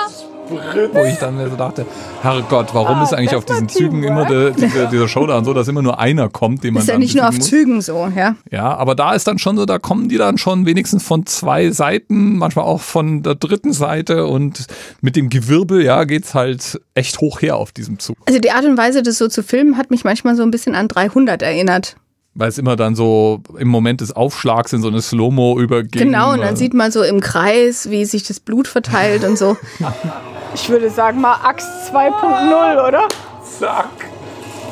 Wo 0.49 1.05
ich 1.05 1.17
dann 1.17 1.37
mir 1.37 1.49
so 1.51 1.57
dachte, 1.57 1.87
Herrgott, 2.23 2.69
warum 2.73 2.99
Ah, 2.99 3.03
ist 3.03 3.13
eigentlich 3.15 3.35
auf 3.35 3.45
diesen 3.45 3.69
Zügen 3.69 4.03
immer 4.05 4.27
Teamwork. 4.27 4.57
der, 4.57 4.87
dieser, 4.87 5.09
Showdown 5.09 5.45
so, 5.45 5.53
dass 5.55 5.69
immer 5.69 5.83
nur 5.83 5.99
einer 5.99 6.29
kommt, 6.29 6.65
den 6.65 6.75
man 6.75 6.83
Ist 6.83 6.89
ja 6.89 6.99
nicht 6.99 7.15
nur 7.17 7.29
auf 7.29 7.37
muss? 7.37 7.47
Zügen 7.49 7.81
so, 7.81 8.11
ja. 8.15 8.37
Ja, 8.51 8.75
aber 8.77 8.95
da 8.95 9.15
ist 9.15 9.27
dann 9.27 9.39
schon 9.39 9.57
so, 9.57 9.67
da 9.67 9.79
kommen 9.79 10.09
die 10.09 10.17
dann 10.17 10.39
schon 10.39 10.67
wenigstens 10.67 11.03
von 11.03 11.27
zwei 11.27 11.71
Seiten, 11.71 12.37
manchmal 12.39 12.65
auch 12.65 12.81
von 12.81 13.23
der 13.23 13.35
dritten 13.35 13.73
Seite 13.73 14.27
und 14.27 14.67
mit 15.01 15.17
dem 15.17 15.29
Gewirbel, 15.29 15.83
ja, 15.85 16.05
geht's 16.05 16.35
halt 16.35 16.81
echt 16.95 17.21
hoch 17.21 17.41
her 17.43 17.57
auf 17.57 17.73
diesem 17.73 17.99
Zug. 17.99 18.17
Also 18.27 18.39
die 18.39 18.51
Art 18.51 18.65
und 18.65 18.79
Weise, 18.79 19.03
das 19.03 19.19
so 19.19 19.29
zu 19.29 19.43
filmen, 19.43 19.77
hat 19.77 19.91
mich 19.91 20.05
manchmal 20.05 20.37
so 20.37 20.43
ein 20.43 20.51
bisschen 20.51 20.75
an 20.75 20.89
300 20.89 21.43
erinnert. 21.43 21.97
Weil 22.39 22.51
es 22.51 22.59
immer 22.59 22.77
dann 22.77 22.95
so 22.95 23.41
im 23.59 23.69
Moment 23.69 24.03
des 24.03 24.13
Aufschlags 24.13 24.75
in 24.75 24.83
so 24.83 24.89
eine 24.89 25.01
Slow-Mo 25.01 25.59
übergeht. 25.59 26.03
Genau, 26.03 26.35
und 26.35 26.41
dann 26.43 26.55
sieht 26.55 26.75
man 26.75 26.91
so 26.93 27.03
im 27.03 27.21
Kreis, 27.21 27.89
wie 27.89 28.05
sich 28.05 28.25
das 28.25 28.41
Blut 28.41 28.69
verteilt 28.69 29.25
und 29.25 29.39
so. 29.39 29.57
Ich 30.59 30.71
würde 30.71 30.89
sagen 30.89 31.21
mal 31.21 31.37
Axt 31.45 31.69
2.0, 31.93 32.89
oder? 32.89 33.09
Zack. 33.45 33.91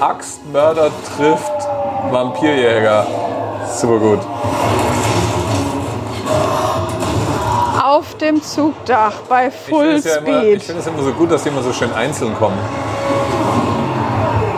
Axtmörder 0.00 0.90
trifft 1.14 1.68
Vampirjäger. 2.10 3.06
Super 3.68 3.98
gut. 3.98 4.20
Auf 7.84 8.16
dem 8.16 8.42
Zugdach 8.42 9.12
bei 9.28 9.48
Ich 9.48 9.54
Full 9.54 9.86
es 9.88 10.04
ja 10.06 10.16
immer, 10.16 10.42
ich 10.42 10.62
finde 10.62 10.80
es 10.80 10.86
immer 10.86 11.02
so 11.02 11.12
gut, 11.12 11.30
dass 11.30 11.42
die 11.42 11.50
immer 11.50 11.62
so 11.62 11.72
schön 11.74 11.92
einzeln 11.92 12.34
kommen. 12.38 12.58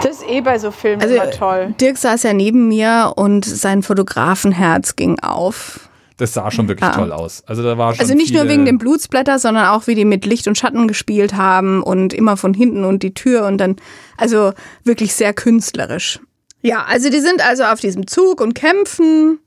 Das 0.01 0.19
ist 0.19 0.29
eh 0.29 0.41
bei 0.41 0.61
so 0.61 0.71
Filmen 0.71 1.03
Also 1.03 1.17
immer 1.17 1.33
toll. 1.33 1.75
Dirk 1.81 1.99
saß 1.99 2.23
ja 2.23 2.35
neben 2.35 2.69
mir 2.69 3.15
und 3.17 3.45
sein 3.45 3.83
Fotografenherz 3.83 4.95
ging 4.95 5.19
auf. 5.19 5.86
Das 6.19 6.33
sah 6.33 6.51
schon 6.51 6.67
wirklich 6.69 6.89
Ah. 6.89 6.95
toll 6.95 7.13
aus. 7.13 7.43
Also 7.47 7.63
da 7.63 7.77
war 7.77 7.93
schon 7.95 8.01
Also 8.01 8.15
nicht 8.15 8.33
nur 8.33 8.49
wegen 8.49 8.65
dem 8.65 8.79
Blutsplatter, 8.79 9.39
sondern 9.39 9.67
auch 9.67 9.87
wie 9.87 9.95
die 9.95 10.07
mit 10.07 10.25
Licht 10.25 10.49
und 10.49 10.57
Schatten 10.57 10.89
gespielt 10.89 11.35
haben 11.35 11.83
und 11.83 12.15
immer 12.15 12.37
von 12.39 12.55
hinten 12.55 12.85
und 12.85 13.03
die 13.03 13.13
Tür 13.13 13.45
und 13.47 13.59
dann, 13.59 13.77
also 14.17 14.53
wirklich 14.85 15.15
sehr 15.15 15.35
künstlerisch. 15.35 16.21
Ja, 16.63 16.85
also 16.85 17.11
die 17.11 17.21
sind 17.21 17.47
also 17.47 17.65
auf 17.65 17.81
diesem 17.81 18.07
Zug 18.07 18.41
und 18.41 18.55
kämpfen 18.55 19.39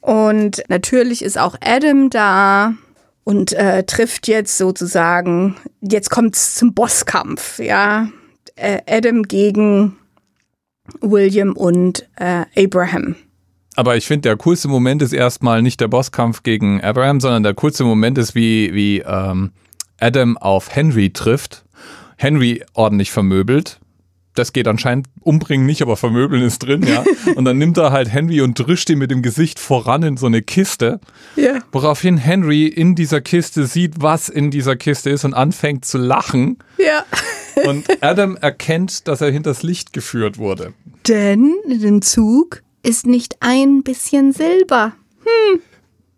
und 0.00 0.62
natürlich 0.68 1.22
ist 1.22 1.38
auch 1.38 1.54
Adam 1.60 2.10
da 2.10 2.74
und 3.24 3.52
äh, 3.52 3.84
trifft 3.84 4.26
jetzt 4.26 4.58
sozusagen, 4.58 5.56
jetzt 5.80 6.10
kommt 6.10 6.34
es 6.34 6.54
zum 6.56 6.74
Bosskampf, 6.74 7.58
ja. 7.60 8.08
Äh, 8.56 8.80
Adam 8.88 9.22
gegen 9.22 9.96
William 11.00 11.52
und 11.52 12.08
äh, 12.16 12.44
Abraham. 12.56 13.14
Aber 13.78 13.96
ich 13.96 14.08
finde, 14.08 14.22
der 14.22 14.36
coolste 14.36 14.66
Moment 14.66 15.02
ist 15.02 15.12
erstmal 15.12 15.62
nicht 15.62 15.80
der 15.80 15.86
Bosskampf 15.86 16.42
gegen 16.42 16.80
Abraham, 16.82 17.20
sondern 17.20 17.44
der 17.44 17.54
coolste 17.54 17.84
Moment 17.84 18.18
ist, 18.18 18.34
wie, 18.34 18.74
wie 18.74 19.04
ähm, 19.06 19.52
Adam 20.00 20.36
auf 20.36 20.74
Henry 20.74 21.12
trifft. 21.12 21.64
Henry 22.16 22.64
ordentlich 22.74 23.12
vermöbelt. 23.12 23.78
Das 24.34 24.52
geht 24.52 24.66
anscheinend 24.66 25.06
umbringen 25.20 25.64
nicht, 25.64 25.80
aber 25.80 25.96
vermöbeln 25.96 26.42
ist 26.42 26.58
drin, 26.58 26.84
ja. 26.84 27.04
Und 27.36 27.44
dann 27.44 27.56
nimmt 27.58 27.78
er 27.78 27.92
halt 27.92 28.12
Henry 28.12 28.40
und 28.40 28.58
drischt 28.58 28.90
ihn 28.90 28.98
mit 28.98 29.12
dem 29.12 29.22
Gesicht 29.22 29.60
voran 29.60 30.02
in 30.02 30.16
so 30.16 30.26
eine 30.26 30.42
Kiste. 30.42 30.98
Ja. 31.36 31.60
Woraufhin 31.70 32.16
Henry 32.16 32.66
in 32.66 32.96
dieser 32.96 33.20
Kiste 33.20 33.68
sieht, 33.68 34.02
was 34.02 34.28
in 34.28 34.50
dieser 34.50 34.74
Kiste 34.74 35.10
ist 35.10 35.24
und 35.24 35.34
anfängt 35.34 35.84
zu 35.84 35.98
lachen. 35.98 36.58
Ja. 36.78 37.04
Und 37.64 37.86
Adam 38.02 38.34
erkennt, 38.34 39.06
dass 39.06 39.20
er 39.20 39.30
hinters 39.30 39.62
Licht 39.62 39.92
geführt 39.92 40.36
wurde. 40.36 40.72
Denn 41.06 41.54
in 41.70 41.80
dem 41.80 42.02
Zug 42.02 42.62
ist 42.82 43.06
nicht 43.06 43.36
ein 43.40 43.82
bisschen 43.82 44.32
Silber. 44.32 44.92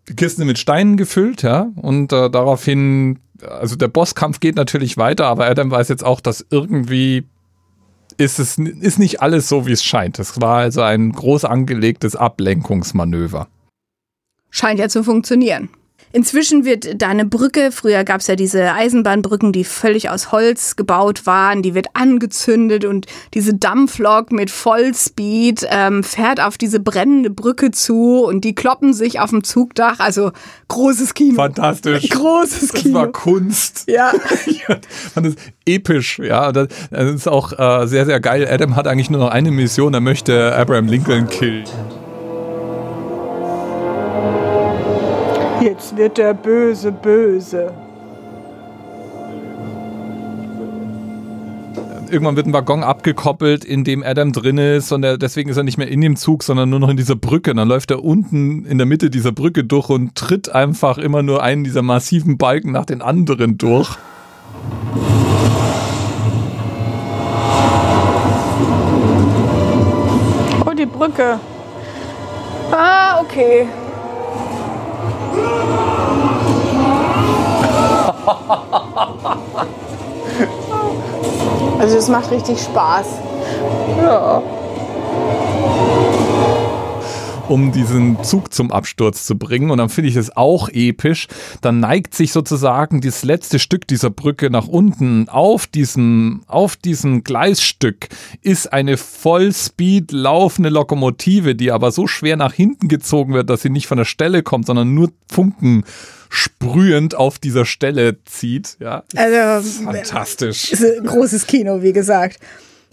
die 0.07 0.15
Kiste 0.15 0.45
mit 0.45 0.59
Steinen 0.59 0.97
gefüllt, 0.97 1.41
ja, 1.41 1.71
und 1.75 2.11
äh, 2.13 2.29
daraufhin, 2.29 3.19
also 3.41 3.75
der 3.75 3.87
Bosskampf 3.87 4.39
geht 4.39 4.55
natürlich 4.55 4.97
weiter, 4.97 5.27
aber 5.27 5.47
Adam 5.47 5.71
weiß 5.71 5.89
jetzt 5.89 6.03
auch, 6.03 6.21
dass 6.21 6.45
irgendwie 6.49 7.25
ist 8.17 8.39
es 8.39 8.57
ist 8.57 8.99
nicht 8.99 9.21
alles 9.21 9.47
so, 9.47 9.65
wie 9.65 9.71
es 9.71 9.83
scheint. 9.83 10.19
Es 10.19 10.39
war 10.41 10.57
also 10.57 10.81
ein 10.81 11.11
groß 11.11 11.45
angelegtes 11.45 12.15
Ablenkungsmanöver. 12.15 13.47
Scheint 14.49 14.79
ja 14.79 14.89
zu 14.89 15.03
funktionieren. 15.03 15.69
Inzwischen 16.13 16.65
wird 16.65 17.01
da 17.01 17.07
eine 17.07 17.25
Brücke, 17.25 17.71
früher 17.71 18.03
gab 18.03 18.19
es 18.19 18.27
ja 18.27 18.35
diese 18.35 18.73
Eisenbahnbrücken, 18.73 19.53
die 19.53 19.63
völlig 19.63 20.09
aus 20.09 20.31
Holz 20.31 20.75
gebaut 20.75 21.25
waren, 21.25 21.61
die 21.61 21.73
wird 21.73 21.87
angezündet 21.93 22.83
und 22.83 23.05
diese 23.33 23.53
Dampflok 23.53 24.31
mit 24.31 24.49
Vollspeed 24.49 25.65
ähm, 25.69 26.03
fährt 26.03 26.41
auf 26.41 26.57
diese 26.57 26.81
brennende 26.81 27.29
Brücke 27.29 27.71
zu 27.71 28.25
und 28.25 28.43
die 28.43 28.55
kloppen 28.55 28.93
sich 28.93 29.19
auf 29.21 29.29
dem 29.29 29.43
Zugdach. 29.43 29.99
Also 29.99 30.31
großes 30.67 31.13
Kino. 31.13 31.35
Fantastisch. 31.35 32.09
Großes 32.09 32.69
Das 32.69 32.81
Kino. 32.81 32.95
war 32.95 33.07
Kunst. 33.11 33.85
Ja. 33.91 34.13
Ich 34.45 34.63
fand 35.13 35.27
es 35.27 35.35
episch, 35.65 36.19
ja. 36.19 36.51
Das, 36.51 36.69
das 36.91 37.13
ist 37.13 37.27
auch 37.27 37.51
äh, 37.57 37.87
sehr, 37.87 38.05
sehr 38.05 38.19
geil. 38.19 38.47
Adam 38.49 38.75
hat 38.75 38.87
eigentlich 38.87 39.09
nur 39.09 39.19
noch 39.19 39.29
eine 39.29 39.51
Mission, 39.51 39.93
er 39.93 39.99
möchte 39.99 40.55
Abraham 40.55 40.87
Lincoln 40.87 41.27
killen. 41.27 41.65
Jetzt 45.61 45.95
wird 45.95 46.17
der 46.17 46.33
Böse 46.33 46.91
böse. 46.91 47.71
irgendwann 52.11 52.35
wird 52.35 52.45
ein 52.45 52.53
Waggon 52.53 52.83
abgekoppelt, 52.83 53.63
in 53.63 53.83
dem 53.83 54.03
Adam 54.03 54.33
drin 54.33 54.57
ist 54.57 54.91
und 54.91 55.03
er, 55.03 55.17
deswegen 55.17 55.49
ist 55.49 55.57
er 55.57 55.63
nicht 55.63 55.77
mehr 55.77 55.87
in 55.87 56.01
dem 56.01 56.15
Zug, 56.15 56.43
sondern 56.43 56.69
nur 56.69 56.79
noch 56.79 56.89
in 56.89 56.97
dieser 56.97 57.15
Brücke. 57.15 57.51
Und 57.51 57.57
dann 57.57 57.67
läuft 57.67 57.89
er 57.91 58.03
unten 58.03 58.65
in 58.65 58.77
der 58.77 58.85
Mitte 58.85 59.09
dieser 59.09 59.31
Brücke 59.31 59.63
durch 59.63 59.89
und 59.89 60.15
tritt 60.15 60.53
einfach 60.53 60.97
immer 60.97 61.23
nur 61.23 61.41
einen 61.41 61.63
dieser 61.63 61.81
massiven 61.81 62.37
Balken 62.37 62.71
nach 62.71 62.85
den 62.85 63.01
anderen 63.01 63.57
durch. 63.57 63.97
Oh, 70.65 70.73
die 70.77 70.85
Brücke. 70.85 71.39
Ah, 72.71 73.21
okay. 73.21 73.67
Also 81.79 81.97
es 81.97 82.07
macht 82.09 82.29
richtig 82.31 82.61
Spaß. 82.61 83.05
Um 87.51 87.73
diesen 87.73 88.23
Zug 88.23 88.53
zum 88.53 88.71
Absturz 88.71 89.25
zu 89.25 89.37
bringen. 89.37 89.71
Und 89.71 89.77
dann 89.79 89.89
finde 89.89 90.09
ich 90.09 90.15
es 90.15 90.35
auch 90.37 90.69
episch. 90.69 91.27
Dann 91.59 91.81
neigt 91.81 92.15
sich 92.15 92.31
sozusagen 92.31 93.01
das 93.01 93.23
letzte 93.25 93.59
Stück 93.59 93.85
dieser 93.87 94.09
Brücke 94.09 94.49
nach 94.49 94.67
unten. 94.67 95.27
Auf 95.27 95.67
diesem, 95.67 96.43
auf 96.47 96.77
diesem 96.77 97.25
Gleisstück 97.25 98.07
ist 98.41 98.71
eine 98.71 98.95
Vollspeed 98.95 100.13
laufende 100.13 100.69
Lokomotive, 100.69 101.53
die 101.53 101.71
aber 101.71 101.91
so 101.91 102.07
schwer 102.07 102.37
nach 102.37 102.53
hinten 102.53 102.87
gezogen 102.87 103.33
wird, 103.33 103.49
dass 103.49 103.63
sie 103.63 103.69
nicht 103.69 103.87
von 103.87 103.97
der 103.97 104.05
Stelle 104.05 104.43
kommt, 104.43 104.67
sondern 104.67 104.93
nur 104.93 105.11
Funken 105.29 105.83
sprühend 106.29 107.15
auf 107.15 107.37
dieser 107.37 107.65
Stelle 107.65 108.23
zieht. 108.23 108.77
Ja, 108.79 109.03
Also 109.13 109.83
fantastisch. 109.83 110.71
ist 110.71 110.85
ein 110.85 111.05
großes 111.05 111.45
Kino, 111.47 111.81
wie 111.81 111.91
gesagt. 111.91 112.39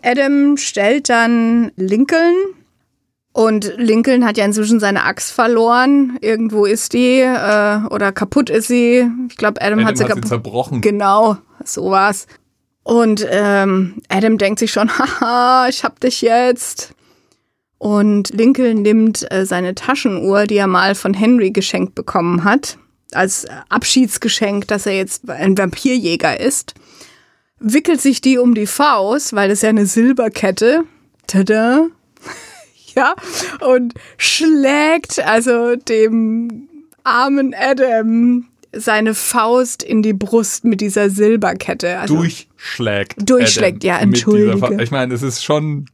Adam 0.03 0.57
stellt 0.57 1.09
dann 1.09 1.71
Lincoln 1.77 2.35
und 3.39 3.73
Lincoln 3.77 4.25
hat 4.25 4.37
ja 4.37 4.45
inzwischen 4.45 4.81
seine 4.81 5.05
Axt 5.05 5.31
verloren. 5.31 6.19
Irgendwo 6.23 6.65
ist 6.65 6.93
die 6.93 7.21
äh, 7.21 7.79
oder 7.89 8.11
kaputt 8.11 8.51
ist 8.51 8.67
sie. 8.67 9.09
Ich 9.31 9.37
glaube, 9.37 9.63
Adam, 9.63 9.79
Adam 9.79 9.87
hat 9.87 9.97
sie 9.97 10.03
hat 10.03 10.09
sie 10.09 10.15
kaputt. 10.15 10.29
zerbrochen. 10.29 10.81
Genau, 10.81 11.37
so 11.65 11.89
war's. 11.89 12.27
Und 12.83 13.25
ähm, 13.31 14.03
Adam 14.09 14.39
denkt 14.39 14.59
sich 14.59 14.73
schon, 14.73 14.91
haha, 14.99 15.69
ich 15.69 15.85
hab 15.85 16.01
dich 16.01 16.21
jetzt. 16.21 16.95
Und 17.79 18.31
Lincoln 18.31 18.83
nimmt 18.83 19.31
äh, 19.31 19.47
seine 19.47 19.77
Taschenuhr, 19.77 20.49
die 20.49 20.57
er 20.57 20.67
mal 20.67 20.97
von 20.97 21.15
Henry 21.15 21.53
geschenkt 21.53 21.95
bekommen 21.95 22.43
hat, 22.43 22.77
als 23.13 23.47
Abschiedsgeschenk, 23.69 24.67
dass 24.67 24.85
er 24.85 24.97
jetzt 24.97 25.31
ein 25.31 25.57
Vampirjäger 25.57 26.41
ist, 26.41 26.75
wickelt 27.61 28.01
sich 28.01 28.21
die 28.21 28.39
um 28.39 28.57
die 28.57 28.67
Faust, 28.67 29.33
weil 29.33 29.49
das 29.49 29.63
ja 29.63 29.69
eine 29.69 29.87
Silberkette. 29.87 30.83
Tada! 31.29 31.87
Ja, 32.99 33.15
und 33.61 33.95
schlägt 34.17 35.25
also 35.25 35.77
dem 35.77 36.69
armen 37.05 37.55
Adam 37.55 38.47
seine 38.73 39.15
Faust 39.15 39.83
in 39.83 40.03
die 40.03 40.13
Brust 40.13 40.65
mit 40.65 40.81
dieser 40.81 41.11
Silberkette. 41.11 41.99
Also 41.99 42.17
Durchschlägt. 42.17 43.15
Durchschlägt, 43.19 43.85
ja, 43.85 43.95
mit 44.05 44.17
dieser 44.17 44.37
entschuldige. 44.37 44.83
Ich 44.83 44.91
meine, 44.91 45.15
es 45.15 45.23
ist 45.23 45.43
schon, 45.43 45.87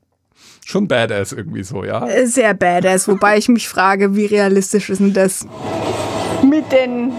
schon 0.65 0.89
badass 0.89 1.33
irgendwie 1.33 1.63
so, 1.63 1.85
ja. 1.85 2.07
sehr 2.27 2.55
badass, 2.55 3.07
wobei 3.07 3.39
ich 3.39 3.49
mich 3.49 3.69
frage, 3.69 4.17
wie 4.17 4.27
realistisch 4.27 4.91
ist 4.91 5.01
denn 5.01 5.13
das? 5.13 5.47
Mit 6.43 6.73
den 6.73 7.13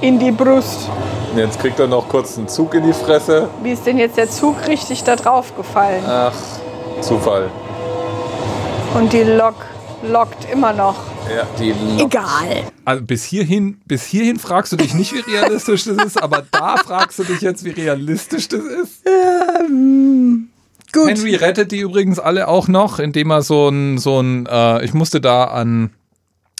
in 0.00 0.18
die 0.18 0.32
Brust. 0.32 0.88
Jetzt 1.36 1.60
kriegt 1.60 1.78
er 1.78 1.86
noch 1.86 2.08
kurz 2.08 2.36
einen 2.36 2.48
Zug 2.48 2.74
in 2.74 2.84
die 2.84 2.92
Fresse. 2.92 3.48
Wie 3.62 3.72
ist 3.72 3.86
denn 3.86 3.98
jetzt 3.98 4.16
der 4.16 4.28
Zug 4.28 4.66
richtig 4.66 5.04
da 5.04 5.14
drauf 5.14 5.56
gefallen? 5.56 6.02
Ach, 6.04 6.34
Zufall. 7.00 7.50
Und 8.94 9.12
die 9.12 9.22
Lok 9.22 9.54
lockt 10.02 10.50
immer 10.50 10.72
noch. 10.72 10.96
Ja, 11.34 11.46
die 11.58 11.72
Egal. 12.02 12.64
Also 12.84 13.04
bis 13.04 13.24
hierhin, 13.24 13.80
bis 13.86 14.04
hierhin 14.04 14.38
fragst 14.38 14.72
du 14.72 14.76
dich 14.76 14.94
nicht, 14.94 15.14
wie 15.14 15.20
realistisch 15.20 15.84
das 15.84 15.96
ist, 16.04 16.22
aber 16.22 16.44
da 16.50 16.76
fragst 16.78 17.18
du 17.20 17.24
dich 17.24 17.40
jetzt, 17.40 17.64
wie 17.64 17.70
realistisch 17.70 18.48
das 18.48 18.60
ist. 18.60 19.04
Gut. 20.92 21.08
Henry 21.08 21.36
rettet 21.36 21.70
die 21.70 21.78
übrigens 21.78 22.18
alle 22.18 22.48
auch 22.48 22.66
noch, 22.66 22.98
indem 22.98 23.30
er 23.30 23.42
so 23.42 23.68
ein, 23.68 23.98
so 23.98 24.20
ein, 24.20 24.46
äh, 24.46 24.84
ich 24.84 24.92
musste 24.92 25.20
da 25.20 25.44
an, 25.44 25.90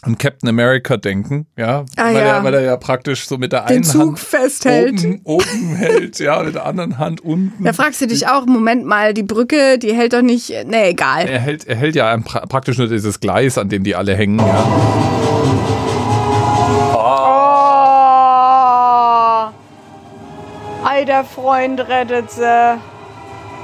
an 0.03 0.17
Captain 0.17 0.49
America 0.49 0.97
denken, 0.97 1.47
ja, 1.59 1.85
Ah, 1.97 2.05
weil, 2.07 2.15
ja. 2.15 2.21
Er, 2.39 2.45
weil 2.45 2.55
er 2.55 2.61
ja 2.63 2.77
praktisch 2.79 3.27
so 3.29 3.37
mit 3.37 3.53
der 3.53 3.65
Den 3.67 3.77
einen 3.77 3.85
Zug 3.85 4.01
Hand 4.03 4.19
festhält. 4.19 5.01
oben, 5.05 5.21
oben 5.25 5.77
hält, 5.77 6.19
ja, 6.21 6.43
mit 6.43 6.55
der 6.55 6.65
anderen 6.65 6.97
Hand 6.99 7.21
unten. 7.23 7.65
Da 7.65 7.73
fragst 7.75 8.01
du 8.01 8.07
dich 8.07 8.27
auch, 8.27 8.47
Moment 8.47 8.87
mal, 8.87 9.13
die 9.13 9.23
Brücke, 9.23 9.79
die 9.79 9.93
hält 9.95 10.15
doch 10.15 10.23
nicht. 10.23 10.55
Nee, 10.67 10.91
egal. 10.91 11.29
Er 11.29 11.39
hält, 11.41 11.67
er 11.67 11.77
hält 11.77 11.97
ja 11.97 12.17
praktisch 12.17 12.79
nur 12.79 12.89
dieses 12.89 13.21
Gleis, 13.21 13.59
an 13.59 13.69
dem 13.69 13.85
die 13.85 13.95
alle 13.95 14.15
hängen, 14.17 14.39
ja. 14.39 14.67
Oh. 18.93 19.51
Ei, 20.87 21.05
der 21.05 21.25
Freund 21.25 21.79
rettet 21.81 22.31
sie. 22.31 22.45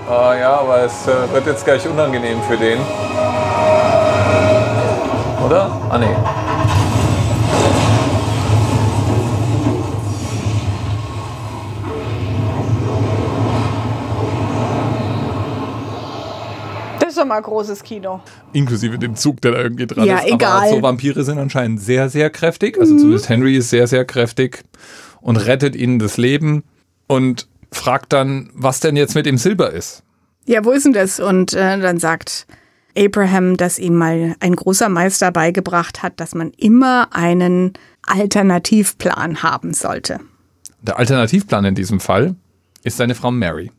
Ah 0.09 0.35
ja, 0.39 0.61
aber 0.61 0.83
es 0.85 1.09
äh, 1.09 1.33
wird 1.33 1.47
jetzt 1.47 1.65
gleich 1.65 1.87
unangenehm 1.89 2.41
für 2.49 2.57
den. 2.57 2.79
Oder? 5.47 5.71
Ah 5.91 5.99
nee. 5.99 6.15
Das 16.99 17.11
ist 17.11 17.19
doch 17.19 17.27
mal 17.27 17.41
großes 17.41 17.83
Kino. 17.83 18.21
Inklusive 18.53 18.99
dem 18.99 19.15
Zug, 19.17 19.41
der 19.43 19.53
da 19.53 19.59
irgendwie 19.59 19.87
dran 19.87 20.07
Ja, 20.07 20.19
ist. 20.19 20.33
egal. 20.33 20.63
Aber 20.63 20.69
so 20.71 20.83
Vampire 20.83 21.25
sind 21.25 21.39
anscheinend 21.39 21.81
sehr, 21.81 22.09
sehr 22.09 22.31
kräftig. 22.31 22.79
Also 22.81 22.97
zumindest 22.97 23.29
Henry 23.29 23.57
ist 23.57 23.71
sehr, 23.71 23.87
sehr 23.87 24.05
kräftig 24.05 24.65
und 25.21 25.37
rettet 25.37 25.77
ihnen 25.77 25.99
das 25.99 26.17
Leben 26.17 26.65
und 27.07 27.47
fragt 27.71 28.13
dann, 28.13 28.51
was 28.55 28.81
denn 28.81 28.97
jetzt 28.97 29.15
mit 29.15 29.27
dem 29.27 29.37
Silber 29.39 29.71
ist. 29.73 30.03
Ja, 30.47 30.65
wo 30.65 30.71
ist 30.71 30.85
denn 30.87 30.93
das? 30.93 31.21
Und 31.21 31.53
äh, 31.53 31.79
dann 31.79 31.99
sagt 31.99 32.47
Abraham, 32.97 33.57
dass 33.57 33.79
ihm 33.79 33.95
mal 33.95 34.35
ein 34.41 34.57
großer 34.57 34.89
Meister 34.89 35.31
beigebracht 35.31 36.03
hat, 36.03 36.19
dass 36.21 36.35
man 36.35 36.51
immer 36.57 37.09
einen 37.13 37.75
Alternativplan 38.07 39.43
haben 39.43 39.75
sollte. 39.75 40.21
Der 40.83 40.99
Alternativplan 40.99 41.65
in 41.65 41.75
diesem 41.75 42.01
Fall 42.01 42.37
ist 42.83 42.97
seine 42.97 43.15
Frau 43.15 43.31
Mary. 43.31 43.71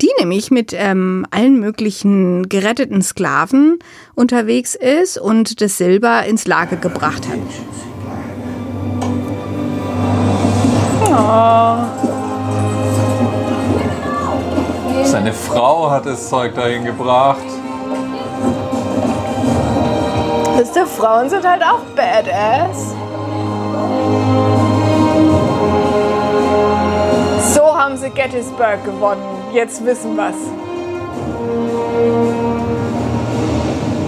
Die 0.00 0.10
nämlich 0.18 0.50
mit 0.50 0.72
ähm, 0.76 1.26
allen 1.30 1.58
möglichen 1.58 2.48
geretteten 2.48 3.02
Sklaven 3.02 3.78
unterwegs 4.14 4.76
ist 4.76 5.18
und 5.18 5.60
das 5.60 5.76
Silber 5.76 6.24
ins 6.24 6.46
Lager 6.46 6.76
gebracht 6.76 7.26
hat. 7.28 7.38
Seine 15.04 15.32
Frau 15.32 15.90
hat 15.90 16.06
das 16.06 16.28
Zeug 16.28 16.54
dahin 16.54 16.84
gebracht. 16.84 17.46
Wisst 20.56 20.76
ihr, 20.76 20.86
Frauen 20.86 21.30
sind 21.30 21.44
halt 21.46 21.62
auch 21.62 21.80
badass. 21.94 22.94
So 27.54 27.62
haben 27.62 27.96
sie 27.96 28.10
Gettysburg 28.10 28.84
gewonnen. 28.84 29.22
Jetzt 29.52 29.84
wissen 29.84 30.16
wir's. 30.16 30.34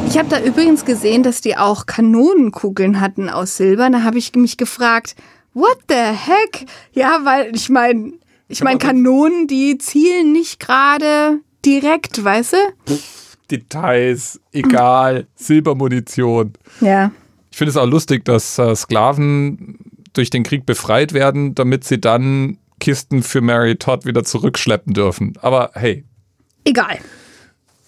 Ich 0.08 0.18
habe 0.18 0.28
da 0.28 0.40
übrigens 0.40 0.84
gesehen, 0.84 1.22
dass 1.22 1.40
die 1.40 1.56
auch 1.56 1.86
Kanonenkugeln 1.86 3.00
hatten 3.00 3.30
aus 3.30 3.56
Silber. 3.56 3.88
Da 3.90 4.02
habe 4.02 4.18
ich 4.18 4.34
mich 4.34 4.56
gefragt, 4.56 5.14
what 5.54 5.78
the 5.88 5.94
heck? 5.94 6.66
Ja, 6.92 7.20
weil 7.22 7.54
ich 7.54 7.70
meine, 7.70 8.14
ich 8.48 8.64
meine 8.64 8.78
Kanonen, 8.78 9.46
die 9.46 9.78
zielen 9.78 10.32
nicht 10.32 10.58
gerade 10.58 11.38
direkt, 11.64 12.24
weißt 12.24 12.54
du? 12.54 12.56
Details, 13.50 14.40
egal, 14.52 15.26
Silbermunition. 15.34 16.52
Ja. 16.80 17.10
Ich 17.50 17.58
finde 17.58 17.70
es 17.70 17.76
auch 17.76 17.86
lustig, 17.86 18.24
dass 18.24 18.58
äh, 18.58 18.74
Sklaven 18.74 19.78
durch 20.12 20.30
den 20.30 20.42
Krieg 20.42 20.66
befreit 20.66 21.12
werden, 21.12 21.54
damit 21.54 21.84
sie 21.84 22.00
dann 22.00 22.58
Kisten 22.78 23.22
für 23.22 23.40
Mary 23.40 23.76
Todd 23.76 24.06
wieder 24.06 24.24
zurückschleppen 24.24 24.94
dürfen. 24.94 25.34
Aber 25.40 25.70
hey, 25.74 26.04
Egal. 26.64 26.98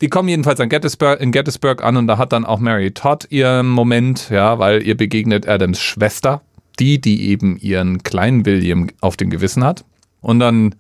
die 0.01 0.09
kommen 0.09 0.29
jedenfalls 0.29 0.61
an 0.61 0.69
Gettysburg, 0.69 1.21
in 1.21 1.33
Gettysburg 1.33 1.83
an 1.83 1.97
und 1.97 2.07
da 2.07 2.19
hat 2.19 2.33
dann 2.33 2.45
auch 2.45 2.59
Mary 2.59 2.93
Todd 2.93 3.27
ihren 3.31 3.69
Moment, 3.69 4.31
ja, 4.31 4.59
weil 4.59 4.87
ihr 4.87 4.97
begegnet 4.97 5.49
Adams 5.49 5.81
Schwester, 5.81 6.43
die, 6.79 7.01
die 7.01 7.29
eben 7.29 7.57
ihren 7.57 8.03
kleinen 8.03 8.45
William 8.47 8.89
auf 9.01 9.17
dem 9.17 9.31
Gewissen 9.31 9.65
hat. 9.65 9.85
Und 10.21 10.39
dann 10.39 10.75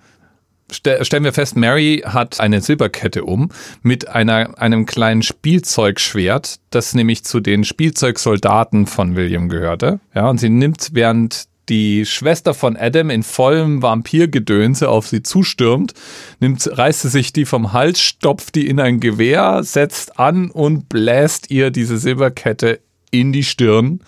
ste 0.72 1.04
stellen 1.04 1.24
wir 1.24 1.32
fest, 1.32 1.56
Mary 1.56 2.02
hat 2.04 2.40
eine 2.40 2.60
Silberkette 2.60 3.24
um 3.24 3.50
mit 3.82 4.08
einer, 4.08 4.58
einem 4.58 4.86
kleinen 4.86 5.22
Spielzeugschwert, 5.22 6.56
das 6.70 6.94
nämlich 6.94 7.24
zu 7.24 7.40
den 7.40 7.64
Spielzeugsoldaten 7.64 8.86
von 8.86 9.16
William 9.16 9.48
gehörte. 9.48 10.00
Ja, 10.14 10.28
und 10.28 10.38
sie 10.38 10.48
nimmt, 10.48 10.90
während 10.92 11.44
die 11.68 12.04
Schwester 12.06 12.54
von 12.54 12.76
Adam 12.76 13.08
in 13.08 13.22
vollem 13.22 13.82
Vampirgedönse 13.82 14.88
auf 14.88 15.06
sie 15.06 15.22
zustürmt, 15.22 15.94
nimmt, 16.40 16.68
reißt 16.70 17.02
sie 17.02 17.08
sich 17.08 17.32
die 17.32 17.44
vom 17.44 17.72
Hals, 17.72 18.00
stopft 18.00 18.56
die 18.56 18.66
in 18.68 18.80
ein 18.80 18.98
Gewehr, 18.98 19.62
setzt 19.62 20.18
an 20.18 20.50
und 20.50 20.88
bläst 20.88 21.50
ihr 21.50 21.70
diese 21.70 21.98
Silberkette 21.98 22.80
in 23.12 23.32
die 23.32 23.44
Stirn. 23.44 24.00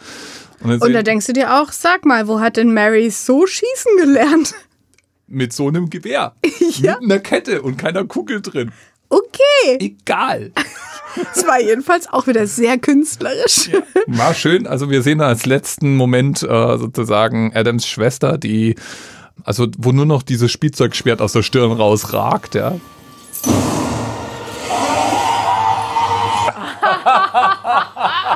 Und 0.60 0.82
sehen- 0.82 0.92
da 0.94 1.02
denkst 1.02 1.26
du 1.26 1.32
dir 1.32 1.60
auch, 1.60 1.70
sag 1.70 2.04
mal, 2.04 2.26
wo 2.26 2.40
hat 2.40 2.56
denn 2.56 2.72
Mary 2.74 3.08
so 3.10 3.46
schießen 3.46 3.98
gelernt? 3.98 4.54
Mit 5.26 5.52
so 5.52 5.68
einem 5.68 5.90
Gewehr. 5.90 6.34
Ja. 6.80 6.96
Mit 7.00 7.12
einer 7.12 7.20
Kette 7.20 7.62
und 7.62 7.76
keiner 7.76 8.04
Kugel 8.04 8.42
drin. 8.42 8.72
Okay. 9.08 9.78
Egal. 9.78 10.50
Es 11.32 11.46
war 11.46 11.60
jedenfalls 11.60 12.12
auch 12.12 12.26
wieder 12.26 12.48
sehr 12.48 12.76
künstlerisch. 12.76 13.70
War 14.08 14.34
schön. 14.34 14.66
Also 14.66 14.90
wir 14.90 15.00
sehen 15.02 15.18
da 15.18 15.28
als 15.28 15.46
letzten 15.46 15.96
Moment 15.96 16.42
äh, 16.42 16.76
sozusagen 16.76 17.52
Adams 17.54 17.86
Schwester, 17.86 18.36
die, 18.36 18.74
also 19.44 19.68
wo 19.78 19.92
nur 19.92 20.06
noch 20.06 20.24
dieses 20.24 20.50
Spielzeugschwert 20.50 21.22
aus 21.22 21.32
der 21.32 21.44
Stirn 21.44 21.70
rausragt, 21.70 22.56
ja. 22.56 22.80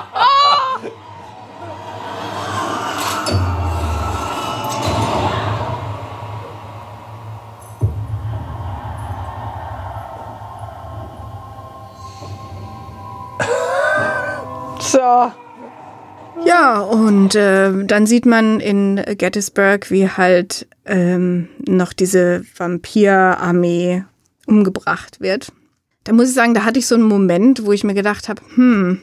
So. 14.88 15.32
Ja, 16.46 16.80
und 16.80 17.34
äh, 17.34 17.84
dann 17.84 18.06
sieht 18.06 18.24
man 18.24 18.58
in 18.60 18.96
Gettysburg, 19.18 19.90
wie 19.90 20.08
halt 20.08 20.66
ähm, 20.86 21.48
noch 21.66 21.92
diese 21.92 22.42
Vampirarmee 22.56 24.04
umgebracht 24.46 25.20
wird. 25.20 25.52
Da 26.04 26.14
muss 26.14 26.28
ich 26.28 26.34
sagen, 26.34 26.54
da 26.54 26.64
hatte 26.64 26.78
ich 26.78 26.86
so 26.86 26.94
einen 26.94 27.04
Moment, 27.04 27.66
wo 27.66 27.72
ich 27.72 27.84
mir 27.84 27.92
gedacht 27.92 28.30
habe, 28.30 28.40
hm, 28.54 29.02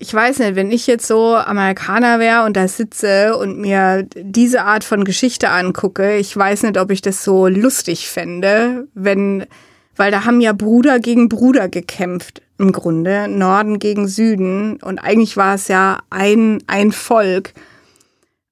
ich 0.00 0.12
weiß 0.12 0.40
nicht, 0.40 0.56
wenn 0.56 0.72
ich 0.72 0.88
jetzt 0.88 1.06
so 1.06 1.36
Amerikaner 1.36 2.18
wäre 2.18 2.44
und 2.44 2.56
da 2.56 2.66
sitze 2.66 3.36
und 3.36 3.58
mir 3.58 4.08
diese 4.16 4.62
Art 4.62 4.82
von 4.82 5.04
Geschichte 5.04 5.50
angucke, 5.50 6.16
ich 6.16 6.36
weiß 6.36 6.64
nicht, 6.64 6.76
ob 6.76 6.90
ich 6.90 7.02
das 7.02 7.22
so 7.22 7.46
lustig 7.46 8.08
fände, 8.08 8.88
wenn, 8.94 9.46
weil 9.94 10.10
da 10.10 10.24
haben 10.24 10.40
ja 10.40 10.52
Bruder 10.52 10.98
gegen 10.98 11.28
Bruder 11.28 11.68
gekämpft 11.68 12.42
im 12.58 12.72
Grunde, 12.72 13.28
Norden 13.28 13.78
gegen 13.78 14.06
Süden 14.08 14.76
und 14.76 14.98
eigentlich 14.98 15.36
war 15.36 15.54
es 15.54 15.68
ja 15.68 15.98
ein, 16.10 16.62
ein 16.66 16.92
Volk. 16.92 17.52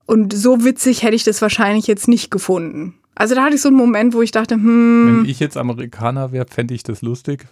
Und 0.06 0.32
so 0.32 0.64
witzig 0.64 1.02
hätte 1.02 1.14
ich 1.14 1.24
das 1.24 1.40
wahrscheinlich 1.40 1.86
jetzt 1.86 2.08
nicht 2.08 2.30
gefunden. 2.30 2.94
Also 3.14 3.34
da 3.34 3.44
hatte 3.44 3.54
ich 3.54 3.62
so 3.62 3.68
einen 3.68 3.76
Moment, 3.76 4.14
wo 4.14 4.22
ich 4.22 4.32
dachte, 4.32 4.54
hm, 4.54 5.22
Wenn 5.22 5.30
ich 5.30 5.38
jetzt 5.38 5.56
Amerikaner 5.56 6.32
wäre, 6.32 6.46
fände 6.48 6.74
ich 6.74 6.82
das 6.82 7.02
lustig. 7.02 7.46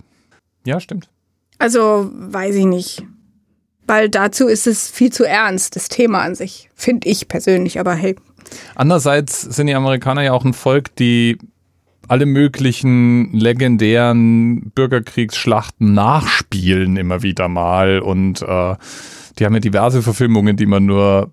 Ja, 0.66 0.80
stimmt. 0.80 1.08
also 1.58 2.10
weiß 2.12 2.54
ich 2.56 2.66
nicht. 2.66 3.02
Weil 3.86 4.08
dazu 4.08 4.46
ist 4.46 4.66
es 4.66 4.88
viel 4.88 5.12
zu 5.12 5.24
ernst, 5.24 5.74
das 5.74 5.88
Thema 5.88 6.20
an 6.20 6.34
sich, 6.34 6.70
finde 6.74 7.08
ich 7.08 7.28
persönlich. 7.28 7.80
Aber 7.80 7.94
hey, 7.94 8.16
Andererseits 8.74 9.42
sind 9.42 9.66
die 9.66 9.74
Amerikaner 9.74 10.22
ja 10.22 10.32
auch 10.32 10.44
ein 10.44 10.54
Volk, 10.54 10.94
die 10.96 11.38
alle 12.10 12.26
möglichen 12.26 13.32
legendären 13.32 14.72
Bürgerkriegsschlachten 14.74 15.94
nachspielen 15.94 16.96
immer 16.96 17.22
wieder 17.22 17.48
mal. 17.48 18.00
Und 18.00 18.42
äh, 18.42 18.74
die 19.38 19.44
haben 19.44 19.54
ja 19.54 19.60
diverse 19.60 20.02
Verfilmungen, 20.02 20.56
die 20.56 20.66
man 20.66 20.86
nur 20.86 21.30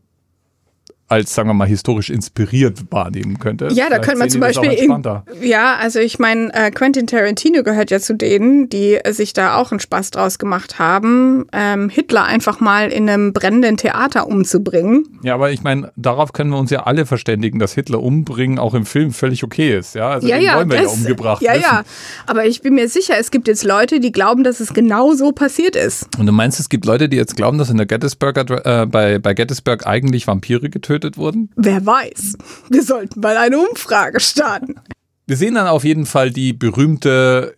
als, 1.09 1.33
sagen 1.33 1.47
wir 1.47 1.53
mal, 1.53 1.67
historisch 1.67 2.09
inspiriert 2.09 2.91
wahrnehmen 2.91 3.39
könnte. 3.39 3.65
Ja, 3.71 3.85
da 3.85 3.95
Vielleicht 3.95 4.03
könnte 4.03 4.19
man 4.19 4.29
zum 4.29 4.41
Beispiel 4.41 4.71
in, 4.71 5.03
ja, 5.41 5.75
also 5.77 5.99
ich 5.99 6.19
meine, 6.19 6.53
äh, 6.53 6.69
Quentin 6.69 7.07
Tarantino 7.07 7.63
gehört 7.63 7.91
ja 7.91 7.99
zu 7.99 8.13
denen, 8.13 8.67
die 8.67 8.95
äh, 8.95 9.13
sich 9.13 9.31
da 9.31 9.55
auch 9.55 9.71
einen 9.71 9.79
Spaß 9.79 10.11
draus 10.11 10.37
gemacht 10.37 10.79
haben, 10.79 11.45
ähm, 11.53 11.87
Hitler 11.89 12.25
einfach 12.25 12.59
mal 12.59 12.89
in 12.91 13.09
einem 13.09 13.31
brennenden 13.31 13.77
Theater 13.77 14.27
umzubringen. 14.27 15.07
Ja, 15.23 15.35
aber 15.35 15.51
ich 15.51 15.63
meine, 15.63 15.93
darauf 15.95 16.33
können 16.33 16.49
wir 16.49 16.57
uns 16.57 16.71
ja 16.71 16.83
alle 16.83 17.05
verständigen, 17.05 17.57
dass 17.59 17.73
Hitler 17.73 18.03
umbringen 18.03 18.59
auch 18.59 18.73
im 18.73 18.85
Film 18.85 19.11
völlig 19.11 19.45
okay 19.45 19.77
ist. 19.77 19.95
Ja, 19.95 20.09
also 20.09 20.27
ja, 20.27 20.37
ja, 20.37 20.57
wollen 20.57 20.69
wir 20.69 20.81
das, 20.81 20.91
ja 20.91 20.91
umgebracht 20.91 21.41
Ja, 21.41 21.53
wissen. 21.53 21.63
ja. 21.63 21.83
Aber 22.25 22.45
ich 22.45 22.61
bin 22.61 22.75
mir 22.75 22.89
sicher, 22.89 23.13
es 23.17 23.31
gibt 23.31 23.47
jetzt 23.47 23.63
Leute, 23.63 24.01
die 24.01 24.11
glauben, 24.11 24.43
dass 24.43 24.59
es 24.59 24.73
genau 24.73 25.13
so 25.13 25.31
passiert 25.31 25.77
ist. 25.77 26.05
Und 26.19 26.25
du 26.25 26.33
meinst, 26.33 26.59
es 26.59 26.67
gibt 26.67 26.85
Leute, 26.85 27.07
die 27.07 27.15
jetzt 27.15 27.37
glauben, 27.37 27.57
dass 27.57 27.69
in 27.69 27.77
der 27.77 27.85
Gettysburger, 27.85 28.81
äh, 28.81 28.85
bei, 28.85 29.19
bei 29.19 29.33
Gettysburg 29.33 29.87
eigentlich 29.87 30.27
Vampire 30.27 30.69
getötet 30.69 30.96
wurden? 31.17 31.49
Wer 31.55 31.85
weiß? 31.85 32.37
Wir 32.69 32.83
sollten 32.83 33.19
mal 33.19 33.37
eine 33.37 33.59
Umfrage 33.59 34.19
starten. 34.19 34.75
Wir 35.25 35.37
sehen 35.37 35.55
dann 35.55 35.67
auf 35.67 35.83
jeden 35.83 36.05
Fall 36.05 36.31
die 36.31 36.53
berühmte 36.53 37.55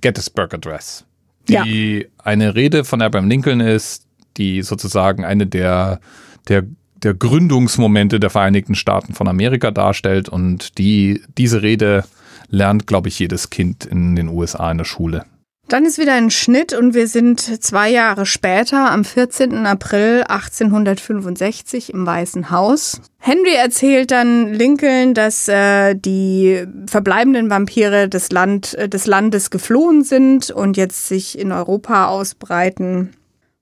Gettysburg 0.00 0.54
Address, 0.54 1.04
die 1.48 2.06
eine 2.22 2.54
Rede 2.54 2.84
von 2.84 3.02
Abraham 3.02 3.28
Lincoln 3.28 3.60
ist, 3.60 4.06
die 4.36 4.62
sozusagen 4.62 5.24
eine 5.24 5.46
der, 5.46 6.00
der, 6.48 6.64
der 7.02 7.14
Gründungsmomente 7.14 8.20
der 8.20 8.30
Vereinigten 8.30 8.74
Staaten 8.74 9.14
von 9.14 9.28
Amerika 9.28 9.70
darstellt 9.70 10.28
und 10.28 10.78
die, 10.78 11.22
diese 11.36 11.62
Rede 11.62 12.04
lernt, 12.48 12.86
glaube 12.86 13.08
ich, 13.08 13.18
jedes 13.18 13.50
Kind 13.50 13.84
in 13.84 14.16
den 14.16 14.28
USA 14.28 14.70
in 14.70 14.78
der 14.78 14.84
Schule. 14.84 15.24
Dann 15.68 15.84
ist 15.84 15.98
wieder 15.98 16.14
ein 16.14 16.30
Schnitt 16.30 16.72
und 16.72 16.94
wir 16.94 17.06
sind 17.08 17.40
zwei 17.62 17.90
Jahre 17.90 18.24
später, 18.24 18.90
am 18.90 19.04
14. 19.04 19.66
April 19.66 20.24
1865 20.26 21.92
im 21.92 22.06
Weißen 22.06 22.50
Haus. 22.50 23.02
Henry 23.18 23.54
erzählt 23.54 24.10
dann 24.10 24.54
Lincoln, 24.54 25.12
dass 25.12 25.46
äh, 25.46 25.94
die 25.94 26.64
verbleibenden 26.86 27.50
Vampire 27.50 28.08
des, 28.08 28.32
Land, 28.32 28.72
äh, 28.74 28.88
des 28.88 29.06
Landes 29.06 29.50
geflohen 29.50 30.04
sind 30.04 30.50
und 30.50 30.78
jetzt 30.78 31.06
sich 31.06 31.38
in 31.38 31.52
Europa 31.52 32.06
ausbreiten. 32.06 33.10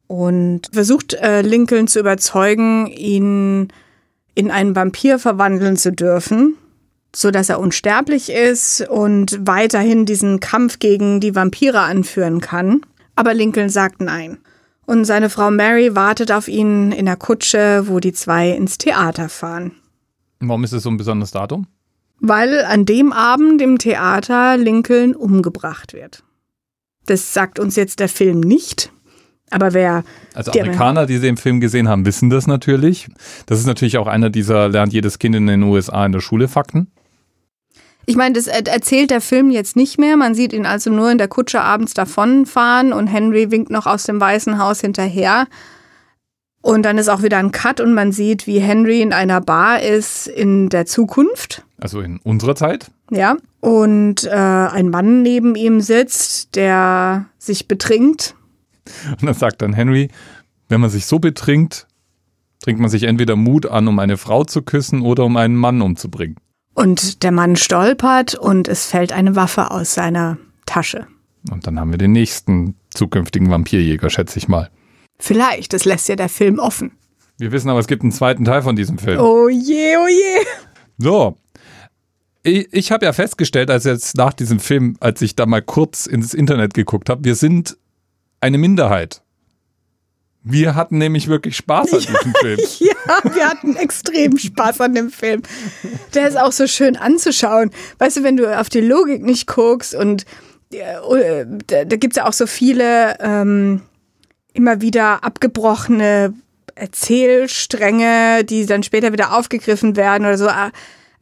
Und 0.07 0.69
versucht 0.73 1.15
äh, 1.15 1.43
Lincoln 1.43 1.89
zu 1.89 1.99
überzeugen, 1.99 2.87
ihn 2.87 3.73
in 4.37 4.53
einen 4.53 4.77
Vampir 4.77 5.19
verwandeln 5.19 5.77
zu 5.77 5.91
dürfen 5.91 6.57
so 7.17 7.31
dass 7.31 7.49
er 7.49 7.61
unsterblich 7.61 8.31
ist 8.31 8.87
und 8.91 9.39
weiterhin 9.41 10.05
diesen 10.05 10.39
Kampf 10.39 10.79
gegen 10.79 11.19
die 11.19 11.35
Vampire 11.35 11.81
anführen 11.81 12.43
kann. 12.43 12.83
Aber 13.15 13.33
Lincoln 13.33 13.71
sagt 13.71 14.03
nein. 14.03 14.37
Und 14.85 15.07
seine 15.07 15.31
Frau 15.31 15.51
Mary 15.51 15.97
wartet 15.97 16.31
auf 16.31 16.47
ihn 16.47 16.93
in 16.93 17.07
der 17.07 17.17
Kutsche, 17.17 17.85
wo 17.87 18.01
die 18.01 18.13
zwei 18.13 18.51
ins 18.51 18.77
Theater 18.77 19.31
fahren. 19.31 19.73
Warum 20.41 20.63
ist 20.63 20.75
es 20.75 20.83
so 20.83 20.91
ein 20.91 20.99
besonderes 20.99 21.31
Datum? 21.31 21.67
Weil 22.21 22.63
an 22.67 22.85
dem 22.85 23.15
Abend 23.15 23.63
im 23.63 23.79
Theater 23.79 24.59
Lincoln 24.59 25.17
umgebracht 25.17 25.95
wird. 25.95 26.23
Das 27.07 27.33
sagt 27.33 27.59
uns 27.59 27.77
jetzt 27.77 27.99
der 27.99 28.11
Film 28.11 28.41
nicht. 28.41 28.93
Aber 29.49 29.73
wer 29.73 30.05
Also 30.35 30.53
Amerikaner, 30.53 31.07
die 31.07 31.19
den 31.19 31.39
Film 31.39 31.61
gesehen 31.61 31.89
haben, 31.89 32.05
wissen 32.05 32.29
das 32.29 32.47
natürlich. 32.47 33.09
Das 33.47 33.59
ist 33.59 33.67
natürlich 33.67 33.97
auch 33.97 34.07
einer 34.07 34.29
dieser 34.29 34.69
lernt 34.69 34.93
jedes 34.93 35.19
Kind 35.19 35.35
in 35.35 35.47
den 35.47 35.63
USA 35.63 36.05
in 36.05 36.13
der 36.13 36.21
Schule 36.21 36.49
Fakten. 36.49 36.89
Ich 38.07 38.17
meine, 38.17 38.35
das 38.35 38.47
er- 38.47 38.67
erzählt 38.67 39.11
der 39.11 39.21
Film 39.21 39.51
jetzt 39.51 39.75
nicht 39.77 39.99
mehr. 39.99 40.17
Man 40.17 40.35
sieht 40.35 40.53
ihn 40.53 40.65
also 40.65 40.91
nur 40.91 41.11
in 41.11 41.19
der 41.19 41.29
Kutsche 41.29 41.61
abends 41.61 41.93
davonfahren 41.93 42.93
und 42.93 43.09
Henry 43.09 43.51
winkt 43.51 43.71
noch 43.71 43.87
aus 43.87 44.05
dem 44.05 44.21
Weißen 44.21 44.59
Haus 44.59 44.81
hinterher. 44.81 45.47
Und 46.63 46.83
dann 46.83 46.99
ist 46.99 47.09
auch 47.09 47.23
wieder 47.23 47.39
ein 47.39 47.53
Cut 47.53 47.81
und 47.81 47.95
man 47.95 48.13
sieht, 48.13 48.47
wie 48.47 48.59
Henry 48.61 49.01
in 49.03 49.13
einer 49.13 49.41
Bar 49.41 49.83
ist 49.83 50.27
in 50.29 50.69
der 50.69 50.87
Zukunft. 50.87 51.65
Also 51.79 52.01
in 52.01 52.19
unserer 52.25 52.55
Zeit. 52.57 52.91
Ja. 53.11 53.37
Und 53.61 54.25
äh, 54.25 54.31
ein 54.31 54.91
Mann 54.91 55.23
neben 55.23 55.55
ihm 55.55 55.81
sitzt, 55.81 56.57
der 56.57 57.27
sich 57.39 57.69
betrinkt. 57.69 58.35
Und 59.11 59.25
dann 59.25 59.35
sagt 59.35 59.63
dann 59.63 59.73
Henry, 59.75 60.09
wenn 60.69 60.81
man 60.81 60.91
sich 60.91 61.07
so 61.07 61.19
betrinkt, 61.19 61.87
trinkt 62.63 62.81
man 62.81 62.91
sich 62.91 63.05
entweder 63.05 63.37
Mut 63.37 63.67
an, 63.67 63.87
um 63.89 63.99
eine 63.99 64.17
Frau 64.17 64.45
zu 64.45 64.63
küssen 64.63 65.03
oder 65.03 65.25
um 65.25 65.37
einen 65.37 65.57
Mann 65.57 65.83
umzubringen. 65.83 66.37
Und 66.77 67.23
der 67.23 67.33
Mann 67.33 67.57
stolpert 67.57 68.35
und 68.35 68.69
es 68.69 68.85
fällt 68.85 69.11
eine 69.11 69.35
Waffe 69.35 69.71
aus 69.71 69.95
seiner 69.95 70.37
Tasche. 70.67 71.07
Und 71.51 71.67
dann 71.67 71.81
haben 71.81 71.91
wir 71.91 71.97
den 71.97 72.13
nächsten 72.13 72.75
zukünftigen 72.91 73.51
Vampirjäger, 73.51 74.11
schätze 74.11 74.39
ich 74.39 74.47
mal. 74.47 74.71
Vielleicht, 75.19 75.73
das 75.73 75.87
lässt 75.87 76.07
ja 76.11 76.17
der 76.17 76.29
Film 76.29 76.59
offen. 76.59 76.93
Wir 77.39 77.51
wissen 77.51 77.71
aber, 77.71 77.81
es 77.81 77.87
gibt 77.87 78.03
einen 78.03 78.13
zweiten 78.13 78.45
Teil 78.45 78.61
von 78.61 78.77
diesem 78.77 78.99
Film. 78.99 79.19
Oh 79.21 79.49
je, 79.49 79.97
oh 79.97 80.07
je. 80.07 80.45
So. 80.99 81.39
Ich, 82.43 82.69
ich 82.73 82.93
habe 82.93 83.07
ja 83.07 83.15
festgestellt, 83.15 83.71
als 83.71 83.85
jetzt 83.85 84.15
nach 84.19 84.35
diesem 84.35 84.61
Film, 84.61 84.99
als 85.01 85.23
ich 85.23 85.35
da 85.35 85.47
mal 85.47 85.63
kurz 85.63 86.05
ins 86.05 86.35
Internet 86.35 86.75
geguckt 86.75 87.09
habe, 87.09 87.25
wir 87.25 87.37
sind 87.37 87.79
eine 88.43 88.59
Minderheit. 88.59 89.23
Wir 90.49 90.77
hatten 90.77 90.99
nämlich 90.99 91.27
wirklich 91.27 91.57
Spaß 91.57 91.93
an 91.93 91.99
diesem 92.07 92.35
Film. 92.35 92.61
Ja, 92.79 93.35
wir 93.35 93.49
hatten 93.49 93.75
extrem 93.75 94.39
Spaß 94.39 94.81
an 94.81 94.95
dem 94.95 95.11
Film. 95.11 95.43
Der 96.15 96.29
ist 96.29 96.39
auch 96.39 96.53
so 96.53 96.69
schön 96.69 96.97
anzuschauen. 96.97 97.71
Weißt 97.99 98.19
du, 98.19 98.23
wenn 98.23 98.37
du 98.37 98.59
auf 98.59 98.69
die 98.69 98.81
Logik 98.81 99.25
nicht 99.25 99.49
guckst 99.49 99.97
und 99.97 100.25
äh, 100.71 101.45
da, 101.67 101.85
da 101.85 101.97
gibt 101.97 102.13
es 102.13 102.19
ja 102.19 102.29
auch 102.29 102.33
so 102.33 102.47
viele 102.47 103.19
ähm, 103.19 103.83
immer 104.53 104.81
wieder 104.81 105.25
abgebrochene 105.25 106.33
Erzählstränge, 106.77 108.45
die 108.45 108.67
dann 108.67 108.85
später 108.85 109.13
wieder 109.13 109.37
aufgegriffen 109.37 109.97
werden 109.97 110.27
oder 110.27 110.39
so. 110.39 110.47
Ah, 110.49 110.71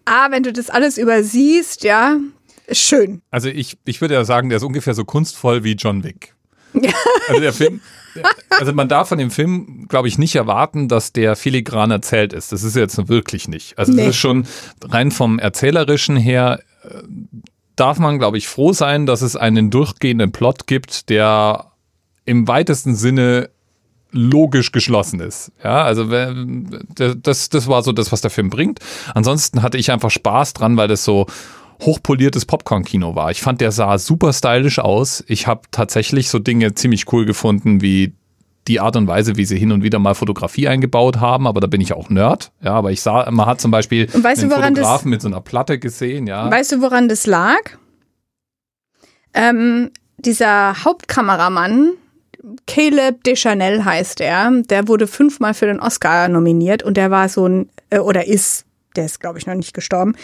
ah, 0.04 0.26
wenn 0.32 0.42
du 0.42 0.52
das 0.52 0.68
alles 0.68 0.98
übersiehst, 0.98 1.82
ja, 1.82 2.18
ist 2.66 2.82
schön. 2.82 3.22
Also 3.30 3.48
ich, 3.48 3.78
ich 3.86 4.02
würde 4.02 4.14
ja 4.14 4.24
sagen, 4.24 4.50
der 4.50 4.56
ist 4.56 4.64
ungefähr 4.64 4.92
so 4.92 5.06
kunstvoll 5.06 5.64
wie 5.64 5.72
John 5.72 6.04
Wick. 6.04 6.33
Also 7.28 7.40
der 7.40 7.52
Film, 7.52 7.80
also 8.50 8.72
man 8.72 8.88
darf 8.88 9.08
von 9.08 9.18
dem 9.18 9.30
Film, 9.30 9.86
glaube 9.88 10.08
ich, 10.08 10.18
nicht 10.18 10.34
erwarten, 10.36 10.88
dass 10.88 11.12
der 11.12 11.36
filigran 11.36 11.90
erzählt 11.90 12.32
ist. 12.32 12.52
Das 12.52 12.62
ist 12.62 12.76
jetzt 12.76 13.08
wirklich 13.08 13.48
nicht. 13.48 13.78
Also 13.78 13.92
Nee. 13.92 13.98
das 14.06 14.10
ist 14.10 14.16
schon 14.16 14.46
rein 14.82 15.10
vom 15.10 15.38
Erzählerischen 15.38 16.16
her, 16.16 16.60
äh, 16.82 16.88
darf 17.76 17.98
man, 17.98 18.18
glaube 18.18 18.38
ich, 18.38 18.46
froh 18.48 18.72
sein, 18.72 19.06
dass 19.06 19.22
es 19.22 19.36
einen 19.36 19.70
durchgehenden 19.70 20.32
Plot 20.32 20.66
gibt, 20.66 21.08
der 21.10 21.72
im 22.24 22.46
weitesten 22.48 22.94
Sinne 22.94 23.50
logisch 24.12 24.70
geschlossen 24.70 25.18
ist. 25.18 25.50
Ja, 25.64 25.82
also 25.82 26.08
wenn- 26.08 26.86
das, 26.94 27.48
das 27.48 27.66
war 27.66 27.82
so 27.82 27.90
das, 27.90 28.12
was 28.12 28.20
der 28.20 28.30
Film 28.30 28.48
bringt. 28.48 28.78
Ansonsten 29.12 29.60
hatte 29.62 29.76
ich 29.76 29.90
einfach 29.90 30.10
Spaß 30.10 30.52
dran, 30.52 30.76
weil 30.76 30.86
das 30.86 31.04
so 31.04 31.26
hochpoliertes 31.82 32.46
Popcorn-Kino 32.46 33.14
war. 33.14 33.30
Ich 33.30 33.42
fand, 33.42 33.60
der 33.60 33.72
sah 33.72 33.98
super 33.98 34.32
stylisch 34.32 34.78
aus. 34.78 35.24
Ich 35.28 35.46
habe 35.46 35.62
tatsächlich 35.70 36.28
so 36.28 36.38
Dinge 36.38 36.74
ziemlich 36.74 37.12
cool 37.12 37.24
gefunden, 37.26 37.80
wie 37.82 38.14
die 38.66 38.80
Art 38.80 38.96
und 38.96 39.06
Weise, 39.06 39.36
wie 39.36 39.44
sie 39.44 39.58
hin 39.58 39.72
und 39.72 39.82
wieder 39.82 39.98
mal 39.98 40.14
Fotografie 40.14 40.68
eingebaut 40.68 41.18
haben, 41.20 41.46
aber 41.46 41.60
da 41.60 41.66
bin 41.66 41.82
ich 41.82 41.92
auch 41.92 42.08
Nerd. 42.08 42.50
Ja, 42.62 42.72
aber 42.72 42.92
ich 42.92 43.02
sah, 43.02 43.30
man 43.30 43.44
hat 43.46 43.60
zum 43.60 43.70
Beispiel 43.70 44.08
Und 44.12 44.24
weißt 44.24 44.40
du, 44.42 44.46
einen 44.46 44.52
woran 44.52 44.74
das- 44.74 44.84
Fotografen 44.84 45.10
mit 45.10 45.20
so 45.20 45.28
einer 45.28 45.42
Platte 45.42 45.78
gesehen, 45.78 46.26
ja. 46.26 46.50
Weißt 46.50 46.72
du, 46.72 46.80
woran 46.80 47.08
das 47.08 47.26
lag? 47.26 47.58
Ähm, 49.34 49.90
dieser 50.16 50.84
Hauptkameramann, 50.84 51.90
Caleb 52.66 53.24
Deschanel 53.24 53.84
heißt 53.84 54.20
er, 54.20 54.50
der 54.62 54.86
wurde 54.88 55.06
fünfmal 55.06 55.54
für 55.54 55.66
den 55.66 55.80
Oscar 55.80 56.28
nominiert 56.28 56.82
und 56.82 56.96
der 56.96 57.10
war 57.10 57.28
so 57.28 57.46
ein, 57.46 57.68
äh, 57.90 57.98
oder 57.98 58.26
ist, 58.26 58.64
der 58.96 59.06
ist 59.06 59.20
glaube 59.20 59.38
ich 59.38 59.46
noch 59.46 59.54
nicht 59.54 59.74
gestorben, 59.74 60.14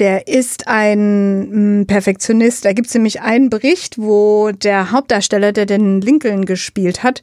der 0.00 0.26
ist 0.26 0.66
ein 0.66 1.80
mm, 1.80 1.86
Perfektionist. 1.86 2.64
Da 2.64 2.72
gibt 2.72 2.88
es 2.88 2.94
nämlich 2.94 3.20
einen 3.20 3.50
Bericht, 3.50 3.98
wo 3.98 4.50
der 4.50 4.90
Hauptdarsteller, 4.90 5.52
der 5.52 5.66
den 5.66 6.00
Lincoln 6.00 6.46
gespielt 6.46 7.02
hat, 7.02 7.22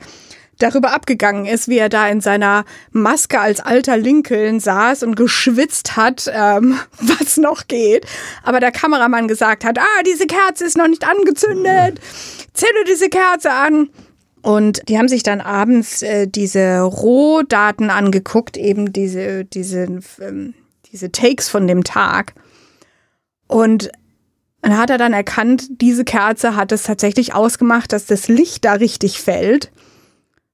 darüber 0.59 0.93
abgegangen 0.93 1.45
ist, 1.45 1.67
wie 1.67 1.78
er 1.78 1.89
da 1.89 2.07
in 2.07 2.21
seiner 2.21 2.65
Maske 2.91 3.39
als 3.39 3.59
alter 3.59 3.97
Lincoln 3.97 4.59
saß 4.59 5.03
und 5.03 5.15
geschwitzt 5.15 5.97
hat, 5.97 6.32
ähm, 6.34 6.80
was 6.99 7.38
noch 7.38 7.67
geht. 7.67 8.05
Aber 8.43 8.59
der 8.59 8.71
Kameramann 8.71 9.28
gesagt 9.28 9.65
hat, 9.65 9.80
ah, 9.80 10.03
diese 10.05 10.28
Kerze 10.28 10.65
ist 10.65 10.78
noch 10.78 10.88
nicht 10.88 11.07
angezündet. 11.07 11.99
Zünde 12.53 12.84
diese 12.88 13.09
Kerze 13.09 13.51
an. 13.51 13.89
Und 14.43 14.88
die 14.88 14.97
haben 14.97 15.09
sich 15.09 15.23
dann 15.23 15.41
abends 15.41 16.03
äh, 16.03 16.28
diese 16.28 16.82
Rohdaten 16.82 17.89
angeguckt, 17.89 18.55
eben 18.55 18.93
diese, 18.93 19.45
diese, 19.45 19.99
ähm, 20.21 20.53
diese 20.91 21.11
Takes 21.11 21.49
von 21.49 21.67
dem 21.67 21.84
Tag. 21.84 22.34
Und 23.47 23.89
dann 24.61 24.77
hat 24.77 24.89
er 24.89 24.97
dann 24.97 25.13
erkannt, 25.13 25.67
diese 25.81 26.03
Kerze 26.03 26.55
hat 26.55 26.71
es 26.71 26.83
tatsächlich 26.83 27.33
ausgemacht, 27.33 27.93
dass 27.93 28.05
das 28.05 28.27
Licht 28.27 28.65
da 28.65 28.73
richtig 28.73 29.19
fällt. 29.21 29.71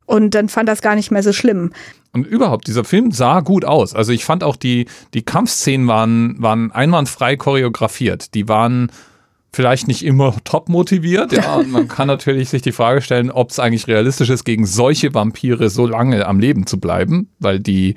Und 0.05 0.35
dann 0.35 0.49
fand 0.49 0.67
das 0.69 0.81
gar 0.81 0.95
nicht 0.95 1.11
mehr 1.11 1.23
so 1.23 1.33
schlimm. 1.33 1.71
Und 2.11 2.27
überhaupt, 2.27 2.67
dieser 2.67 2.83
Film 2.83 3.11
sah 3.11 3.39
gut 3.39 3.65
aus. 3.65 3.95
Also 3.95 4.11
ich 4.11 4.25
fand 4.25 4.43
auch 4.43 4.55
die, 4.55 4.85
die 5.13 5.23
Kampfszenen 5.23 5.87
waren, 5.87 6.35
waren 6.39 6.71
einwandfrei 6.71 7.37
choreografiert. 7.37 8.35
Die 8.35 8.47
waren 8.47 8.91
vielleicht 9.53 9.87
nicht 9.87 10.03
immer 10.03 10.35
top 10.43 10.67
motiviert. 10.67 11.31
Ja, 11.31 11.55
und 11.57 11.71
man 11.71 11.87
kann 11.87 12.07
natürlich 12.07 12.49
sich 12.49 12.61
die 12.61 12.71
Frage 12.71 13.01
stellen, 13.01 13.31
ob 13.31 13.51
es 13.51 13.59
eigentlich 13.59 13.87
realistisch 13.87 14.29
ist, 14.29 14.43
gegen 14.43 14.65
solche 14.65 15.13
Vampire 15.13 15.69
so 15.69 15.85
lange 15.85 16.25
am 16.25 16.39
Leben 16.39 16.65
zu 16.65 16.79
bleiben, 16.79 17.29
weil 17.39 17.59
die, 17.59 17.93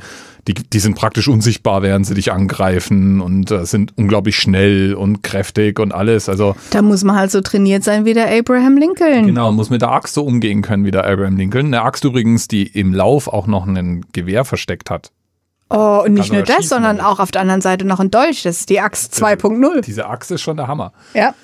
die, 0.46 0.54
die 0.54 0.78
sind 0.78 0.94
praktisch 0.94 1.28
unsichtbar, 1.28 1.82
während 1.82 2.06
sie 2.06 2.14
dich 2.14 2.30
angreifen 2.30 3.20
und 3.20 3.50
äh, 3.50 3.64
sind 3.64 3.96
unglaublich 3.96 4.36
schnell 4.36 4.94
und 4.94 5.22
kräftig 5.22 5.80
und 5.80 5.92
alles. 5.92 6.28
Also 6.28 6.54
Da 6.70 6.82
muss 6.82 7.02
man 7.02 7.16
halt 7.16 7.30
so 7.30 7.40
trainiert 7.40 7.82
sein 7.82 8.04
wie 8.04 8.14
der 8.14 8.30
Abraham 8.30 8.76
Lincoln. 8.76 9.26
Genau, 9.26 9.50
muss 9.50 9.70
mit 9.70 9.80
der 9.80 9.90
Axt 9.90 10.14
so 10.14 10.24
umgehen 10.24 10.60
können 10.62 10.84
wie 10.84 10.90
der 10.90 11.06
Abraham 11.06 11.36
Lincoln. 11.36 11.66
Eine 11.66 11.82
Axt 11.82 12.04
übrigens, 12.04 12.48
die 12.48 12.66
im 12.66 12.92
Lauf 12.92 13.28
auch 13.28 13.46
noch 13.46 13.66
ein 13.66 14.04
Gewehr 14.12 14.44
versteckt 14.44 14.90
hat. 14.90 15.10
Oh, 15.68 16.02
und 16.04 16.14
nicht 16.14 16.28
Kann 16.28 16.36
nur 16.36 16.44
das, 16.46 16.68
sondern 16.68 16.98
damit. 16.98 17.10
auch 17.10 17.18
auf 17.18 17.32
der 17.32 17.40
anderen 17.42 17.60
Seite 17.60 17.84
noch 17.84 17.98
ein 17.98 18.10
Dolch. 18.10 18.44
Das 18.44 18.60
ist 18.60 18.70
die 18.70 18.78
Axt 18.80 19.14
2.0. 19.14 19.80
Diese 19.80 20.06
Axt 20.06 20.30
ist 20.30 20.42
schon 20.42 20.56
der 20.56 20.68
Hammer. 20.68 20.92
Ja. 21.12 21.34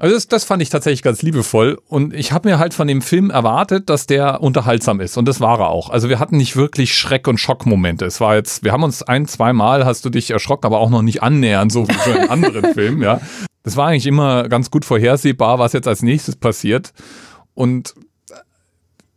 Also 0.00 0.14
das, 0.14 0.28
das 0.28 0.44
fand 0.44 0.62
ich 0.62 0.70
tatsächlich 0.70 1.02
ganz 1.02 1.22
liebevoll 1.22 1.76
und 1.88 2.14
ich 2.14 2.30
habe 2.30 2.48
mir 2.48 2.60
halt 2.60 2.72
von 2.72 2.86
dem 2.86 3.02
Film 3.02 3.30
erwartet, 3.30 3.90
dass 3.90 4.06
der 4.06 4.40
unterhaltsam 4.40 5.00
ist 5.00 5.16
und 5.16 5.26
das 5.26 5.40
war 5.40 5.58
er 5.58 5.70
auch. 5.70 5.90
Also 5.90 6.08
wir 6.08 6.20
hatten 6.20 6.36
nicht 6.36 6.54
wirklich 6.54 6.94
Schreck- 6.94 7.26
und 7.26 7.38
Schockmomente. 7.38 8.04
Es 8.04 8.20
war 8.20 8.36
jetzt, 8.36 8.62
wir 8.62 8.70
haben 8.70 8.84
uns 8.84 9.02
ein, 9.02 9.26
zwei 9.26 9.52
Mal 9.52 9.84
hast 9.84 10.04
du 10.04 10.10
dich 10.10 10.30
erschrocken, 10.30 10.66
aber 10.66 10.78
auch 10.78 10.88
noch 10.88 11.02
nicht 11.02 11.24
annähernd 11.24 11.72
so 11.72 11.88
wie 11.88 11.94
schon 11.94 12.14
in 12.14 12.30
anderen 12.30 12.64
Filmen, 12.74 13.02
ja. 13.02 13.20
Das 13.64 13.76
war 13.76 13.88
eigentlich 13.88 14.06
immer 14.06 14.48
ganz 14.48 14.70
gut 14.70 14.84
vorhersehbar, 14.84 15.58
was 15.58 15.72
jetzt 15.72 15.88
als 15.88 16.00
nächstes 16.02 16.36
passiert 16.36 16.92
und 17.54 17.94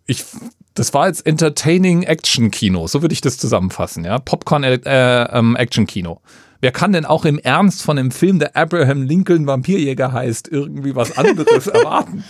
ich 0.07 0.25
das 0.73 0.95
war 0.95 1.07
jetzt 1.07 1.27
entertaining 1.27 2.03
Action 2.03 2.49
Kino, 2.49 2.87
so 2.87 3.03
würde 3.03 3.13
ich 3.13 3.21
das 3.21 3.37
zusammenfassen, 3.37 4.03
ja. 4.03 4.17
Popcorn 4.17 4.63
äh, 4.63 4.79
ähm, 4.83 5.55
Action 5.55 5.85
Kino. 5.85 6.21
Wer 6.61 6.71
kann 6.71 6.93
denn 6.93 7.05
auch 7.05 7.25
im 7.25 7.39
Ernst 7.39 7.81
von 7.81 7.97
einem 7.97 8.11
Film, 8.11 8.37
der 8.37 8.55
Abraham 8.55 9.01
Lincoln 9.01 9.47
Vampirjäger 9.47 10.13
heißt, 10.13 10.47
irgendwie 10.47 10.95
was 10.95 11.17
anderes 11.17 11.67
erwarten? 11.67 12.23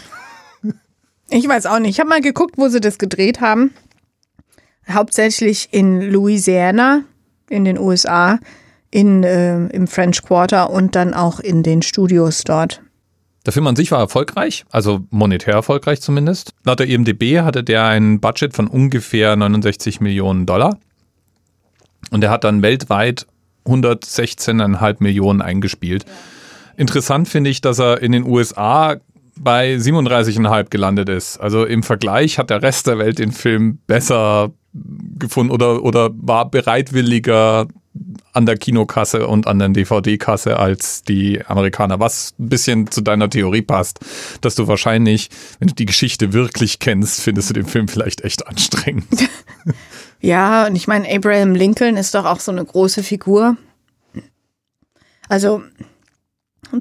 Ich 1.29 1.47
weiß 1.47 1.65
auch 1.65 1.79
nicht. 1.79 1.91
Ich 1.91 1.99
habe 1.99 2.09
mal 2.09 2.21
geguckt, 2.21 2.57
wo 2.57 2.69
sie 2.69 2.79
das 2.79 2.97
gedreht 2.97 3.41
haben. 3.41 3.73
Hauptsächlich 4.89 5.69
in 5.71 6.01
Louisiana, 6.01 7.03
in 7.49 7.65
den 7.65 7.77
USA, 7.77 8.39
in, 8.89 9.23
äh, 9.23 9.67
im 9.67 9.87
French 9.87 10.23
Quarter 10.23 10.69
und 10.69 10.95
dann 10.95 11.13
auch 11.13 11.39
in 11.39 11.63
den 11.63 11.81
Studios 11.81 12.43
dort. 12.43 12.81
Der 13.45 13.53
Film 13.53 13.67
an 13.67 13.75
sich 13.75 13.91
war 13.91 13.99
erfolgreich, 13.99 14.65
also 14.69 15.01
monetär 15.09 15.55
erfolgreich 15.55 16.01
zumindest. 16.01 16.53
Laut 16.63 16.79
der 16.79 16.87
IMDb 16.87 17.39
hatte 17.39 17.63
der 17.63 17.85
ein 17.85 18.19
Budget 18.19 18.53
von 18.53 18.67
ungefähr 18.67 19.35
69 19.35 19.99
Millionen 19.99 20.45
Dollar. 20.45 20.77
Und 22.11 22.23
er 22.23 22.29
hat 22.29 22.43
dann 22.43 22.61
weltweit 22.61 23.25
116,5 23.65 24.97
Millionen 24.99 25.41
eingespielt. 25.41 26.05
Interessant 26.77 27.27
finde 27.27 27.49
ich, 27.49 27.61
dass 27.61 27.79
er 27.79 28.01
in 28.01 28.11
den 28.11 28.23
USA 28.25 28.97
bei 29.37 29.75
37,5 29.75 30.69
gelandet 30.69 31.09
ist. 31.09 31.37
Also 31.37 31.65
im 31.65 31.83
Vergleich 31.83 32.37
hat 32.37 32.49
der 32.49 32.61
Rest 32.61 32.87
der 32.87 32.97
Welt 32.97 33.19
den 33.19 33.31
Film 33.31 33.79
besser 33.87 34.51
gefunden 34.73 35.51
oder, 35.51 35.83
oder 35.83 36.09
war 36.13 36.49
bereitwilliger 36.49 37.67
an 38.33 38.45
der 38.45 38.55
Kinokasse 38.55 39.27
und 39.27 39.47
an 39.47 39.59
der 39.59 39.69
DVD-Kasse 39.69 40.57
als 40.57 41.03
die 41.03 41.45
Amerikaner, 41.45 41.99
was 41.99 42.33
ein 42.39 42.47
bisschen 42.47 42.89
zu 42.89 43.01
deiner 43.01 43.29
Theorie 43.29 43.61
passt, 43.61 43.99
dass 44.39 44.55
du 44.55 44.67
wahrscheinlich, 44.67 45.29
wenn 45.59 45.67
du 45.67 45.75
die 45.75 45.85
Geschichte 45.85 46.31
wirklich 46.31 46.79
kennst, 46.79 47.21
findest 47.21 47.49
du 47.49 47.53
den 47.53 47.65
Film 47.65 47.89
vielleicht 47.89 48.21
echt 48.21 48.47
anstrengend. 48.47 49.07
Ja, 50.21 50.67
und 50.67 50.75
ich 50.75 50.87
meine, 50.87 51.09
Abraham 51.09 51.55
Lincoln 51.55 51.97
ist 51.97 52.13
doch 52.13 52.25
auch 52.25 52.39
so 52.39 52.51
eine 52.51 52.63
große 52.63 53.03
Figur. 53.03 53.57
Also 55.27 55.63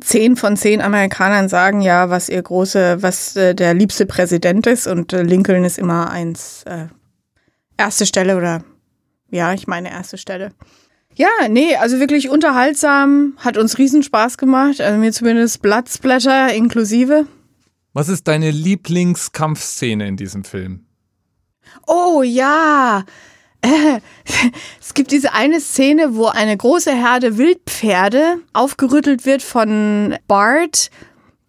zehn 0.02 0.36
von 0.36 0.56
zehn 0.56 0.80
Amerikanern 0.82 1.48
sagen 1.48 1.80
ja, 1.80 2.10
was 2.10 2.28
ihr 2.28 2.42
große, 2.42 3.02
was 3.02 3.34
äh, 3.36 3.54
der 3.54 3.74
liebste 3.74 4.06
Präsident 4.06 4.66
ist 4.66 4.86
und 4.86 5.12
äh, 5.12 5.22
Lincoln 5.22 5.64
ist 5.64 5.78
immer 5.78 6.10
eins 6.10 6.62
äh, 6.64 6.86
erste 7.76 8.06
Stelle 8.06 8.36
oder 8.36 8.62
ja, 9.30 9.52
ich 9.54 9.66
meine 9.66 9.90
erste 9.90 10.18
Stelle. 10.18 10.52
Ja, 11.14 11.28
nee, 11.48 11.76
also 11.76 11.98
wirklich 11.98 12.28
unterhaltsam, 12.28 13.34
hat 13.38 13.56
uns 13.56 13.78
riesen 13.78 14.02
Spaß 14.02 14.38
gemacht, 14.38 14.80
also 14.80 14.98
mir 14.98 15.12
zumindest 15.12 15.62
Bloodsplatter 15.62 16.52
inklusive. 16.52 17.26
Was 17.92 18.08
ist 18.08 18.28
deine 18.28 18.50
Lieblingskampfszene 18.50 20.06
in 20.06 20.16
diesem 20.16 20.44
Film? 20.44 20.86
Oh 21.86 22.22
ja. 22.22 23.04
Äh, 23.62 24.00
es 24.80 24.94
gibt 24.94 25.10
diese 25.12 25.32
eine 25.32 25.60
Szene, 25.60 26.14
wo 26.14 26.26
eine 26.26 26.56
große 26.56 26.92
Herde 26.92 27.36
Wildpferde 27.38 28.38
aufgerüttelt 28.52 29.26
wird 29.26 29.42
von 29.42 30.16
Bart, 30.26 30.90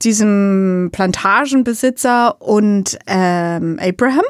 diesem 0.01 0.89
Plantagenbesitzer 0.91 2.41
und 2.41 2.97
ähm, 3.07 3.79
Abraham. 3.81 4.25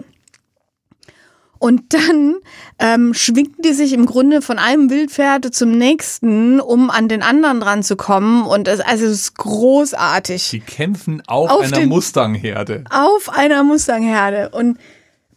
Und 1.59 1.93
dann 1.93 2.37
ähm, 2.79 3.13
schwingen 3.13 3.55
die 3.63 3.73
sich 3.73 3.93
im 3.93 4.07
Grunde 4.07 4.41
von 4.41 4.57
einem 4.57 4.89
Wildpferd 4.89 5.53
zum 5.53 5.69
nächsten, 5.77 6.59
um 6.59 6.89
an 6.89 7.07
den 7.07 7.21
anderen 7.21 7.59
dran 7.59 7.83
zu 7.83 7.95
kommen. 7.95 8.47
Und 8.47 8.67
es, 8.67 8.79
also 8.79 9.05
es 9.05 9.11
ist 9.11 9.37
großartig. 9.37 10.49
Die 10.49 10.59
kämpfen 10.59 11.21
auf, 11.27 11.51
Auf 11.51 11.71
einer 11.71 11.85
Mustang-Herde. 11.85 12.83
auf 12.89 13.29
einer 13.29 13.63
Mustangherde. 13.63 14.49
Und 14.49 14.79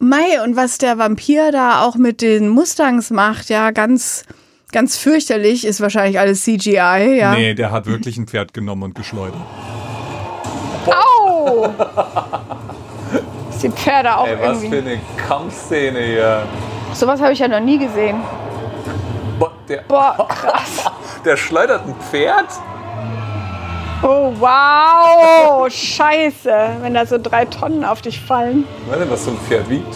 Mai, 0.04 0.42
und 0.42 0.54
was 0.54 0.78
der 0.78 0.98
Vampir 0.98 1.50
da 1.50 1.82
auch 1.82 1.96
mit 1.96 2.20
den 2.20 2.48
Mustangs 2.48 3.10
macht, 3.10 3.48
ja, 3.48 3.70
ganz, 3.70 4.24
ganz 4.70 4.96
fürchterlich, 4.96 5.64
ist 5.64 5.80
wahrscheinlich 5.80 6.18
alles 6.18 6.42
CGI, 6.42 7.16
ja. 7.18 7.32
Nee, 7.34 7.54
der 7.54 7.70
hat 7.70 7.86
wirklich 7.86 8.16
ein 8.18 8.26
Pferd 8.26 8.52
genommen 8.52 8.82
und 8.82 8.94
geschleudert. 8.94 9.40
Au! 10.86 11.68
Dass 13.48 13.58
die 13.60 13.70
Pferde 13.70 14.16
auch 14.16 14.26
irgendwie. 14.26 14.76
eine 14.76 15.00
Kampfszene 15.26 16.00
hier. 16.00 16.42
Sowas 16.92 17.20
habe 17.20 17.32
ich 17.32 17.38
ja 17.38 17.48
noch 17.48 17.60
nie 17.60 17.78
gesehen. 17.78 18.20
Boah, 19.38 19.52
der, 19.68 19.82
Boah, 19.88 20.28
krass. 20.28 20.84
der 21.24 21.36
schleudert 21.36 21.86
ein 21.86 21.94
Pferd? 22.10 22.48
Oh, 24.06 24.34
wow. 24.38 25.66
Scheiße. 25.72 26.76
Wenn 26.82 26.92
da 26.92 27.06
so 27.06 27.16
drei 27.16 27.46
Tonnen 27.46 27.84
auf 27.84 28.02
dich 28.02 28.20
fallen. 28.20 28.64
Weiß 28.86 28.98
nicht, 28.98 29.10
was 29.10 29.24
so 29.24 29.30
ein 29.30 29.38
Pferd 29.48 29.70
wiegt. 29.70 29.94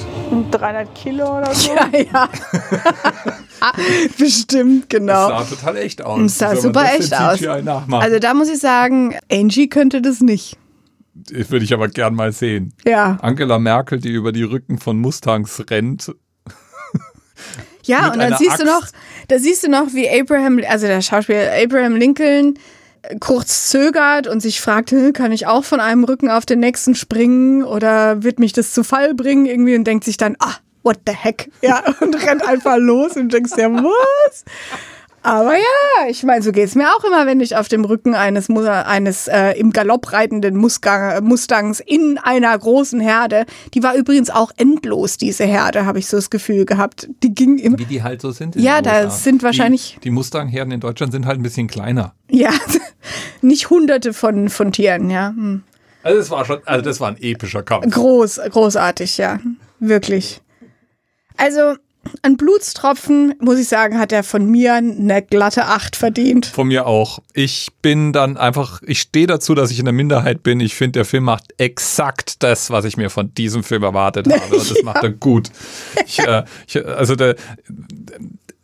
300 0.50 0.94
Kilo 0.94 1.36
oder 1.38 1.54
so. 1.54 1.74
Ja, 1.74 1.88
ja. 2.12 2.28
Ah, 3.60 3.72
Bestimmt, 4.16 4.88
genau. 4.88 5.30
Das 5.30 5.50
sah 5.50 5.56
total 5.56 5.76
echt 5.78 6.00
aus. 6.04 6.20
Es 6.20 6.38
sah 6.38 6.54
super 6.54 6.84
das 6.84 7.10
echt 7.10 7.14
aus. 7.14 7.44
Also 7.90 8.20
da 8.20 8.32
muss 8.32 8.48
ich 8.48 8.60
sagen, 8.60 9.16
Angie 9.32 9.68
könnte 9.68 10.00
das 10.00 10.20
nicht. 10.20 10.56
Das 11.14 11.50
würde 11.50 11.64
ich 11.64 11.74
aber 11.74 11.88
gern 11.88 12.14
mal 12.14 12.30
sehen. 12.30 12.72
Ja. 12.86 13.18
Angela 13.20 13.58
Merkel, 13.58 13.98
die 13.98 14.10
über 14.10 14.30
die 14.30 14.44
Rücken 14.44 14.78
von 14.78 15.00
Mustangs 15.00 15.64
rennt. 15.70 16.14
Ja, 17.82 18.12
und 18.12 18.20
dann 18.20 18.36
siehst 18.36 18.60
du 18.60 18.64
Axt. 18.64 18.66
noch, 18.66 18.88
da 19.26 19.38
siehst 19.40 19.64
du 19.64 19.70
noch, 19.70 19.92
wie 19.92 20.08
Abraham, 20.08 20.60
also 20.68 20.86
der 20.86 21.00
Schauspieler 21.02 21.50
Abraham 21.60 21.96
Lincoln 21.96 22.58
kurz 23.20 23.68
zögert 23.68 24.26
und 24.26 24.40
sich 24.40 24.60
fragt, 24.60 24.90
"Hm, 24.90 25.12
kann 25.12 25.32
ich 25.32 25.46
auch 25.46 25.64
von 25.64 25.80
einem 25.80 26.04
Rücken 26.04 26.30
auf 26.30 26.46
den 26.46 26.60
nächsten 26.60 26.94
springen 26.94 27.64
oder 27.64 28.22
wird 28.22 28.38
mich 28.38 28.52
das 28.52 28.72
zu 28.72 28.84
Fall 28.84 29.14
bringen 29.14 29.46
irgendwie 29.46 29.76
und 29.76 29.84
denkt 29.84 30.04
sich 30.04 30.16
dann, 30.16 30.36
ah, 30.40 30.54
what 30.82 30.98
the 31.06 31.12
heck? 31.12 31.50
Ja, 31.62 31.82
und 32.00 32.14
rennt 32.26 32.46
einfach 32.46 32.76
los 32.76 33.16
und 33.16 33.32
denkst 33.32 33.52
dir, 33.54 33.72
was? 33.72 34.44
Aber 35.22 35.54
ja, 35.54 36.08
ich 36.08 36.22
meine, 36.22 36.42
so 36.42 36.52
geht's 36.52 36.74
mir 36.74 36.88
auch 36.94 37.02
immer, 37.04 37.26
wenn 37.26 37.40
ich 37.40 37.56
auf 37.56 37.68
dem 37.68 37.84
Rücken 37.84 38.14
eines, 38.14 38.48
eines 38.48 39.26
äh, 39.28 39.50
im 39.58 39.72
Galopp 39.72 40.12
reitenden 40.12 40.56
Musgang, 40.56 41.24
Mustangs 41.24 41.80
in 41.80 42.18
einer 42.22 42.56
großen 42.56 43.00
Herde, 43.00 43.44
die 43.74 43.82
war 43.82 43.94
übrigens 43.96 44.30
auch 44.30 44.52
endlos, 44.56 45.16
diese 45.16 45.44
Herde, 45.44 45.84
habe 45.86 45.98
ich 45.98 46.06
so 46.06 46.16
das 46.16 46.30
Gefühl 46.30 46.64
gehabt. 46.64 47.08
Die 47.22 47.34
ging 47.34 47.58
immer, 47.58 47.78
Wie 47.78 47.84
die 47.84 48.02
halt 48.02 48.20
so 48.22 48.30
sind. 48.30 48.56
in 48.56 48.62
Ja, 48.62 48.80
da 48.80 49.10
sind 49.10 49.42
wahrscheinlich- 49.42 49.94
Die, 49.96 50.00
die 50.02 50.10
Mustang-Herden 50.10 50.72
in 50.72 50.80
Deutschland 50.80 51.12
sind 51.12 51.26
halt 51.26 51.40
ein 51.40 51.42
bisschen 51.42 51.66
kleiner. 51.66 52.14
ja, 52.30 52.50
nicht 53.42 53.70
hunderte 53.70 54.12
von, 54.12 54.48
von 54.48 54.72
Tieren, 54.72 55.10
ja. 55.10 55.28
Hm. 55.30 55.62
Also 56.04 56.18
das 56.20 56.30
war 56.30 56.44
schon, 56.44 56.58
also 56.64 56.82
das 56.84 57.00
war 57.00 57.08
ein 57.08 57.16
epischer 57.20 57.62
Kampf. 57.64 57.92
Groß, 57.92 58.40
großartig, 58.50 59.18
ja. 59.18 59.40
Wirklich. 59.80 60.40
Also, 61.36 61.74
ein 62.22 62.36
Blutstropfen, 62.36 63.34
muss 63.40 63.58
ich 63.58 63.68
sagen, 63.68 63.98
hat 63.98 64.12
er 64.12 64.22
von 64.22 64.46
mir 64.46 64.74
eine 64.74 65.22
glatte 65.22 65.66
Acht 65.66 65.96
verdient. 65.96 66.46
Von 66.46 66.68
mir 66.68 66.86
auch. 66.86 67.20
Ich 67.32 67.68
bin 67.82 68.12
dann 68.12 68.36
einfach, 68.36 68.82
ich 68.86 69.00
stehe 69.00 69.26
dazu, 69.26 69.54
dass 69.54 69.70
ich 69.70 69.78
in 69.78 69.84
der 69.84 69.94
Minderheit 69.94 70.42
bin. 70.42 70.60
Ich 70.60 70.74
finde, 70.74 70.98
der 70.98 71.04
Film 71.04 71.24
macht 71.24 71.54
exakt 71.58 72.42
das, 72.42 72.70
was 72.70 72.84
ich 72.84 72.96
mir 72.96 73.10
von 73.10 73.32
diesem 73.34 73.62
Film 73.62 73.82
erwartet 73.82 74.26
habe. 74.32 74.56
Und 74.56 74.70
das 74.70 74.82
macht 74.82 75.02
er 75.02 75.10
gut. 75.10 75.50
Ich, 76.06 76.18
äh, 76.20 76.44
ich, 76.66 76.84
also 76.84 77.16
der, 77.16 77.36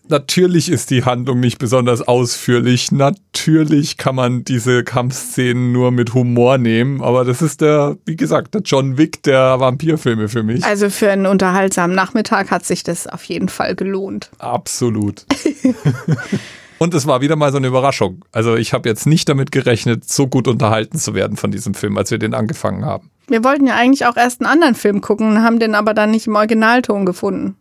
Natürlich 0.09 0.71
ist 0.71 0.91
die 0.91 1.05
Handlung 1.05 1.41
nicht 1.41 1.59
besonders 1.59 2.03
ausführlich. 2.03 2.93
Natürlich 2.93 3.97
kann 3.97 4.15
man 4.15 4.45
diese 4.45 4.85
Kampfszenen 4.85 5.73
nur 5.73 5.91
mit 5.93 6.13
Humor 6.13 6.59
nehmen. 6.59 7.01
Aber 7.03 7.25
das 7.25 7.41
ist 7.41 7.63
der, 7.63 7.97
wie 8.05 8.17
gesagt, 8.17 8.55
der 8.55 8.61
John 8.63 8.99
Wick 8.99 9.23
der 9.23 9.61
Vampirfilme 9.61 10.29
für 10.29 10.43
mich. 10.43 10.65
Also 10.65 10.91
für 10.91 11.11
einen 11.11 11.27
unterhaltsamen 11.27 11.97
Nachmittag 11.97 12.51
hat 12.51 12.67
sich 12.67 12.83
das 12.83 13.07
auf 13.07 13.25
jeden 13.25 13.49
Fall 13.49 13.75
gelohnt. 13.75 14.31
Absolut. 14.39 15.25
Und 16.79 16.93
es 16.93 17.07
war 17.07 17.21
wieder 17.23 17.37
mal 17.37 17.51
so 17.51 17.57
eine 17.57 17.69
Überraschung. 17.69 18.25
Also 18.31 18.57
ich 18.57 18.75
habe 18.75 18.89
jetzt 18.89 19.07
nicht 19.07 19.29
damit 19.29 19.53
gerechnet, 19.53 20.05
so 20.05 20.27
gut 20.27 20.49
unterhalten 20.49 20.99
zu 20.99 21.15
werden 21.15 21.37
von 21.37 21.51
diesem 21.51 21.73
Film, 21.73 21.97
als 21.97 22.11
wir 22.11 22.19
den 22.19 22.35
angefangen 22.35 22.85
haben. 22.85 23.11
Wir 23.27 23.43
wollten 23.43 23.67
ja 23.67 23.75
eigentlich 23.75 24.05
auch 24.05 24.17
erst 24.17 24.43
einen 24.43 24.51
anderen 24.51 24.75
Film 24.75 25.01
gucken, 25.01 25.43
haben 25.43 25.59
den 25.59 25.75
aber 25.75 25.95
dann 25.95 26.11
nicht 26.11 26.27
im 26.27 26.37
Originalton 26.37 27.07
gefunden. 27.07 27.57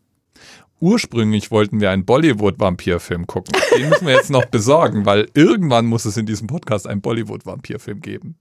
Ursprünglich 0.84 1.50
wollten 1.50 1.80
wir 1.80 1.92
einen 1.92 2.04
Bollywood-Vampirfilm 2.04 3.26
gucken. 3.26 3.56
Den 3.74 3.88
müssen 3.88 4.06
wir 4.06 4.16
jetzt 4.16 4.30
noch 4.30 4.44
besorgen, 4.44 5.06
weil 5.06 5.30
irgendwann 5.34 5.86
muss 5.86 6.04
es 6.04 6.18
in 6.18 6.26
diesem 6.26 6.48
Podcast 6.48 6.88
einen 6.88 7.00
Bollywood-Vampirfilm 7.00 8.02
geben. 8.02 8.36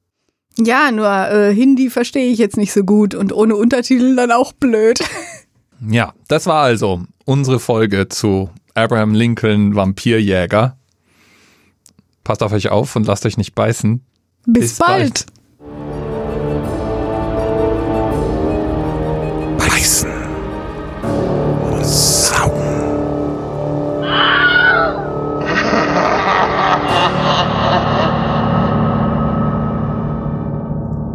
Ja, 0.58 0.90
nur 0.90 1.06
äh, 1.08 1.54
Hindi 1.54 1.88
verstehe 1.88 2.32
ich 2.32 2.40
jetzt 2.40 2.56
nicht 2.56 2.72
so 2.72 2.82
gut 2.82 3.14
und 3.14 3.32
ohne 3.32 3.54
Untertitel 3.54 4.16
dann 4.16 4.32
auch 4.32 4.52
blöd. 4.52 4.98
Ja, 5.90 6.14
das 6.28 6.46
war 6.46 6.62
also 6.62 7.02
unsere 7.24 7.58
Folge 7.58 8.08
zu 8.08 8.50
Abraham 8.72 9.14
Lincoln 9.14 9.74
Vampirjäger. 9.74 10.76
Passt 12.22 12.40
auf 12.44 12.52
euch 12.52 12.68
auf 12.68 12.94
und 12.94 13.04
lasst 13.08 13.26
euch 13.26 13.36
nicht 13.36 13.56
beißen. 13.56 14.00
Bis, 14.46 14.78
bald. 14.78 15.26
Beißen. 15.26 15.41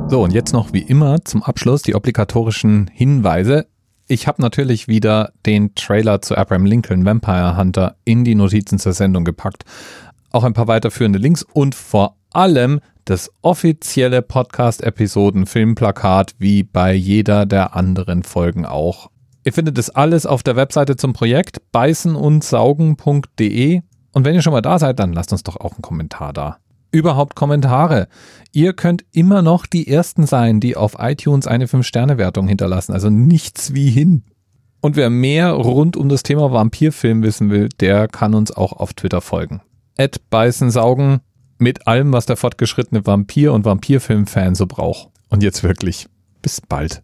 So, 0.09 0.23
und 0.23 0.31
jetzt 0.31 0.53
noch 0.53 0.71
wie 0.71 0.83
immer 0.83 1.25
zum 1.25 1.43
Abschluss 1.43 1.81
die 1.81 1.93
obligatorischen 1.93 2.89
Hinweise. 2.93 3.67
Ich 4.07 4.25
habe 4.25 4.41
natürlich 4.41 4.87
wieder 4.87 5.33
den 5.45 5.75
Trailer 5.75 6.21
zu 6.21 6.37
Abraham 6.37 6.65
Lincoln 6.65 7.03
Vampire 7.03 7.57
Hunter 7.57 7.97
in 8.05 8.23
die 8.23 8.35
Notizen 8.35 8.79
zur 8.79 8.93
Sendung 8.93 9.25
gepackt. 9.25 9.65
Auch 10.31 10.45
ein 10.45 10.53
paar 10.53 10.69
weiterführende 10.69 11.19
Links 11.19 11.43
und 11.43 11.75
vor 11.75 12.15
allem 12.31 12.79
das 13.03 13.29
offizielle 13.41 14.21
Podcast-Episoden-Filmplakat 14.21 16.35
wie 16.39 16.63
bei 16.63 16.93
jeder 16.93 17.45
der 17.45 17.75
anderen 17.75 18.23
Folgen 18.23 18.65
auch. 18.65 19.09
Ihr 19.43 19.51
findet 19.51 19.77
das 19.77 19.89
alles 19.89 20.25
auf 20.25 20.41
der 20.41 20.55
Webseite 20.55 20.95
zum 20.95 21.11
Projekt 21.11 21.57
beißenundsaugen.de 21.73 23.81
und 24.13 24.25
wenn 24.25 24.35
ihr 24.35 24.41
schon 24.41 24.53
mal 24.53 24.61
da 24.61 24.79
seid, 24.79 24.99
dann 24.99 25.11
lasst 25.11 25.33
uns 25.33 25.43
doch 25.43 25.57
auch 25.57 25.73
einen 25.73 25.81
Kommentar 25.81 26.31
da. 26.31 26.59
Überhaupt 26.91 27.35
Kommentare. 27.35 28.07
Ihr 28.51 28.73
könnt 28.73 29.05
immer 29.11 29.41
noch 29.41 29.65
die 29.65 29.87
Ersten 29.87 30.25
sein, 30.25 30.59
die 30.59 30.75
auf 30.75 30.95
iTunes 30.99 31.47
eine 31.47 31.65
5-Sterne-Wertung 31.65 32.47
hinterlassen. 32.47 32.93
Also 32.93 33.09
nichts 33.09 33.73
wie 33.73 33.89
hin. 33.89 34.23
Und 34.81 34.95
wer 34.95 35.09
mehr 35.09 35.51
rund 35.51 35.97
um 35.97 36.07
das 36.07 36.23
Thema 36.23 36.51
Vampirfilm 36.51 37.23
wissen 37.23 37.49
will, 37.49 37.69
der 37.79 38.07
kann 38.07 38.33
uns 38.33 38.51
auch 38.51 38.73
auf 38.73 38.93
Twitter 38.93 39.21
folgen. 39.21 39.61
Ed 39.97 40.29
Beißensaugen 40.29 41.19
mit 41.57 41.87
allem, 41.87 42.13
was 42.13 42.25
der 42.25 42.37
fortgeschrittene 42.37 43.05
Vampir- 43.05 43.53
und 43.53 43.65
Vampirfilm-Fan 43.65 44.55
so 44.55 44.67
braucht. 44.67 45.09
Und 45.29 45.43
jetzt 45.43 45.63
wirklich. 45.63 46.07
Bis 46.41 46.61
bald. 46.61 47.01